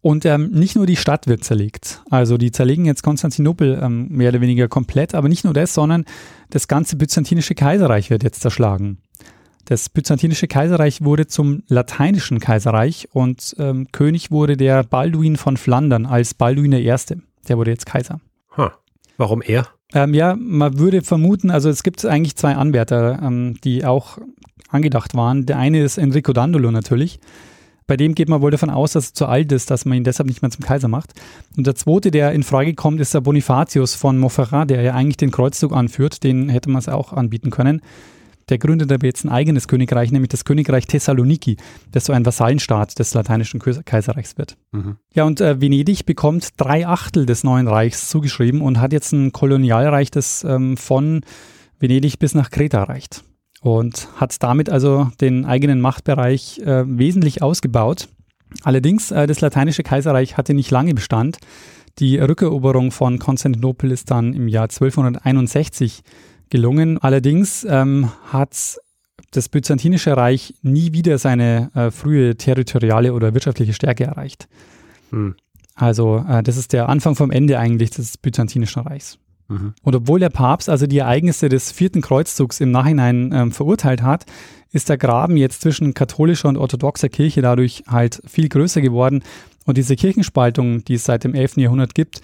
Und 0.00 0.24
ähm, 0.24 0.50
nicht 0.50 0.76
nur 0.76 0.86
die 0.86 0.96
Stadt 0.96 1.26
wird 1.26 1.44
zerlegt. 1.44 2.02
Also 2.10 2.36
die 2.36 2.52
zerlegen 2.52 2.84
jetzt 2.84 3.02
Konstantinopel 3.02 3.80
ähm, 3.82 4.08
mehr 4.08 4.30
oder 4.30 4.40
weniger 4.40 4.68
komplett, 4.68 5.14
aber 5.14 5.28
nicht 5.28 5.44
nur 5.44 5.54
das, 5.54 5.74
sondern 5.74 6.04
das 6.50 6.68
ganze 6.68 6.96
byzantinische 6.96 7.54
Kaiserreich 7.54 8.10
wird 8.10 8.22
jetzt 8.22 8.40
zerschlagen. 8.40 8.98
Das 9.64 9.88
byzantinische 9.88 10.46
Kaiserreich 10.46 11.02
wurde 11.02 11.26
zum 11.26 11.62
lateinischen 11.68 12.38
Kaiserreich 12.38 13.08
und 13.12 13.56
ähm, 13.58 13.88
König 13.92 14.30
wurde 14.30 14.56
der 14.56 14.82
Balduin 14.82 15.36
von 15.36 15.56
Flandern 15.56 16.04
als 16.04 16.34
Balduin 16.34 16.72
I. 16.72 16.94
Der 17.48 17.56
wurde 17.56 17.70
jetzt 17.70 17.86
Kaiser. 17.86 18.20
Huh. 18.56 18.68
Warum 19.16 19.42
er? 19.42 19.68
Ähm, 19.94 20.12
ja, 20.12 20.36
man 20.36 20.78
würde 20.78 21.02
vermuten, 21.02 21.50
also 21.50 21.70
es 21.70 21.82
gibt 21.82 22.04
eigentlich 22.04 22.36
zwei 22.36 22.56
Anwärter, 22.56 23.20
ähm, 23.22 23.58
die 23.64 23.84
auch 23.84 24.18
angedacht 24.68 25.14
waren. 25.14 25.46
Der 25.46 25.56
eine 25.56 25.82
ist 25.82 25.98
Enrico 25.98 26.32
Dandolo 26.32 26.70
natürlich. 26.70 27.20
Bei 27.86 27.96
dem 27.96 28.14
geht 28.14 28.28
man 28.28 28.40
wohl 28.40 28.50
davon 28.50 28.70
aus, 28.70 28.92
dass 28.92 29.10
er 29.10 29.14
zu 29.14 29.26
alt 29.26 29.52
ist, 29.52 29.70
dass 29.70 29.84
man 29.84 29.98
ihn 29.98 30.04
deshalb 30.04 30.28
nicht 30.28 30.40
mehr 30.40 30.50
zum 30.50 30.64
Kaiser 30.64 30.88
macht. 30.88 31.12
Und 31.56 31.66
der 31.66 31.74
zweite, 31.74 32.10
der 32.10 32.32
in 32.32 32.42
Frage 32.42 32.74
kommt, 32.74 33.00
ist 33.00 33.12
der 33.12 33.20
Bonifatius 33.20 33.94
von 33.94 34.18
Montferrat, 34.18 34.70
der 34.70 34.82
ja 34.82 34.94
eigentlich 34.94 35.18
den 35.18 35.30
Kreuzzug 35.30 35.72
anführt. 35.72 36.24
Den 36.24 36.48
hätte 36.48 36.70
man 36.70 36.78
es 36.78 36.88
auch 36.88 37.12
anbieten 37.12 37.50
können. 37.50 37.82
Der 38.48 38.58
gründet 38.58 38.92
aber 38.92 39.06
jetzt 39.06 39.24
ein 39.24 39.30
eigenes 39.30 39.68
Königreich, 39.68 40.12
nämlich 40.12 40.28
das 40.28 40.44
Königreich 40.44 40.86
Thessaloniki, 40.86 41.56
das 41.92 42.06
so 42.06 42.12
ein 42.12 42.26
Vasallenstaat 42.26 42.98
des 42.98 43.14
lateinischen 43.14 43.60
Kaiserreichs 43.60 44.36
wird. 44.36 44.56
Mhm. 44.72 44.96
Ja, 45.14 45.24
und 45.24 45.40
äh, 45.40 45.60
Venedig 45.60 46.04
bekommt 46.04 46.48
drei 46.58 46.86
Achtel 46.86 47.26
des 47.26 47.44
neuen 47.44 47.68
Reichs 47.68 48.08
zugeschrieben 48.08 48.60
und 48.60 48.80
hat 48.80 48.92
jetzt 48.92 49.12
ein 49.12 49.32
Kolonialreich, 49.32 50.10
das 50.10 50.44
ähm, 50.44 50.76
von 50.76 51.22
Venedig 51.78 52.18
bis 52.18 52.34
nach 52.34 52.50
Kreta 52.50 52.82
reicht. 52.84 53.24
Und 53.64 54.08
hat 54.16 54.42
damit 54.42 54.68
also 54.68 55.10
den 55.22 55.46
eigenen 55.46 55.80
Machtbereich 55.80 56.58
äh, 56.58 56.84
wesentlich 56.86 57.40
ausgebaut. 57.40 58.08
Allerdings, 58.62 59.10
äh, 59.10 59.26
das 59.26 59.40
lateinische 59.40 59.82
Kaiserreich 59.82 60.36
hatte 60.36 60.52
nicht 60.52 60.70
lange 60.70 60.92
Bestand. 60.92 61.38
Die 61.98 62.18
Rückeroberung 62.18 62.90
von 62.90 63.18
Konstantinopel 63.18 63.90
ist 63.90 64.10
dann 64.10 64.34
im 64.34 64.48
Jahr 64.48 64.64
1261 64.64 66.02
gelungen. 66.50 66.98
Allerdings 66.98 67.64
ähm, 67.64 68.10
hat 68.26 68.76
das 69.30 69.48
Byzantinische 69.48 70.14
Reich 70.14 70.52
nie 70.60 70.92
wieder 70.92 71.16
seine 71.16 71.70
äh, 71.74 71.90
frühe 71.90 72.36
territoriale 72.36 73.14
oder 73.14 73.32
wirtschaftliche 73.32 73.72
Stärke 73.72 74.04
erreicht. 74.04 74.46
Hm. 75.08 75.36
Also 75.74 76.22
äh, 76.28 76.42
das 76.42 76.58
ist 76.58 76.74
der 76.74 76.90
Anfang 76.90 77.14
vom 77.14 77.30
Ende 77.30 77.58
eigentlich 77.58 77.92
des 77.92 78.18
Byzantinischen 78.18 78.82
Reichs. 78.82 79.18
Mhm. 79.48 79.74
Und 79.82 79.94
obwohl 79.94 80.20
der 80.20 80.30
Papst 80.30 80.68
also 80.68 80.86
die 80.86 80.98
Ereignisse 80.98 81.48
des 81.48 81.72
vierten 81.72 82.00
Kreuzzugs 82.00 82.60
im 82.60 82.70
Nachhinein 82.70 83.30
ähm, 83.32 83.52
verurteilt 83.52 84.02
hat, 84.02 84.26
ist 84.72 84.88
der 84.88 84.98
Graben 84.98 85.36
jetzt 85.36 85.60
zwischen 85.60 85.94
katholischer 85.94 86.48
und 86.48 86.56
orthodoxer 86.56 87.08
Kirche 87.08 87.42
dadurch 87.42 87.84
halt 87.86 88.20
viel 88.26 88.48
größer 88.48 88.80
geworden. 88.80 89.22
Und 89.66 89.78
diese 89.78 89.96
Kirchenspaltung, 89.96 90.84
die 90.84 90.94
es 90.94 91.04
seit 91.04 91.24
dem 91.24 91.34
11. 91.34 91.58
Jahrhundert 91.58 91.94
gibt, 91.94 92.20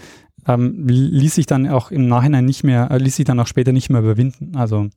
ähm, 0.46 0.87
ließ 0.87 1.35
sich 1.35 1.46
dann 1.46 1.68
auch 1.68 1.90
im 1.90 2.09
Nachhinein 2.09 2.44
nicht 2.44 2.64
mehr, 2.64 2.90
äh, 2.90 2.98
ließ 2.98 3.16
sich 3.16 3.24
dann 3.24 3.38
auch 3.40 3.46
später 3.46 3.72
nicht 3.72 3.90
mehr 3.90 4.00
überwinden. 4.00 4.56
Also 4.56 4.88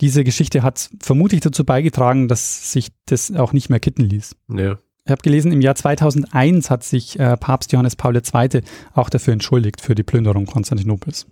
diese 0.00 0.24
Geschichte 0.24 0.62
hat 0.62 0.90
vermutlich 1.00 1.40
dazu 1.40 1.64
beigetragen, 1.64 2.28
dass 2.28 2.72
sich 2.72 2.88
das 3.06 3.32
auch 3.34 3.52
nicht 3.52 3.68
mehr 3.68 3.80
kitten 3.80 4.02
ließ. 4.02 4.34
Ja. 4.48 4.78
Ich 5.04 5.10
habe 5.10 5.22
gelesen, 5.22 5.52
im 5.52 5.60
Jahr 5.60 5.74
2001 5.74 6.70
hat 6.70 6.84
sich 6.84 7.18
äh, 7.18 7.36
Papst 7.36 7.72
Johannes 7.72 7.96
Paul 7.96 8.16
II. 8.16 8.62
auch 8.94 9.10
dafür 9.10 9.32
entschuldigt, 9.32 9.80
für 9.80 9.94
die 9.94 10.02
Plünderung 10.02 10.46
Konstantinopels. 10.46 11.26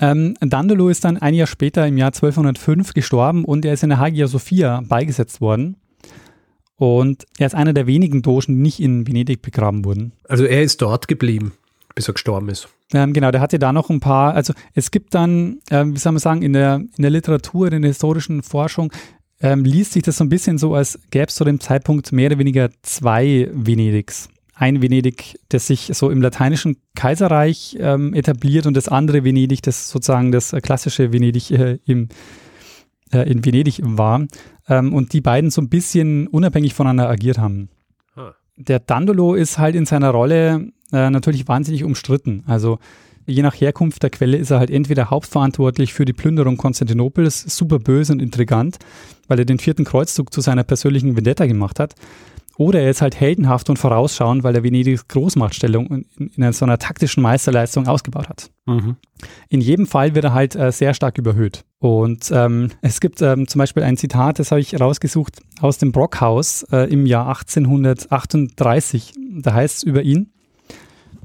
Ähm, 0.00 0.34
Dandolo 0.40 0.88
ist 0.88 1.04
dann 1.04 1.16
ein 1.16 1.34
Jahr 1.34 1.46
später, 1.46 1.86
im 1.86 1.96
Jahr 1.96 2.08
1205, 2.08 2.92
gestorben 2.92 3.44
und 3.44 3.64
er 3.64 3.72
ist 3.72 3.82
in 3.82 3.88
der 3.88 3.98
Hagia 3.98 4.26
Sophia 4.26 4.82
beigesetzt 4.86 5.40
worden. 5.40 5.76
Und 6.76 7.24
er 7.38 7.46
ist 7.46 7.54
einer 7.54 7.72
der 7.72 7.86
wenigen 7.86 8.20
Dogen, 8.20 8.56
die 8.56 8.60
nicht 8.60 8.80
in 8.80 9.06
Venedig 9.06 9.40
begraben 9.40 9.84
wurden. 9.84 10.12
Also 10.28 10.44
er 10.44 10.62
ist 10.62 10.82
dort 10.82 11.08
geblieben 11.08 11.52
bis 11.96 12.06
er 12.06 12.14
gestorben 12.14 12.48
ist. 12.48 12.68
Ähm, 12.92 13.12
genau, 13.12 13.32
der 13.32 13.40
hatte 13.40 13.58
da 13.58 13.72
noch 13.72 13.90
ein 13.90 13.98
paar, 13.98 14.34
also 14.34 14.52
es 14.74 14.92
gibt 14.92 15.14
dann, 15.14 15.58
ähm, 15.72 15.94
wie 15.94 15.98
soll 15.98 16.12
man 16.12 16.20
sagen, 16.20 16.42
in 16.42 16.52
der, 16.52 16.76
in 16.76 17.02
der 17.02 17.10
Literatur, 17.10 17.72
in 17.72 17.82
der 17.82 17.90
historischen 17.90 18.44
Forschung, 18.44 18.92
ähm, 19.40 19.64
liest 19.64 19.94
sich 19.94 20.04
das 20.04 20.18
so 20.18 20.24
ein 20.24 20.28
bisschen 20.28 20.58
so, 20.58 20.74
als 20.74 21.00
gäbe 21.10 21.26
es 21.26 21.34
zu 21.34 21.44
dem 21.44 21.58
Zeitpunkt 21.58 22.12
mehr 22.12 22.28
oder 22.30 22.38
weniger 22.38 22.70
zwei 22.82 23.50
Venedigs. 23.52 24.28
Ein 24.58 24.80
Venedig, 24.80 25.38
das 25.50 25.66
sich 25.66 25.90
so 25.92 26.10
im 26.10 26.22
lateinischen 26.22 26.78
Kaiserreich 26.94 27.76
ähm, 27.78 28.14
etabliert 28.14 28.66
und 28.66 28.74
das 28.74 28.88
andere 28.88 29.22
Venedig, 29.22 29.60
das 29.60 29.90
sozusagen 29.90 30.32
das 30.32 30.56
klassische 30.62 31.12
Venedig 31.12 31.50
äh, 31.50 31.78
im, 31.84 32.08
äh, 33.12 33.30
in 33.30 33.44
Venedig 33.44 33.80
war. 33.82 34.26
Ähm, 34.66 34.94
und 34.94 35.12
die 35.12 35.20
beiden 35.20 35.50
so 35.50 35.60
ein 35.60 35.68
bisschen 35.68 36.26
unabhängig 36.26 36.72
voneinander 36.72 37.10
agiert 37.10 37.36
haben. 37.36 37.68
Der 38.56 38.80
Dandolo 38.80 39.34
ist 39.34 39.58
halt 39.58 39.74
in 39.74 39.84
seiner 39.84 40.10
Rolle 40.10 40.72
äh, 40.90 41.10
natürlich 41.10 41.46
wahnsinnig 41.46 41.84
umstritten. 41.84 42.42
Also 42.46 42.78
je 43.26 43.42
nach 43.42 43.54
Herkunft 43.54 44.02
der 44.02 44.10
Quelle 44.10 44.38
ist 44.38 44.50
er 44.50 44.58
halt 44.58 44.70
entweder 44.70 45.10
hauptverantwortlich 45.10 45.92
für 45.92 46.06
die 46.06 46.14
Plünderung 46.14 46.56
Konstantinopels, 46.56 47.42
super 47.54 47.78
böse 47.78 48.14
und 48.14 48.22
intrigant, 48.22 48.78
weil 49.28 49.38
er 49.38 49.44
den 49.44 49.58
vierten 49.58 49.84
Kreuzzug 49.84 50.32
zu 50.32 50.40
seiner 50.40 50.64
persönlichen 50.64 51.16
Vendetta 51.16 51.44
gemacht 51.44 51.78
hat, 51.78 51.94
oder 52.58 52.80
er 52.80 52.90
ist 52.90 53.02
halt 53.02 53.18
heldenhaft 53.18 53.68
und 53.70 53.78
vorausschauend, 53.78 54.42
weil 54.42 54.54
er 54.54 54.62
Venedigs 54.62 55.08
Großmachtstellung 55.08 56.06
in, 56.18 56.30
in 56.36 56.52
so 56.52 56.64
einer 56.64 56.78
taktischen 56.78 57.22
Meisterleistung 57.22 57.86
ausgebaut 57.86 58.28
hat. 58.28 58.50
Mhm. 58.66 58.96
In 59.48 59.60
jedem 59.60 59.86
Fall 59.86 60.14
wird 60.14 60.24
er 60.24 60.34
halt 60.34 60.56
äh, 60.56 60.72
sehr 60.72 60.94
stark 60.94 61.18
überhöht. 61.18 61.64
Und 61.78 62.30
ähm, 62.32 62.70
es 62.80 63.00
gibt 63.00 63.20
ähm, 63.22 63.46
zum 63.46 63.58
Beispiel 63.58 63.82
ein 63.82 63.96
Zitat, 63.96 64.38
das 64.38 64.50
habe 64.50 64.60
ich 64.60 64.80
rausgesucht 64.80 65.40
aus 65.60 65.78
dem 65.78 65.92
Brockhaus 65.92 66.64
äh, 66.72 66.90
im 66.90 67.06
Jahr 67.06 67.28
1838. 67.28 69.12
Da 69.42 69.52
heißt 69.52 69.78
es 69.78 69.82
über 69.82 70.02
ihn, 70.02 70.32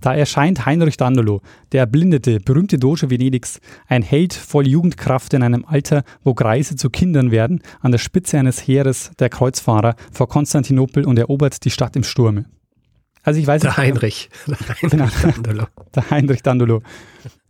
da 0.02 0.14
erscheint 0.14 0.66
Heinrich 0.66 0.98
Dandolo, 0.98 1.42
der 1.72 1.82
erblindete, 1.82 2.40
berühmte 2.40 2.78
Doge 2.78 3.10
Venedigs, 3.10 3.60
ein 3.88 4.02
Held 4.02 4.34
voll 4.34 4.68
Jugendkraft 4.68 5.34
in 5.34 5.44
einem 5.44 5.64
Alter, 5.66 6.04
wo 6.24 6.34
Greise 6.34 6.76
zu 6.76 6.90
Kindern 6.90 7.32
werden, 7.32 7.62
an 7.80 7.92
der 7.92 8.00
Spitze 8.00 8.38
eines 8.38 8.68
Heeres 8.68 9.12
der 9.20 9.30
Kreuzfahrer 9.30 9.96
vor 10.12 10.28
Konstantinopel 10.28 11.06
und 11.06 11.18
erobert 11.18 11.64
die 11.64 11.70
Stadt 11.70 11.96
im 11.96 12.04
Sturme. 12.04 12.46
Also 13.24 13.40
ich 13.40 13.48
weiß 13.48 13.62
der 13.62 13.72
nicht. 13.72 13.78
Heinrich. 13.78 14.30
Der 14.48 14.82
Heinrich 14.82 15.22
Dandolo. 15.22 15.66
Der 15.96 16.10
Heinrich 16.10 16.42
Dandolo. 16.42 16.82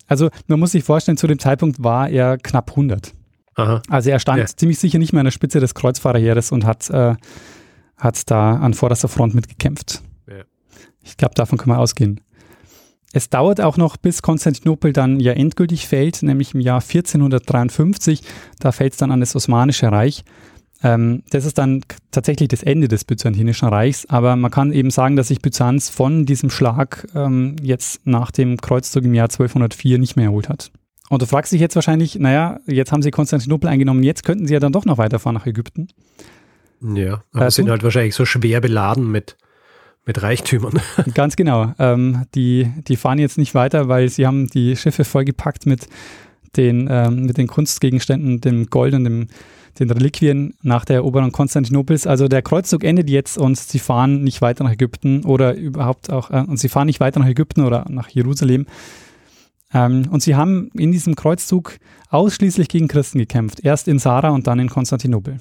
Also 0.05 0.29
man 0.47 0.59
muss 0.59 0.73
sich 0.73 0.83
vorstellen, 0.83 1.15
zu 1.15 1.27
dem 1.27 1.39
Zeitpunkt 1.39 1.81
war 1.81 2.09
er 2.09 2.37
knapp 2.37 2.71
100. 2.71 3.13
Aha. 3.55 3.81
Also 3.87 4.09
er 4.09 4.19
stand 4.19 4.39
ja. 4.39 4.45
ziemlich 4.45 4.79
sicher 4.79 4.99
nicht 4.99 5.13
mehr 5.13 5.21
an 5.21 5.25
der 5.25 5.31
Spitze 5.31 5.61
des 5.61 5.73
Kreuzfahrerheeres 5.73 6.51
und 6.51 6.65
hat, 6.65 6.89
äh, 6.89 7.15
hat 7.97 8.29
da 8.29 8.55
an 8.55 8.73
vorderster 8.73 9.07
Front 9.07 9.33
mitgekämpft. 9.33 10.01
Ja. 10.27 10.43
Ich 11.03 11.15
glaube, 11.15 11.35
davon 11.35 11.57
kann 11.57 11.69
man 11.69 11.77
ausgehen. 11.77 12.19
Es 13.13 13.29
dauert 13.29 13.59
auch 13.59 13.77
noch, 13.77 13.97
bis 13.97 14.21
Konstantinopel 14.21 14.93
dann 14.93 15.19
ja 15.19 15.33
endgültig 15.33 15.87
fällt, 15.87 16.23
nämlich 16.23 16.53
im 16.53 16.61
Jahr 16.61 16.81
1453. 16.81 18.21
Da 18.59 18.71
fällt 18.71 18.93
es 18.93 18.97
dann 18.97 19.11
an 19.11 19.19
das 19.19 19.35
Osmanische 19.35 19.91
Reich. 19.91 20.23
Ähm, 20.83 21.23
das 21.29 21.45
ist 21.45 21.57
dann 21.57 21.81
tatsächlich 22.11 22.47
das 22.47 22.63
Ende 22.63 22.87
des 22.87 23.03
Byzantinischen 23.03 23.67
Reichs. 23.67 24.05
Aber 24.07 24.35
man 24.35 24.49
kann 24.49 24.71
eben 24.71 24.91
sagen, 24.91 25.15
dass 25.15 25.27
sich 25.27 25.41
Byzanz 25.41 25.89
von 25.89 26.25
diesem 26.25 26.49
Schlag 26.49 27.07
ähm, 27.13 27.55
jetzt 27.61 28.05
nach 28.07 28.31
dem 28.31 28.57
Kreuzzug 28.57 29.03
im 29.03 29.13
Jahr 29.13 29.25
1204 29.25 29.99
nicht 29.99 30.15
mehr 30.15 30.25
erholt 30.25 30.49
hat. 30.49 30.71
Und 31.09 31.21
du 31.21 31.25
fragst 31.25 31.51
dich 31.51 31.59
jetzt 31.59 31.75
wahrscheinlich, 31.75 32.15
naja, 32.15 32.59
jetzt 32.65 32.93
haben 32.93 33.01
sie 33.01 33.11
Konstantinopel 33.11 33.69
eingenommen, 33.69 34.01
jetzt 34.01 34.23
könnten 34.23 34.47
sie 34.47 34.53
ja 34.53 34.61
dann 34.61 34.71
doch 34.71 34.85
noch 34.85 34.97
weiterfahren 34.97 35.35
nach 35.35 35.45
Ägypten. 35.45 35.89
Ja, 36.81 37.23
aber 37.33 37.47
äh, 37.47 37.51
sind 37.51 37.69
halt 37.69 37.83
wahrscheinlich 37.83 38.15
so 38.15 38.25
schwer 38.25 38.61
beladen 38.61 39.11
mit 39.11 39.35
mit 40.05 40.21
Reichtümern. 40.21 40.79
Ganz 41.13 41.35
genau. 41.35 41.73
Ähm, 41.77 42.25
die, 42.33 42.71
die 42.87 42.95
fahren 42.95 43.19
jetzt 43.19 43.37
nicht 43.37 43.53
weiter, 43.53 43.87
weil 43.87 44.09
sie 44.09 44.25
haben 44.25 44.47
die 44.47 44.75
Schiffe 44.75 45.03
vollgepackt 45.03 45.65
mit 45.65 45.87
den, 46.57 46.87
ähm, 46.89 47.25
mit 47.25 47.37
den 47.37 47.47
Kunstgegenständen, 47.47 48.41
dem 48.41 48.67
Gold 48.67 48.93
und 48.93 49.03
dem, 49.03 49.27
den 49.79 49.89
Reliquien 49.89 50.53
nach 50.63 50.85
der 50.85 50.97
Eroberung 50.97 51.31
Konstantinopels. 51.31 52.07
Also 52.07 52.27
der 52.27 52.41
Kreuzzug 52.41 52.83
endet 52.83 53.09
jetzt 53.09 53.37
und 53.37 53.57
sie 53.57 53.79
fahren 53.79 54.23
nicht 54.23 54.41
weiter 54.41 54.63
nach 54.63 54.73
Ägypten 54.73 55.23
oder 55.23 55.55
überhaupt 55.55 56.11
auch, 56.11 56.31
äh, 56.31 56.43
und 56.47 56.57
sie 56.57 56.69
fahren 56.69 56.87
nicht 56.87 56.99
weiter 56.99 57.19
nach 57.19 57.27
Ägypten 57.27 57.61
oder 57.61 57.85
nach 57.89 58.09
Jerusalem. 58.09 58.65
Ähm, 59.73 60.07
und 60.09 60.21
sie 60.21 60.35
haben 60.35 60.69
in 60.73 60.91
diesem 60.91 61.15
Kreuzzug 61.15 61.77
ausschließlich 62.09 62.67
gegen 62.67 62.87
Christen 62.87 63.19
gekämpft. 63.19 63.61
Erst 63.61 63.87
in 63.87 63.99
Sara 63.99 64.29
und 64.29 64.47
dann 64.47 64.59
in 64.59 64.69
Konstantinopel. 64.69 65.39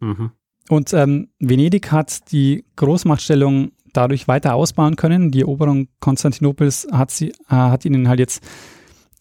Mhm. 0.00 0.32
Und 0.68 0.92
ähm, 0.92 1.28
Venedig 1.38 1.90
hat 1.90 2.30
die 2.32 2.64
Großmachtstellung 2.76 3.72
dadurch 3.92 4.28
weiter 4.28 4.54
ausbauen 4.54 4.96
können. 4.96 5.30
Die 5.30 5.40
Eroberung 5.40 5.88
Konstantinopels 6.00 6.88
hat, 6.90 7.10
sie, 7.10 7.30
äh, 7.30 7.32
hat 7.48 7.84
ihnen 7.84 8.08
halt 8.08 8.20
jetzt 8.20 8.42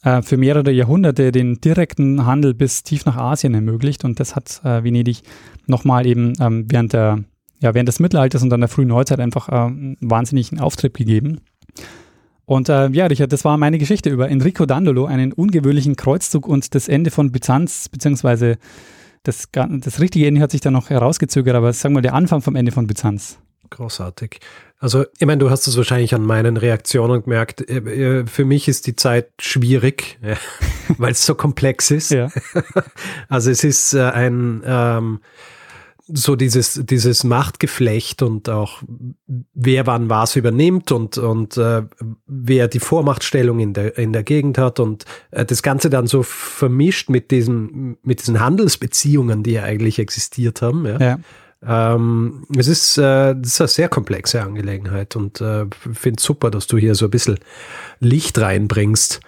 äh, 0.04 0.22
für 0.22 0.38
mehrere 0.38 0.72
Jahrhunderte 0.72 1.32
den 1.32 1.62
direkten 1.62 2.26
Handel 2.26 2.54
bis 2.54 2.84
tief 2.84 3.06
nach 3.06 3.18
Asien 3.18 3.54
ermöglicht 3.54 4.04
und 4.04 4.20
das 4.20 4.36
hat 4.36 4.62
äh, 4.64 4.84
Venedig 4.84 5.22
nochmal 5.68 6.06
eben 6.06 6.34
ähm, 6.40 6.66
während, 6.70 6.94
der, 6.94 7.24
ja, 7.60 7.74
während 7.74 7.88
des 7.88 8.00
Mittelalters 8.00 8.44
und 8.44 8.50
dann 8.50 8.62
der 8.62 8.70
frühen 8.70 8.88
Neuzeit 8.88 9.20
einfach 9.20 9.50
äh, 9.50 9.56
einen 9.56 9.98
wahnsinnigen 10.02 10.60
Auftrieb 10.60 10.96
gegeben. 10.98 11.42
Und 12.46 12.70
äh, 12.70 12.90
ja, 12.90 13.06
Richard, 13.06 13.32
das 13.32 13.46
war 13.46 13.58
meine 13.58 13.78
Geschichte 13.78 14.10
über 14.10 14.30
Enrico 14.30 14.66
Dandolo, 14.66 15.06
einen 15.06 15.32
ungewöhnlichen 15.32 15.96
Kreuzzug 15.96 16.48
und 16.48 16.74
das 16.76 16.88
Ende 16.88 17.12
von 17.12 17.32
Byzanz, 17.32 17.88
beziehungsweise 17.90 18.58
Das, 19.24 19.50
das 19.54 20.00
richtige 20.00 20.26
Ende 20.26 20.42
hat 20.42 20.50
sich 20.50 20.62
dann 20.62 20.74
noch 20.74 20.90
herausgezögert, 20.90 21.56
aber 21.56 21.72
sagen 21.74 21.94
wir 21.94 21.98
mal 21.98 22.02
der 22.02 22.16
Anfang 22.16 22.42
vom 22.42 22.56
Ende 22.56 22.72
von 22.72 22.88
Byzanz. 22.88 23.38
Großartig. 23.72 24.40
Also, 24.80 25.06
ich 25.18 25.26
meine, 25.26 25.40
du 25.40 25.50
hast 25.50 25.68
es 25.68 25.78
wahrscheinlich 25.78 26.14
an 26.14 26.24
meinen 26.24 26.58
Reaktionen 26.58 27.24
gemerkt. 27.24 27.68
Äh, 27.70 27.78
äh, 27.78 28.28
für 28.28 28.46
mich 28.46 28.68
ist 28.68 28.86
die 28.86 28.96
Zeit 28.96 29.30
schwierig, 29.40 30.20
weil 30.98 31.14
es 31.14 31.26
so 31.26 31.36
komplex 31.36 31.90
ist. 31.90 32.12
Ja. 32.12 32.30
Also 33.30 33.50
es 33.50 33.64
ist 33.64 33.94
äh, 33.94 34.02
ein 34.02 34.62
ähm, 34.66 35.20
so 36.14 36.36
dieses, 36.36 36.82
dieses 36.84 37.24
Machtgeflecht 37.24 38.22
und 38.22 38.50
auch 38.50 38.82
wer 39.54 39.88
wann 39.88 40.10
was 40.10 40.36
übernimmt 40.36 40.92
und, 40.92 41.18
und 41.18 41.56
äh, 41.58 41.84
wer 42.26 42.68
die 42.68 42.80
Vormachtstellung 42.80 43.60
in 43.60 43.74
der, 43.74 43.98
in 43.98 44.12
der 44.12 44.24
Gegend 44.24 44.58
hat 44.58 44.80
und 44.80 45.06
äh, 45.32 45.46
das 45.46 45.64
Ganze 45.64 45.90
dann 45.90 46.08
so 46.08 46.24
vermischt 46.24 47.10
mit 47.10 47.32
diesen, 47.32 47.98
mit 48.04 48.20
diesen 48.20 48.40
Handelsbeziehungen, 48.40 49.44
die 49.44 49.52
ja 49.52 49.64
eigentlich 49.64 50.00
existiert 50.00 50.62
haben. 50.62 50.86
Ja. 50.86 51.00
ja. 51.00 51.20
Ähm, 51.66 52.46
es 52.58 52.68
ist, 52.68 52.98
äh, 52.98 53.36
das 53.36 53.54
ist 53.54 53.62
eine 53.62 53.68
sehr 53.68 53.90
komplexe 53.90 54.42
Angelegenheit 54.42 55.16
und 55.16 55.42
äh, 55.42 55.66
finde 55.94 56.18
es 56.18 56.24
super, 56.24 56.50
dass 56.50 56.68
du 56.68 56.78
hier 56.78 56.96
so 56.96 57.06
ein 57.06 57.12
bisschen 57.12 57.40
Licht 58.00 58.40
reinbringst 58.40 59.20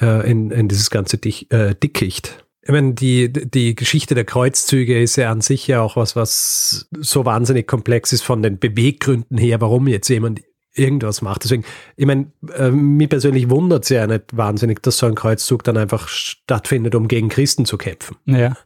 äh, 0.00 0.30
in, 0.30 0.50
in 0.50 0.68
dieses 0.68 0.90
ganze 0.90 1.18
Dich, 1.18 1.50
äh, 1.50 1.74
Dickicht. 1.74 2.44
Ich 2.62 2.70
meine, 2.70 2.92
die, 2.92 3.32
die 3.32 3.74
Geschichte 3.74 4.14
der 4.14 4.24
Kreuzzüge 4.24 5.00
ist 5.00 5.16
ja 5.16 5.32
an 5.32 5.40
sich 5.40 5.66
ja 5.66 5.80
auch 5.80 5.96
was, 5.96 6.14
was 6.14 6.88
so 6.98 7.24
wahnsinnig 7.24 7.66
komplex 7.66 8.12
ist 8.12 8.22
von 8.22 8.42
den 8.42 8.58
Beweggründen 8.58 9.38
her, 9.38 9.60
warum 9.62 9.88
jetzt 9.88 10.08
jemand 10.08 10.42
irgendwas 10.74 11.22
macht. 11.22 11.44
Deswegen, 11.44 11.64
ich 11.96 12.06
meine, 12.06 12.30
äh, 12.54 12.70
mir 12.70 13.08
persönlich 13.08 13.50
wundert 13.50 13.84
es 13.84 13.88
ja 13.88 14.06
nicht 14.06 14.36
wahnsinnig, 14.36 14.82
dass 14.82 14.98
so 14.98 15.06
ein 15.06 15.14
Kreuzzug 15.14 15.64
dann 15.64 15.78
einfach 15.78 16.08
stattfindet, 16.08 16.94
um 16.94 17.08
gegen 17.08 17.28
Christen 17.28 17.64
zu 17.64 17.78
kämpfen. 17.78 18.16
Ja. 18.26 18.56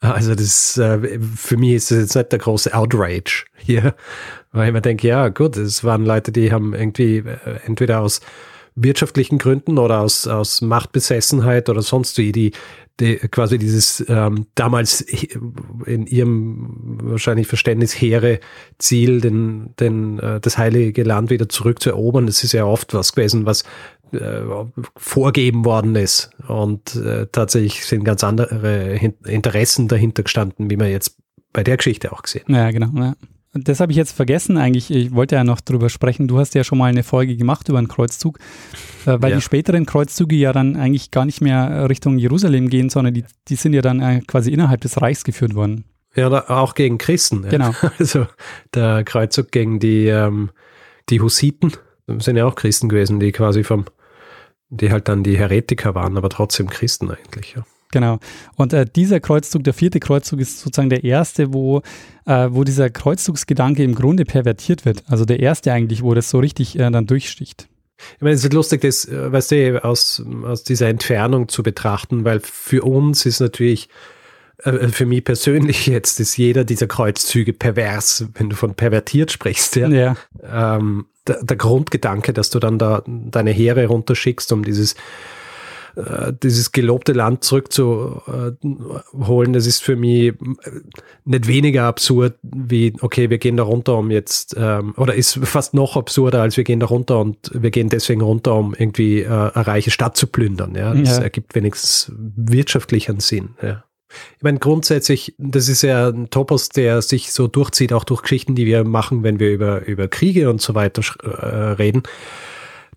Also 0.00 0.34
das 0.34 0.78
äh, 0.78 1.20
für 1.36 1.58
mich 1.58 1.74
ist 1.74 1.90
das 1.90 1.98
jetzt 1.98 2.16
nicht 2.16 2.32
der 2.32 2.38
große 2.38 2.72
Outrage 2.74 3.44
hier, 3.56 3.94
weil 4.52 4.68
ich 4.68 4.72
mir 4.72 4.80
denke, 4.80 5.06
ja 5.06 5.28
gut, 5.28 5.56
es 5.58 5.84
waren 5.84 6.06
Leute, 6.06 6.32
die 6.32 6.52
haben 6.52 6.74
irgendwie 6.74 7.18
äh, 7.18 7.60
entweder 7.66 8.00
aus 8.00 8.20
wirtschaftlichen 8.76 9.38
Gründen 9.38 9.78
oder 9.78 10.00
aus, 10.00 10.26
aus 10.26 10.62
Machtbesessenheit 10.62 11.68
oder 11.68 11.82
sonst 11.82 12.16
wie, 12.16 12.32
die, 12.32 12.52
die 12.98 13.16
quasi 13.16 13.58
dieses 13.58 14.02
ähm, 14.08 14.46
damals 14.54 15.02
in 15.84 16.06
ihrem 16.06 16.98
wahrscheinlich 17.02 17.46
Verständnis 17.46 17.92
hehre 17.92 18.40
Ziel, 18.78 19.20
den, 19.20 19.74
den, 19.78 20.18
äh, 20.18 20.40
das 20.40 20.56
heilige 20.56 21.02
Land 21.02 21.28
wieder 21.28 21.48
zurückzuerobern. 21.48 22.26
Das 22.26 22.42
ist 22.42 22.52
ja 22.52 22.64
oft 22.64 22.94
was 22.94 23.12
gewesen, 23.12 23.44
was 23.44 23.64
äh, 24.12 24.42
vorgeben 24.96 25.64
worden 25.64 25.96
ist. 25.96 26.30
Und 26.46 26.96
äh, 26.96 27.26
tatsächlich 27.30 27.84
sind 27.84 28.04
ganz 28.04 28.24
andere 28.24 28.98
Interessen 29.24 29.88
dahinter 29.88 30.22
gestanden, 30.22 30.70
wie 30.70 30.76
man 30.76 30.90
jetzt 30.90 31.16
bei 31.52 31.64
der 31.64 31.76
Geschichte 31.76 32.12
auch 32.12 32.22
gesehen. 32.22 32.44
Ja, 32.48 32.70
genau. 32.70 32.90
Ja. 32.94 33.14
Das 33.52 33.80
habe 33.80 33.90
ich 33.90 33.98
jetzt 33.98 34.12
vergessen 34.12 34.56
eigentlich. 34.58 34.92
Ich 34.92 35.12
wollte 35.12 35.34
ja 35.34 35.42
noch 35.42 35.60
drüber 35.60 35.88
sprechen. 35.88 36.28
Du 36.28 36.38
hast 36.38 36.54
ja 36.54 36.62
schon 36.62 36.78
mal 36.78 36.86
eine 36.86 37.02
Folge 37.02 37.36
gemacht 37.36 37.68
über 37.68 37.78
einen 37.78 37.88
Kreuzzug, 37.88 38.38
äh, 39.06 39.16
weil 39.20 39.30
ja. 39.30 39.36
die 39.36 39.42
späteren 39.42 39.86
Kreuzzüge 39.86 40.36
ja 40.36 40.52
dann 40.52 40.76
eigentlich 40.76 41.10
gar 41.10 41.24
nicht 41.24 41.40
mehr 41.40 41.88
Richtung 41.88 42.18
Jerusalem 42.18 42.68
gehen, 42.70 42.90
sondern 42.90 43.14
die, 43.14 43.24
die 43.48 43.56
sind 43.56 43.72
ja 43.72 43.82
dann 43.82 44.00
äh, 44.00 44.20
quasi 44.26 44.52
innerhalb 44.52 44.80
des 44.82 45.02
Reichs 45.02 45.24
geführt 45.24 45.54
worden. 45.54 45.84
Ja, 46.14 46.48
auch 46.48 46.74
gegen 46.74 46.98
Christen. 46.98 47.44
Ja. 47.44 47.50
Genau. 47.50 47.74
Also 47.98 48.26
der 48.74 49.04
Kreuzzug 49.04 49.50
gegen 49.50 49.80
die, 49.80 50.06
ähm, 50.06 50.50
die 51.08 51.20
Hussiten 51.20 51.72
sind 52.18 52.36
ja 52.36 52.46
auch 52.46 52.54
Christen 52.54 52.88
gewesen, 52.88 53.20
die 53.20 53.32
quasi 53.32 53.64
vom, 53.64 53.84
die 54.70 54.90
halt 54.90 55.08
dann 55.08 55.22
die 55.22 55.36
Heretiker 55.36 55.94
waren, 55.94 56.16
aber 56.16 56.28
trotzdem 56.28 56.68
Christen 56.68 57.10
eigentlich. 57.10 57.54
Ja. 57.56 57.64
Genau. 57.92 58.18
Und 58.56 58.72
äh, 58.72 58.86
dieser 58.86 59.20
Kreuzzug, 59.20 59.64
der 59.64 59.74
vierte 59.74 59.98
Kreuzzug, 60.00 60.40
ist 60.40 60.60
sozusagen 60.60 60.90
der 60.90 61.02
erste, 61.02 61.52
wo, 61.52 61.82
äh, 62.24 62.48
wo 62.50 62.62
dieser 62.62 62.88
Kreuzzugsgedanke 62.88 63.82
im 63.82 63.94
Grunde 63.94 64.24
pervertiert 64.24 64.84
wird. 64.84 65.02
Also 65.08 65.24
der 65.24 65.40
erste 65.40 65.72
eigentlich, 65.72 66.02
wo 66.02 66.14
das 66.14 66.30
so 66.30 66.38
richtig 66.38 66.78
äh, 66.78 66.90
dann 66.90 67.06
durchsticht. 67.06 67.68
Ich 68.16 68.22
meine, 68.22 68.34
es 68.34 68.44
ist 68.44 68.52
lustig, 68.52 68.82
das, 68.82 69.06
äh, 69.06 69.32
weißt 69.32 69.50
du, 69.50 69.84
aus, 69.84 70.22
aus 70.44 70.62
dieser 70.62 70.88
Entfernung 70.88 71.48
zu 71.48 71.62
betrachten, 71.62 72.24
weil 72.24 72.40
für 72.40 72.82
uns 72.82 73.26
ist 73.26 73.40
natürlich, 73.40 73.88
äh, 74.58 74.88
für 74.88 75.06
mich 75.06 75.24
persönlich 75.24 75.86
jetzt, 75.88 76.20
ist 76.20 76.36
jeder 76.36 76.64
dieser 76.64 76.86
Kreuzzüge 76.86 77.52
pervers, 77.52 78.26
wenn 78.34 78.50
du 78.50 78.56
von 78.56 78.74
pervertiert 78.74 79.32
sprichst. 79.32 79.76
Ja. 79.76 79.88
ja. 79.88 80.16
Ähm, 80.44 81.06
der, 81.30 81.44
der 81.44 81.56
Grundgedanke, 81.56 82.32
dass 82.32 82.50
du 82.50 82.58
dann 82.58 82.78
da 82.78 83.02
deine 83.06 83.50
Heere 83.50 83.86
runterschickst, 83.86 84.52
um 84.52 84.64
dieses 84.64 84.94
äh, 85.96 86.32
dieses 86.42 86.72
gelobte 86.72 87.12
Land 87.12 87.44
zurückzuholen, 87.44 89.52
das 89.52 89.66
ist 89.66 89.82
für 89.82 89.96
mich 89.96 90.34
nicht 91.24 91.46
weniger 91.46 91.84
absurd 91.84 92.34
wie, 92.42 92.94
okay, 93.00 93.30
wir 93.30 93.38
gehen 93.38 93.56
da 93.56 93.64
runter, 93.64 93.98
um 93.98 94.10
jetzt, 94.10 94.54
ähm, 94.56 94.94
oder 94.96 95.14
ist 95.14 95.38
fast 95.42 95.74
noch 95.74 95.96
absurder, 95.96 96.42
als 96.42 96.56
wir 96.56 96.64
gehen 96.64 96.80
da 96.80 96.86
runter 96.86 97.20
und 97.20 97.50
wir 97.54 97.70
gehen 97.70 97.88
deswegen 97.88 98.20
runter, 98.20 98.54
um 98.54 98.74
irgendwie 98.74 99.22
äh, 99.22 99.28
eine 99.28 99.66
reiche 99.66 99.90
Stadt 99.90 100.16
zu 100.16 100.26
plündern. 100.26 100.74
Ja? 100.74 100.94
Das 100.94 101.18
ja. 101.18 101.24
ergibt 101.24 101.54
wenigstens 101.54 102.12
wirtschaftlichen 102.16 103.20
Sinn. 103.20 103.50
Ja. 103.62 103.84
Ich 104.36 104.42
meine, 104.42 104.58
grundsätzlich, 104.58 105.34
das 105.38 105.68
ist 105.68 105.82
ja 105.82 106.08
ein 106.08 106.30
Topos, 106.30 106.68
der 106.68 107.02
sich 107.02 107.32
so 107.32 107.46
durchzieht, 107.46 107.92
auch 107.92 108.04
durch 108.04 108.22
Geschichten, 108.22 108.54
die 108.54 108.66
wir 108.66 108.84
machen, 108.84 109.22
wenn 109.22 109.40
wir 109.40 109.52
über, 109.52 109.86
über 109.86 110.08
Kriege 110.08 110.50
und 110.50 110.60
so 110.60 110.74
weiter 110.74 111.02
äh, 111.22 111.72
reden 111.72 112.02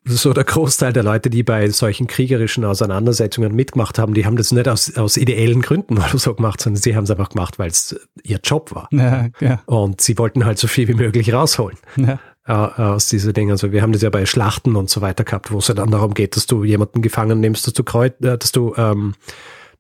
so 0.05 0.33
der 0.33 0.43
Großteil 0.43 0.91
der 0.91 1.03
Leute, 1.03 1.29
die 1.29 1.43
bei 1.43 1.69
solchen 1.69 2.07
kriegerischen 2.07 2.65
Auseinandersetzungen 2.65 3.55
mitgemacht 3.55 3.97
haben, 3.97 4.13
die 4.13 4.25
haben 4.25 4.35
das 4.35 4.51
nicht 4.51 4.67
aus, 4.67 4.95
aus 4.97 5.17
ideellen 5.17 5.61
Gründen 5.61 5.97
oder 5.97 6.17
so 6.17 6.33
gemacht, 6.33 6.61
sondern 6.61 6.81
sie 6.81 6.95
haben 6.95 7.05
es 7.05 7.11
einfach 7.11 7.29
gemacht, 7.29 7.59
weil 7.59 7.69
es 7.69 7.95
ihr 8.23 8.39
Job 8.43 8.73
war. 8.75 8.87
Ja, 8.91 9.29
ja. 9.39 9.61
Und 9.65 10.01
sie 10.01 10.17
wollten 10.17 10.45
halt 10.45 10.57
so 10.57 10.67
viel 10.67 10.87
wie 10.87 10.93
möglich 10.93 11.33
rausholen. 11.33 11.77
Ja. 11.95 12.19
Aus 12.45 13.07
diesen 13.07 13.31
Dingen. 13.31 13.51
Also 13.51 13.71
wir 13.71 13.81
haben 13.81 13.93
das 13.93 14.01
ja 14.01 14.09
bei 14.09 14.25
Schlachten 14.25 14.75
und 14.75 14.89
so 14.89 14.99
weiter 14.99 15.23
gehabt, 15.23 15.51
wo 15.53 15.59
es 15.59 15.69
ja 15.69 15.75
dann 15.75 15.91
darum 15.91 16.13
geht, 16.13 16.35
dass 16.35 16.45
du 16.45 16.65
jemanden 16.65 17.01
gefangen 17.01 17.39
nimmst, 17.39 17.65
dass 17.65 17.73
du 17.73 17.85
Kreuz, 17.85 18.13
äh, 18.21 18.37
dass 18.37 18.51
du 18.51 18.73
ähm, 18.75 19.13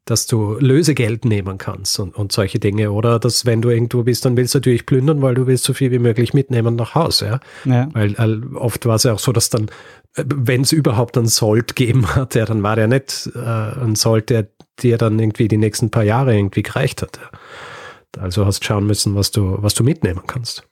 dass 0.05 0.27
du 0.27 0.57
Lösegeld 0.59 1.23
nehmen 1.23 1.57
kannst 1.57 1.97
und, 1.99 2.15
und 2.15 2.31
solche 2.31 2.59
Dinge. 2.59 2.91
Oder 2.91 3.19
dass, 3.19 3.45
wenn 3.45 3.61
du 3.61 3.69
irgendwo 3.69 4.03
bist, 4.03 4.25
dann 4.25 4.35
willst 4.35 4.53
du 4.53 4.57
natürlich 4.57 4.85
plündern, 4.85 5.21
weil 5.21 5.35
du 5.35 5.47
willst 5.47 5.63
so 5.63 5.73
viel 5.73 5.91
wie 5.91 5.99
möglich 5.99 6.33
mitnehmen 6.33 6.75
nach 6.75 6.93
Hause. 6.93 7.39
Ja? 7.65 7.73
ja. 7.73 7.89
Weil, 7.93 8.17
weil 8.17 8.43
oft 8.55 8.85
war 8.85 8.95
es 8.95 9.03
ja 9.03 9.13
auch 9.13 9.19
so, 9.19 9.31
dass 9.31 9.49
dann, 9.49 9.69
äh, 10.15 10.25
wenn 10.25 10.61
es 10.61 10.73
überhaupt 10.73 11.17
einen 11.17 11.27
Sold 11.27 11.75
gegeben 11.75 12.07
hat, 12.15 12.35
ja, 12.35 12.45
dann 12.45 12.63
war 12.63 12.75
der 12.75 12.87
nicht 12.87 13.29
äh, 13.33 13.39
ein 13.39 13.95
Sold, 13.95 14.29
der 14.29 14.47
dir 14.79 14.97
dann 14.97 15.19
irgendwie 15.19 15.47
die 15.47 15.57
nächsten 15.57 15.89
paar 15.89 16.03
Jahre 16.03 16.35
irgendwie 16.35 16.63
gereicht 16.63 17.01
hat. 17.01 17.17
Ja? 17.17 18.21
Also 18.21 18.45
hast 18.45 18.63
schauen 18.63 18.85
müssen, 18.85 19.15
was 19.15 19.31
du, 19.31 19.57
was 19.59 19.73
du 19.73 19.83
mitnehmen 19.83 20.21
kannst. 20.27 20.67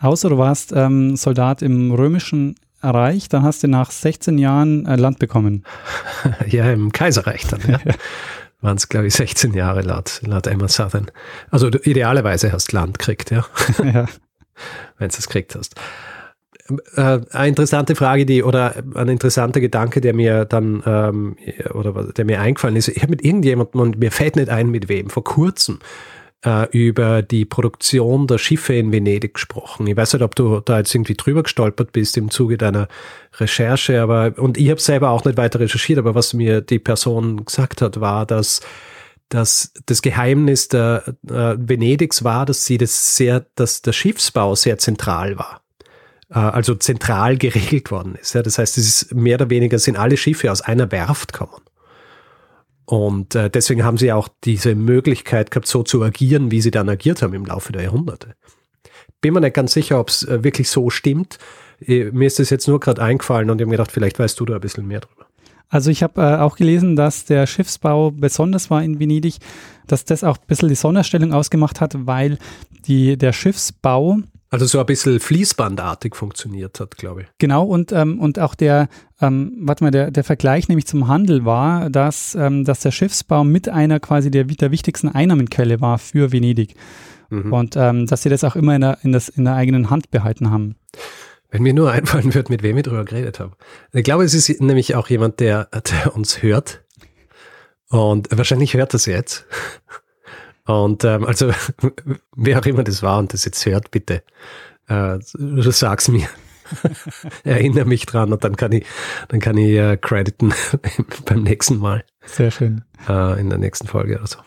Außer 0.00 0.28
du 0.28 0.38
warst 0.38 0.72
ähm, 0.74 1.16
Soldat 1.16 1.62
im 1.62 1.92
römischen 1.92 2.56
Reich, 2.82 3.28
dann 3.28 3.42
hast 3.42 3.62
du 3.62 3.68
nach 3.68 3.90
16 3.90 4.36
Jahren 4.36 4.84
äh, 4.86 4.96
Land 4.96 5.18
bekommen. 5.18 5.64
ja, 6.48 6.70
im 6.70 6.92
Kaiserreich 6.92 7.46
dann. 7.46 7.60
Ja. 7.66 7.78
waren 8.64 8.76
es, 8.76 8.88
glaube 8.88 9.06
ich, 9.06 9.14
16 9.14 9.52
Jahre 9.54 9.82
laut, 9.82 10.20
laut 10.24 10.46
Emma 10.46 10.66
Southern. 10.66 11.10
Also 11.50 11.70
du 11.70 11.78
idealerweise 11.78 12.50
hast 12.50 12.72
Land 12.72 12.98
gekriegt, 12.98 13.30
ja. 13.30 13.44
ja. 13.84 14.06
Wenn 14.98 15.08
du 15.08 15.16
es 15.16 15.26
gekriegt 15.26 15.54
hast. 15.54 15.74
Äh, 16.96 17.20
eine 17.30 17.48
interessante 17.48 17.94
Frage, 17.94 18.24
die 18.24 18.42
oder 18.42 18.74
ein 18.94 19.08
interessanter 19.08 19.60
Gedanke, 19.60 20.00
der 20.00 20.14
mir 20.14 20.46
dann 20.46 20.82
ähm, 20.86 21.36
oder 21.74 22.04
der 22.12 22.24
mir 22.24 22.40
eingefallen 22.40 22.76
ist. 22.76 22.88
Ich 22.88 23.02
habe 23.02 23.10
mit 23.10 23.24
irgendjemandem 23.24 23.80
und 23.80 23.98
mir 23.98 24.10
fällt 24.10 24.36
nicht 24.36 24.48
ein, 24.48 24.70
mit 24.70 24.88
wem, 24.88 25.10
vor 25.10 25.24
kurzem 25.24 25.80
äh, 26.44 26.68
über 26.70 27.22
die 27.22 27.44
Produktion 27.44 28.26
der 28.26 28.38
Schiffe 28.38 28.74
in 28.74 28.92
Venedig 28.92 29.34
gesprochen. 29.34 29.86
Ich 29.86 29.96
weiß 29.96 30.14
nicht, 30.14 30.22
ob 30.22 30.34
du 30.34 30.60
da 30.60 30.78
jetzt 30.78 30.94
irgendwie 30.94 31.14
drüber 31.14 31.42
gestolpert 31.42 31.92
bist 31.92 32.16
im 32.16 32.30
Zuge 32.30 32.58
deiner 32.58 32.88
Recherche, 33.34 34.00
aber 34.02 34.34
und 34.36 34.58
ich 34.58 34.70
habe 34.70 34.80
selber 34.80 35.10
auch 35.10 35.24
nicht 35.24 35.36
weiter 35.36 35.60
recherchiert, 35.60 35.98
aber 35.98 36.14
was 36.14 36.34
mir 36.34 36.60
die 36.60 36.78
Person 36.78 37.44
gesagt 37.44 37.82
hat, 37.82 38.00
war, 38.00 38.26
dass 38.26 38.60
dass 39.30 39.72
das 39.86 40.02
Geheimnis 40.02 40.68
der 40.68 41.02
äh, 41.26 41.56
Venedigs 41.58 42.22
war, 42.24 42.46
dass 42.46 42.66
sie 42.66 42.78
das 42.78 43.16
sehr, 43.16 43.46
dass 43.56 43.82
der 43.82 43.92
Schiffsbau 43.92 44.54
sehr 44.54 44.78
zentral 44.78 45.38
war. 45.38 45.62
Äh, 46.30 46.38
also 46.38 46.74
zentral 46.74 47.36
geregelt 47.38 47.90
worden 47.90 48.16
ist. 48.20 48.34
Das 48.34 48.58
heißt, 48.58 48.78
es 48.78 48.86
ist 48.86 49.14
mehr 49.14 49.36
oder 49.36 49.50
weniger 49.50 49.78
sind 49.78 49.96
alle 49.96 50.16
Schiffe 50.16 50.52
aus 50.52 50.60
einer 50.60 50.90
Werft 50.92 51.32
kommen. 51.32 51.62
Und 52.86 53.34
äh, 53.34 53.48
deswegen 53.48 53.84
haben 53.84 53.98
sie 53.98 54.12
auch 54.12 54.28
diese 54.44 54.74
Möglichkeit 54.74 55.50
gehabt, 55.50 55.66
so 55.66 55.82
zu 55.82 56.02
agieren, 56.02 56.50
wie 56.50 56.60
sie 56.60 56.70
dann 56.70 56.88
agiert 56.88 57.22
haben 57.22 57.34
im 57.34 57.46
Laufe 57.46 57.72
der 57.72 57.82
Jahrhunderte. 57.82 58.34
Bin 59.20 59.32
mir 59.32 59.40
nicht 59.40 59.54
ganz 59.54 59.72
sicher, 59.72 60.00
ob 60.00 60.10
es 60.10 60.22
äh, 60.22 60.44
wirklich 60.44 60.68
so 60.68 60.90
stimmt. 60.90 61.38
Äh, 61.80 62.10
mir 62.12 62.26
ist 62.26 62.38
das 62.38 62.50
jetzt 62.50 62.68
nur 62.68 62.80
gerade 62.80 63.02
eingefallen 63.02 63.50
und 63.50 63.58
ich 63.58 63.64
habe 63.64 63.70
gedacht, 63.70 63.92
vielleicht 63.92 64.18
weißt 64.18 64.38
du 64.38 64.44
da 64.44 64.56
ein 64.56 64.60
bisschen 64.60 64.86
mehr 64.86 65.00
drüber. 65.00 65.26
Also 65.68 65.90
ich 65.90 66.02
habe 66.02 66.20
äh, 66.20 66.36
auch 66.36 66.56
gelesen, 66.56 66.94
dass 66.94 67.24
der 67.24 67.46
Schiffsbau 67.46 68.10
besonders 68.10 68.70
war 68.70 68.82
in 68.82 69.00
Venedig, 69.00 69.38
dass 69.86 70.04
das 70.04 70.22
auch 70.22 70.36
ein 70.36 70.46
bisschen 70.46 70.68
die 70.68 70.74
Sonderstellung 70.74 71.32
ausgemacht 71.32 71.80
hat, 71.80 71.94
weil 72.06 72.38
die, 72.86 73.16
der 73.16 73.32
Schiffsbau 73.32 74.18
Also 74.54 74.66
so 74.66 74.78
ein 74.78 74.86
bisschen 74.86 75.18
fließbandartig 75.18 76.14
funktioniert 76.14 76.78
hat, 76.78 76.96
glaube 76.96 77.22
ich. 77.22 77.26
Genau, 77.38 77.64
und, 77.64 77.90
ähm, 77.90 78.20
und 78.20 78.38
auch 78.38 78.54
der, 78.54 78.88
ähm, 79.20 79.52
warte 79.62 79.82
mal, 79.82 79.90
der, 79.90 80.12
der 80.12 80.22
Vergleich 80.22 80.68
nämlich 80.68 80.86
zum 80.86 81.08
Handel 81.08 81.44
war, 81.44 81.90
dass, 81.90 82.36
ähm, 82.36 82.64
dass 82.64 82.78
der 82.78 82.92
Schiffsbau 82.92 83.42
mit 83.42 83.68
einer 83.68 83.98
quasi 83.98 84.30
der, 84.30 84.44
der 84.44 84.70
wichtigsten 84.70 85.08
Einnahmenquelle 85.08 85.80
war 85.80 85.98
für 85.98 86.30
Venedig. 86.30 86.76
Mhm. 87.30 87.52
Und 87.52 87.74
ähm, 87.76 88.06
dass 88.06 88.22
sie 88.22 88.28
das 88.28 88.44
auch 88.44 88.54
immer 88.54 88.76
in 88.76 88.82
der, 88.82 88.98
in, 89.02 89.10
das, 89.10 89.28
in 89.28 89.44
der 89.44 89.54
eigenen 89.54 89.90
Hand 89.90 90.12
behalten 90.12 90.52
haben. 90.52 90.76
Wenn 91.50 91.64
mir 91.64 91.74
nur 91.74 91.90
einfallen 91.90 92.32
wird, 92.32 92.48
mit 92.48 92.62
wem 92.62 92.76
ich 92.76 92.84
darüber 92.84 93.04
geredet 93.04 93.40
habe. 93.40 93.56
Ich 93.92 94.04
glaube, 94.04 94.22
es 94.22 94.34
ist 94.34 94.60
nämlich 94.60 94.94
auch 94.94 95.08
jemand, 95.08 95.40
der, 95.40 95.64
der 95.90 96.14
uns 96.14 96.44
hört. 96.44 96.84
Und 97.88 98.28
wahrscheinlich 98.30 98.74
hört 98.74 98.94
das 98.94 99.06
jetzt. 99.06 99.46
Und 100.66 101.04
ähm, 101.04 101.24
also, 101.24 101.52
wer 102.36 102.58
auch 102.58 102.66
immer 102.66 102.84
das 102.84 103.02
war 103.02 103.18
und 103.18 103.32
das 103.32 103.44
jetzt 103.44 103.64
hört, 103.66 103.90
bitte, 103.90 104.22
äh, 104.88 105.18
sag's 105.20 106.08
mir. 106.08 106.28
Erinnere 107.44 107.84
mich 107.84 108.06
dran 108.06 108.32
und 108.32 108.42
dann 108.42 108.56
kann 108.56 108.72
ich, 108.72 108.86
dann 109.28 109.40
kann 109.40 109.58
ich 109.58 109.76
äh, 109.76 109.98
crediten 109.98 110.54
beim 111.26 111.42
nächsten 111.42 111.78
Mal. 111.78 112.04
Sehr 112.24 112.50
schön. 112.50 112.84
Äh, 113.06 113.38
in 113.38 113.50
der 113.50 113.58
nächsten 113.58 113.86
Folge 113.86 114.16
oder 114.16 114.26
so. 114.26 114.38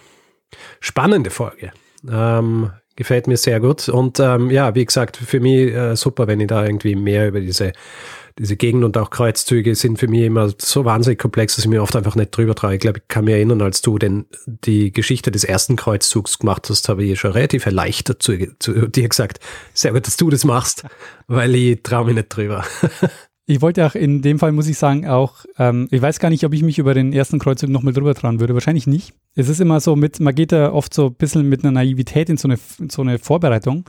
Spannende 0.80 1.30
Folge. 1.30 1.72
Ähm, 2.10 2.72
gefällt 2.96 3.28
mir 3.28 3.38
sehr 3.38 3.60
gut. 3.60 3.88
Und 3.88 4.20
ähm, 4.20 4.50
ja, 4.50 4.74
wie 4.76 4.86
gesagt, 4.86 5.18
für 5.18 5.40
mich 5.40 5.74
äh, 5.74 5.96
super, 5.96 6.28
wenn 6.28 6.40
ich 6.40 6.48
da 6.48 6.66
irgendwie 6.66 6.96
mehr 6.96 7.28
über 7.28 7.40
diese 7.40 7.74
diese 8.40 8.56
Gegend 8.56 8.84
und 8.84 8.98
auch 8.98 9.10
Kreuzzüge 9.10 9.76
sind 9.76 10.00
für 10.00 10.08
mich 10.08 10.22
immer 10.22 10.50
so 10.58 10.86
wahnsinnig 10.86 11.20
komplex, 11.20 11.56
dass 11.56 11.66
ich 11.66 11.70
mir 11.70 11.82
oft 11.82 11.96
einfach 11.96 12.16
nicht 12.16 12.36
drüber 12.36 12.56
traue. 12.56 12.76
Ich 12.76 12.80
glaube, 12.80 13.00
ich 13.00 13.08
kann 13.08 13.26
mich 13.26 13.34
erinnern, 13.34 13.62
als 13.62 13.82
du 13.82 13.98
denn 13.98 14.26
die 14.46 14.92
Geschichte 14.92 15.32
des 15.32 15.44
ersten 15.44 15.76
Kreuzzugs 15.76 16.40
gemacht 16.40 16.70
hast, 16.70 16.90
habe 16.90 17.04
ich 17.04 17.20
schon 17.20 17.32
relativ 17.32 17.66
erleichtert 17.66 18.22
zu, 18.22 18.38
zu 18.60 18.88
dir 18.88 19.10
gesagt, 19.10 19.40
sehr 19.74 19.94
gut, 19.94 20.08
dass 20.08 20.18
du 20.18 20.30
das 20.30 20.46
machst, 20.46 20.84
weil 21.28 21.56
ich 21.56 21.82
traue 21.84 22.06
mich 22.06 22.16
nicht 22.16 22.30
drüber. 22.30 22.64
Ich 23.50 23.62
wollte 23.62 23.86
auch 23.86 23.96
in 23.96 24.22
dem 24.22 24.40
Fall, 24.40 24.52
muss 24.52 24.68
ich 24.68 24.78
sagen, 24.78 25.08
auch, 25.08 25.46
ähm, 25.58 25.88
ich 25.90 26.02
weiß 26.02 26.20
gar 26.20 26.30
nicht, 26.30 26.44
ob 26.44 26.54
ich 26.54 26.64
mich 26.64 26.80
über 26.80 26.94
den 26.94 27.14
ersten 27.14 27.40
Kreuzzug 27.40 27.70
nochmal 27.70 27.94
drüber 27.94 28.14
trauen 28.14 28.42
würde. 28.42 28.54
Wahrscheinlich 28.54 28.88
nicht. 28.88 29.14
Es 29.36 29.48
ist 29.48 29.62
immer 29.62 29.80
so 29.80 29.96
mit, 29.96 30.20
man 30.20 30.36
geht 30.36 30.52
da 30.52 30.74
oft 30.74 30.94
so 30.94 31.06
ein 31.06 31.14
bisschen 31.14 31.48
mit 31.48 31.64
einer 31.64 31.72
Naivität 31.72 32.30
in 32.30 32.36
so 32.36 32.50
eine, 32.50 32.60
so 32.90 33.02
eine 33.02 33.20
Vorbereitung. 33.20 33.86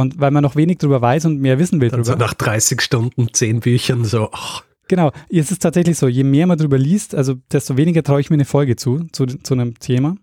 Und 0.00 0.20
weil 0.20 0.30
man 0.30 0.42
noch 0.42 0.56
wenig 0.56 0.78
drüber 0.78 1.00
weiß 1.00 1.26
und 1.26 1.40
mehr 1.40 1.58
wissen 1.58 1.80
will 1.80 1.90
Dann 1.90 2.02
drüber. 2.02 2.16
So 2.16 2.18
nach 2.18 2.34
30 2.34 2.80
Stunden, 2.80 3.28
10 3.32 3.60
Büchern 3.60 4.04
so. 4.04 4.28
Oh. 4.32 4.60
Genau, 4.88 5.12
es 5.28 5.52
ist 5.52 5.62
tatsächlich 5.62 5.96
so, 5.96 6.08
je 6.08 6.24
mehr 6.24 6.48
man 6.48 6.58
drüber 6.58 6.76
liest, 6.76 7.14
also 7.14 7.34
desto 7.52 7.76
weniger 7.76 8.02
traue 8.02 8.20
ich 8.20 8.28
mir 8.28 8.34
eine 8.34 8.44
Folge 8.44 8.74
zu, 8.74 9.06
zu, 9.12 9.26
zu 9.26 9.54
einem 9.54 9.78
Thema. 9.78 10.16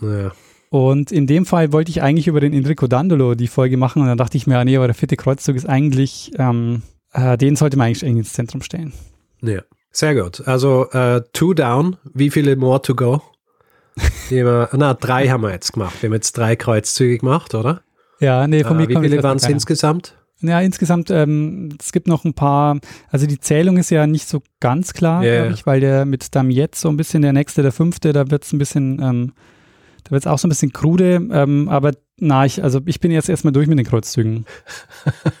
Ja. 0.00 0.30
Und 0.70 1.10
in 1.10 1.26
dem 1.26 1.46
Fall 1.46 1.72
wollte 1.72 1.90
ich 1.90 2.00
eigentlich 2.00 2.28
über 2.28 2.40
den 2.40 2.52
Enrico 2.52 2.86
Dandolo 2.86 3.34
die 3.34 3.48
Folge 3.48 3.76
machen 3.76 4.02
und 4.02 4.08
dann 4.08 4.18
dachte 4.18 4.36
ich 4.36 4.46
mir, 4.46 4.58
ah, 4.58 4.64
nee, 4.64 4.76
aber 4.76 4.86
der 4.86 4.94
vierte 4.94 5.16
Kreuzzug 5.16 5.56
ist 5.56 5.68
eigentlich, 5.68 6.30
ähm, 6.38 6.82
äh, 7.12 7.36
den 7.36 7.56
sollte 7.56 7.76
man 7.76 7.86
eigentlich 7.86 8.02
ins 8.02 8.32
Zentrum 8.32 8.62
stellen. 8.62 8.92
Ja, 9.40 9.62
sehr 9.90 10.14
gut. 10.14 10.46
Also 10.46 10.88
äh, 10.90 11.22
two 11.32 11.54
down, 11.54 11.96
wie 12.12 12.30
viele 12.30 12.54
more 12.56 12.82
to 12.82 12.94
go? 12.94 13.22
wir, 14.28 14.68
na, 14.72 14.94
drei 14.94 15.28
haben 15.28 15.42
wir 15.42 15.50
jetzt 15.50 15.72
gemacht. 15.72 16.00
Wir 16.00 16.08
haben 16.08 16.14
jetzt 16.14 16.36
drei 16.38 16.56
Kreuzzüge 16.56 17.18
gemacht, 17.18 17.54
oder? 17.54 17.82
Ja, 18.20 18.46
nee, 18.46 18.64
von 18.64 18.78
äh, 18.78 18.82
mir 18.82 18.88
Wie 18.88 18.96
viele 18.96 19.22
waren 19.22 19.36
es 19.36 19.48
insgesamt? 19.48 20.14
Ja, 20.40 20.60
insgesamt, 20.60 21.10
ähm, 21.10 21.70
es 21.80 21.92
gibt 21.92 22.06
noch 22.06 22.24
ein 22.24 22.34
paar, 22.34 22.78
also 23.10 23.26
die 23.26 23.40
Zählung 23.40 23.78
ist 23.78 23.90
ja 23.90 24.06
nicht 24.06 24.28
so 24.28 24.42
ganz 24.60 24.92
klar, 24.92 25.24
Ja, 25.24 25.42
glaube 25.42 25.54
ich, 25.54 25.64
weil 25.64 25.80
der 25.80 26.04
mit 26.04 26.34
Dam 26.34 26.50
jetzt 26.50 26.80
so 26.80 26.88
ein 26.88 26.96
bisschen 26.96 27.22
der 27.22 27.32
nächste, 27.32 27.62
der 27.62 27.72
fünfte, 27.72 28.12
da 28.12 28.30
wird 28.30 28.44
es 28.44 28.52
ein 28.52 28.58
bisschen, 28.58 29.00
ähm, 29.00 29.32
da 30.02 30.10
wird 30.10 30.24
es 30.24 30.26
auch 30.26 30.38
so 30.38 30.46
ein 30.46 30.50
bisschen 30.50 30.72
krude, 30.72 31.14
ähm, 31.32 31.68
aber 31.68 31.92
na, 32.18 32.44
ich, 32.44 32.62
also 32.62 32.80
ich 32.84 33.00
bin 33.00 33.10
jetzt 33.10 33.28
erstmal 33.28 33.52
durch 33.52 33.68
mit 33.68 33.78
den 33.78 33.86
Kreuzzügen. 33.86 34.44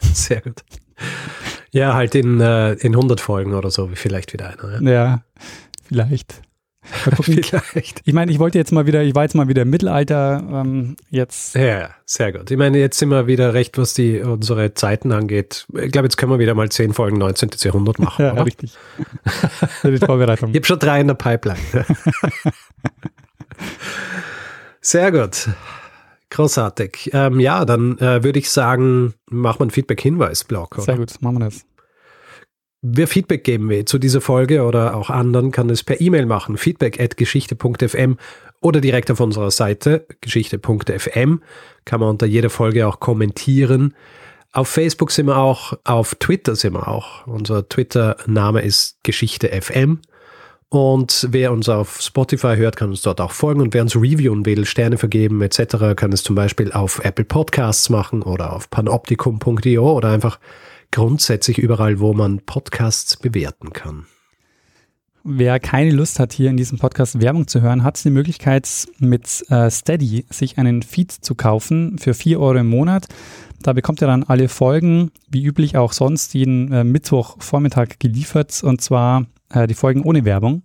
Sehr 0.00 0.40
gut. 0.40 0.62
Ja, 1.70 1.94
halt 1.94 2.14
in, 2.14 2.40
äh, 2.40 2.72
in 2.74 2.94
100 2.94 3.20
Folgen 3.20 3.52
oder 3.54 3.70
so, 3.70 3.90
vielleicht 3.94 4.32
wieder 4.32 4.48
einer. 4.48 4.80
Ja. 4.80 4.90
Ja, 4.90 5.24
vielleicht. 5.86 6.40
Vielleicht. 7.22 8.02
ich 8.04 8.12
meine, 8.12 8.30
ich 8.30 8.38
wollte 8.38 8.58
jetzt 8.58 8.72
mal 8.72 8.86
wieder, 8.86 9.02
ich 9.02 9.14
war 9.14 9.22
jetzt 9.22 9.34
mal 9.34 9.48
wieder 9.48 9.62
im 9.62 9.70
Mittelalter, 9.70 10.42
ähm, 10.52 10.96
jetzt, 11.10 11.54
Ja, 11.54 11.90
sehr 12.04 12.32
gut. 12.32 12.50
Ich 12.50 12.56
meine, 12.56 12.78
jetzt 12.78 12.98
sind 12.98 13.08
wir 13.08 13.26
wieder 13.26 13.54
recht, 13.54 13.78
was 13.78 13.94
die 13.94 14.20
unsere 14.20 14.74
Zeiten 14.74 15.12
angeht. 15.12 15.66
Ich 15.74 15.92
glaube, 15.92 16.06
jetzt 16.06 16.16
können 16.16 16.32
wir 16.32 16.38
wieder 16.38 16.54
mal 16.54 16.68
10 16.68 16.92
Folgen 16.92 17.18
19. 17.18 17.50
Jahrhundert 17.58 17.98
machen. 17.98 18.22
ja, 18.24 18.32
oder? 18.32 18.46
richtig. 18.46 18.76
Für 19.80 19.90
die 19.90 19.98
Vorbereitung. 19.98 20.50
Ich 20.50 20.56
habe 20.56 20.66
schon 20.66 20.78
drei 20.78 21.00
in 21.00 21.08
der 21.08 21.14
Pipeline. 21.14 21.58
Sehr 24.80 25.10
gut. 25.10 25.48
Großartig. 26.30 27.10
Ähm, 27.12 27.40
ja, 27.40 27.64
dann 27.64 27.96
äh, 27.98 28.22
würde 28.24 28.38
ich 28.38 28.50
sagen, 28.50 29.14
machen 29.30 29.60
wir 29.60 29.64
einen 29.64 29.70
Feedback-Hinweis-Blog. 29.70 30.76
Sehr 30.80 30.96
gut, 30.96 31.14
machen 31.20 31.38
wir 31.38 31.44
das. 31.46 31.64
Wer 32.86 33.08
Feedback 33.08 33.44
geben 33.44 33.70
will 33.70 33.86
zu 33.86 33.96
dieser 33.96 34.20
Folge 34.20 34.62
oder 34.62 34.94
auch 34.94 35.08
anderen, 35.08 35.52
kann 35.52 35.70
es 35.70 35.82
per 35.82 36.02
E-Mail 36.02 36.26
machen. 36.26 36.58
Feedback 36.58 37.00
at 37.00 37.16
geschichte.fm 37.16 38.18
oder 38.60 38.82
direkt 38.82 39.10
auf 39.10 39.20
unserer 39.20 39.50
Seite 39.50 40.06
geschichte.fm. 40.20 41.40
Kann 41.86 42.00
man 42.00 42.10
unter 42.10 42.26
jeder 42.26 42.50
Folge 42.50 42.86
auch 42.86 43.00
kommentieren. 43.00 43.94
Auf 44.52 44.68
Facebook 44.68 45.12
sind 45.12 45.28
wir 45.28 45.38
auch, 45.38 45.72
auf 45.84 46.14
Twitter 46.16 46.56
sind 46.56 46.74
wir 46.74 46.86
auch. 46.86 47.26
Unser 47.26 47.66
Twitter-Name 47.66 48.60
ist 48.60 48.98
Geschichte 49.02 49.48
FM. 49.48 50.00
Und 50.68 51.28
wer 51.30 51.52
uns 51.52 51.70
auf 51.70 52.02
Spotify 52.02 52.56
hört, 52.56 52.76
kann 52.76 52.90
uns 52.90 53.00
dort 53.00 53.22
auch 53.22 53.32
folgen. 53.32 53.62
Und 53.62 53.72
wer 53.72 53.80
uns 53.80 53.96
reviewen 53.96 54.44
will, 54.44 54.66
Sterne 54.66 54.98
vergeben 54.98 55.40
etc., 55.40 55.96
kann 55.96 56.12
es 56.12 56.22
zum 56.22 56.36
Beispiel 56.36 56.70
auf 56.70 57.02
Apple 57.02 57.24
Podcasts 57.24 57.88
machen 57.88 58.20
oder 58.20 58.52
auf 58.52 58.68
panoptikum.io 58.68 59.90
oder 59.90 60.10
einfach 60.10 60.38
grundsätzlich 60.94 61.58
überall, 61.58 61.98
wo 61.98 62.12
man 62.12 62.38
Podcasts 62.38 63.16
bewerten 63.16 63.72
kann. 63.72 64.06
Wer 65.24 65.58
keine 65.58 65.90
Lust 65.90 66.20
hat, 66.20 66.32
hier 66.32 66.50
in 66.50 66.56
diesem 66.56 66.78
Podcast 66.78 67.20
Werbung 67.20 67.48
zu 67.48 67.60
hören, 67.62 67.82
hat 67.82 68.02
die 68.04 68.10
Möglichkeit, 68.10 68.68
mit 69.00 69.44
äh, 69.48 69.70
Steady 69.70 70.24
sich 70.30 70.56
einen 70.56 70.82
Feed 70.82 71.10
zu 71.10 71.34
kaufen 71.34 71.98
für 71.98 72.14
4 72.14 72.38
Euro 72.38 72.58
im 72.58 72.68
Monat. 72.68 73.06
Da 73.60 73.72
bekommt 73.72 74.02
ihr 74.02 74.06
dann 74.06 74.22
alle 74.22 74.48
Folgen, 74.48 75.10
wie 75.28 75.44
üblich 75.44 75.76
auch 75.76 75.92
sonst, 75.92 76.32
jeden 76.32 76.70
äh, 76.70 76.84
Mittwochvormittag 76.84 77.98
geliefert 77.98 78.62
und 78.62 78.80
zwar 78.80 79.26
äh, 79.48 79.66
die 79.66 79.74
Folgen 79.74 80.04
ohne 80.04 80.24
Werbung. 80.24 80.62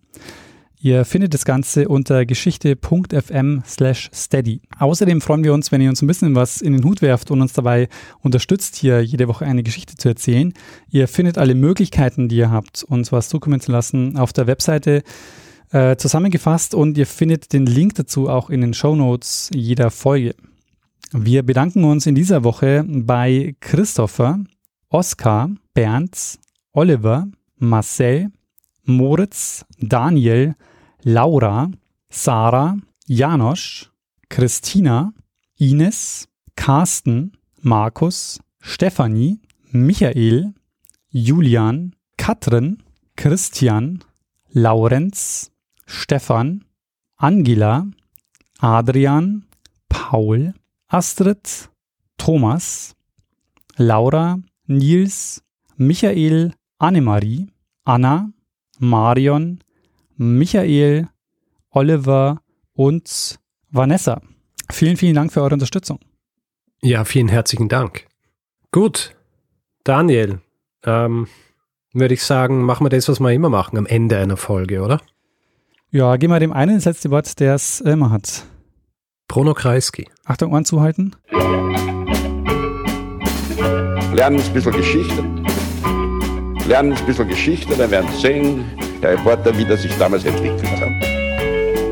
Ihr 0.81 1.03
findet 1.03 1.33
das 1.33 1.43
Ganze 1.43 1.89
unter 1.89 2.25
geschichte.fm 2.25 3.63
slash 3.65 4.09
steady. 4.13 4.61
Außerdem 4.77 5.19
freuen 5.19 5.43
wir 5.43 5.53
uns, 5.53 5.73
wenn 5.73 5.81
ihr 5.81 5.89
uns 5.89 6.01
ein 6.01 6.07
bisschen 6.07 6.35
was 6.35 6.61
in 6.61 6.71
den 6.71 6.85
Hut 6.85 7.01
werft 7.01 7.31
und 7.31 7.41
uns 7.41 7.51
dabei 7.51 7.89
unterstützt, 8.21 8.77
hier 8.77 9.03
jede 9.03 9.27
Woche 9.27 9.45
eine 9.45 9.61
Geschichte 9.61 9.97
zu 9.97 10.07
erzählen. 10.07 10.53
Ihr 10.89 11.09
findet 11.09 11.37
alle 11.37 11.53
Möglichkeiten, 11.53 12.29
die 12.29 12.37
ihr 12.37 12.49
habt, 12.49 12.83
uns 12.83 13.11
was 13.11 13.27
zukommen 13.27 13.59
zu 13.59 13.73
lassen, 13.73 14.15
auf 14.17 14.31
der 14.31 14.47
Webseite 14.47 15.03
äh, 15.71 15.97
zusammengefasst 15.97 16.73
und 16.73 16.97
ihr 16.97 17.07
findet 17.07 17.51
den 17.51 17.65
Link 17.65 17.95
dazu 17.95 18.29
auch 18.29 18.49
in 18.49 18.61
den 18.61 18.73
Show 18.73 18.95
Notes 18.95 19.49
jeder 19.53 19.91
Folge. 19.91 20.33
Wir 21.11 21.43
bedanken 21.43 21.83
uns 21.83 22.05
in 22.05 22.15
dieser 22.15 22.45
Woche 22.45 22.85
bei 22.87 23.53
Christopher, 23.59 24.39
Oskar, 24.87 25.49
Bernd, 25.73 26.39
Oliver, 26.71 27.27
Marcel, 27.57 28.31
Moritz, 28.85 29.65
Daniel, 29.79 30.55
Laura, 31.03 31.71
Sarah, 32.09 32.77
Janosch, 33.07 33.87
Christina, 34.29 35.13
Ines, 35.57 36.27
Carsten, 36.55 37.31
Markus, 37.61 38.39
Stefanie, 38.61 39.39
Michael, 39.71 40.53
Julian, 41.13 41.95
Katrin, 42.17 42.83
Christian, 43.15 44.03
Laurenz, 44.53 45.51
Stefan, 45.87 46.65
Angela, 47.19 47.87
Adrian, 48.61 49.43
Paul, 49.89 50.53
Astrid, 50.91 51.69
Thomas, 52.17 52.95
Laura, 53.77 54.37
Nils, 54.67 55.41
Michael, 55.77 56.51
Annemarie, 56.81 57.47
Anna, 57.85 58.31
Marion, 58.79 59.59
Michael, 60.21 61.07
Oliver 61.69 62.41
und 62.73 63.39
Vanessa. 63.71 64.21
Vielen, 64.69 64.97
vielen 64.97 65.15
Dank 65.15 65.31
für 65.31 65.41
eure 65.41 65.53
Unterstützung. 65.53 65.97
Ja, 66.81 67.05
vielen 67.05 67.29
herzlichen 67.29 67.69
Dank. 67.69 68.05
Gut, 68.71 69.15
Daniel, 69.85 70.41
ähm, 70.83 71.27
würde 71.93 72.13
ich 72.13 72.23
sagen, 72.23 72.63
machen 72.63 72.83
wir 72.85 72.89
das, 72.89 73.07
was 73.07 73.21
wir 73.21 73.31
immer 73.31 73.47
machen 73.47 73.77
am 73.77 73.85
Ende 73.85 74.17
einer 74.17 74.35
Folge, 74.35 74.81
oder? 74.81 74.99
Ja, 75.89 76.17
gehen 76.17 76.29
wir 76.29 76.39
dem 76.41 76.51
einen 76.51 76.75
ins 76.75 76.85
letzte 76.85 77.11
Wort, 77.11 77.39
der 77.39 77.55
es 77.55 77.79
immer 77.79 78.11
hat. 78.11 78.43
Bruno 79.29 79.53
Kreisky. 79.53 80.09
Achtung, 80.25 80.51
Ohren 80.51 80.65
zuhalten. 80.65 81.15
Lernen 84.13 84.41
ein 84.41 84.53
bisschen 84.53 84.73
Geschichte. 84.73 85.23
Lernen 86.67 86.91
ein 86.91 87.05
bisschen 87.05 87.27
Geschichte, 87.29 87.73
dann 87.77 87.89
werden 87.89 88.09
Sie 88.11 88.19
sehen, 88.19 88.65
der 89.01 89.11
Reporter, 89.11 89.57
wie 89.57 89.65
das 89.65 89.81
sich 89.81 89.97
damals 89.97 90.25
entwickelt 90.25 90.69
hat. 90.79 90.89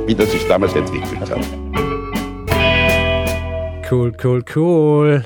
Wie 0.08 0.16
das 0.16 0.32
sich 0.32 0.48
damals 0.48 0.74
entwickelt 0.76 1.30
hat. 1.30 1.40
Cool, 3.90 4.12
cool, 4.24 4.44
cool. 4.56 5.24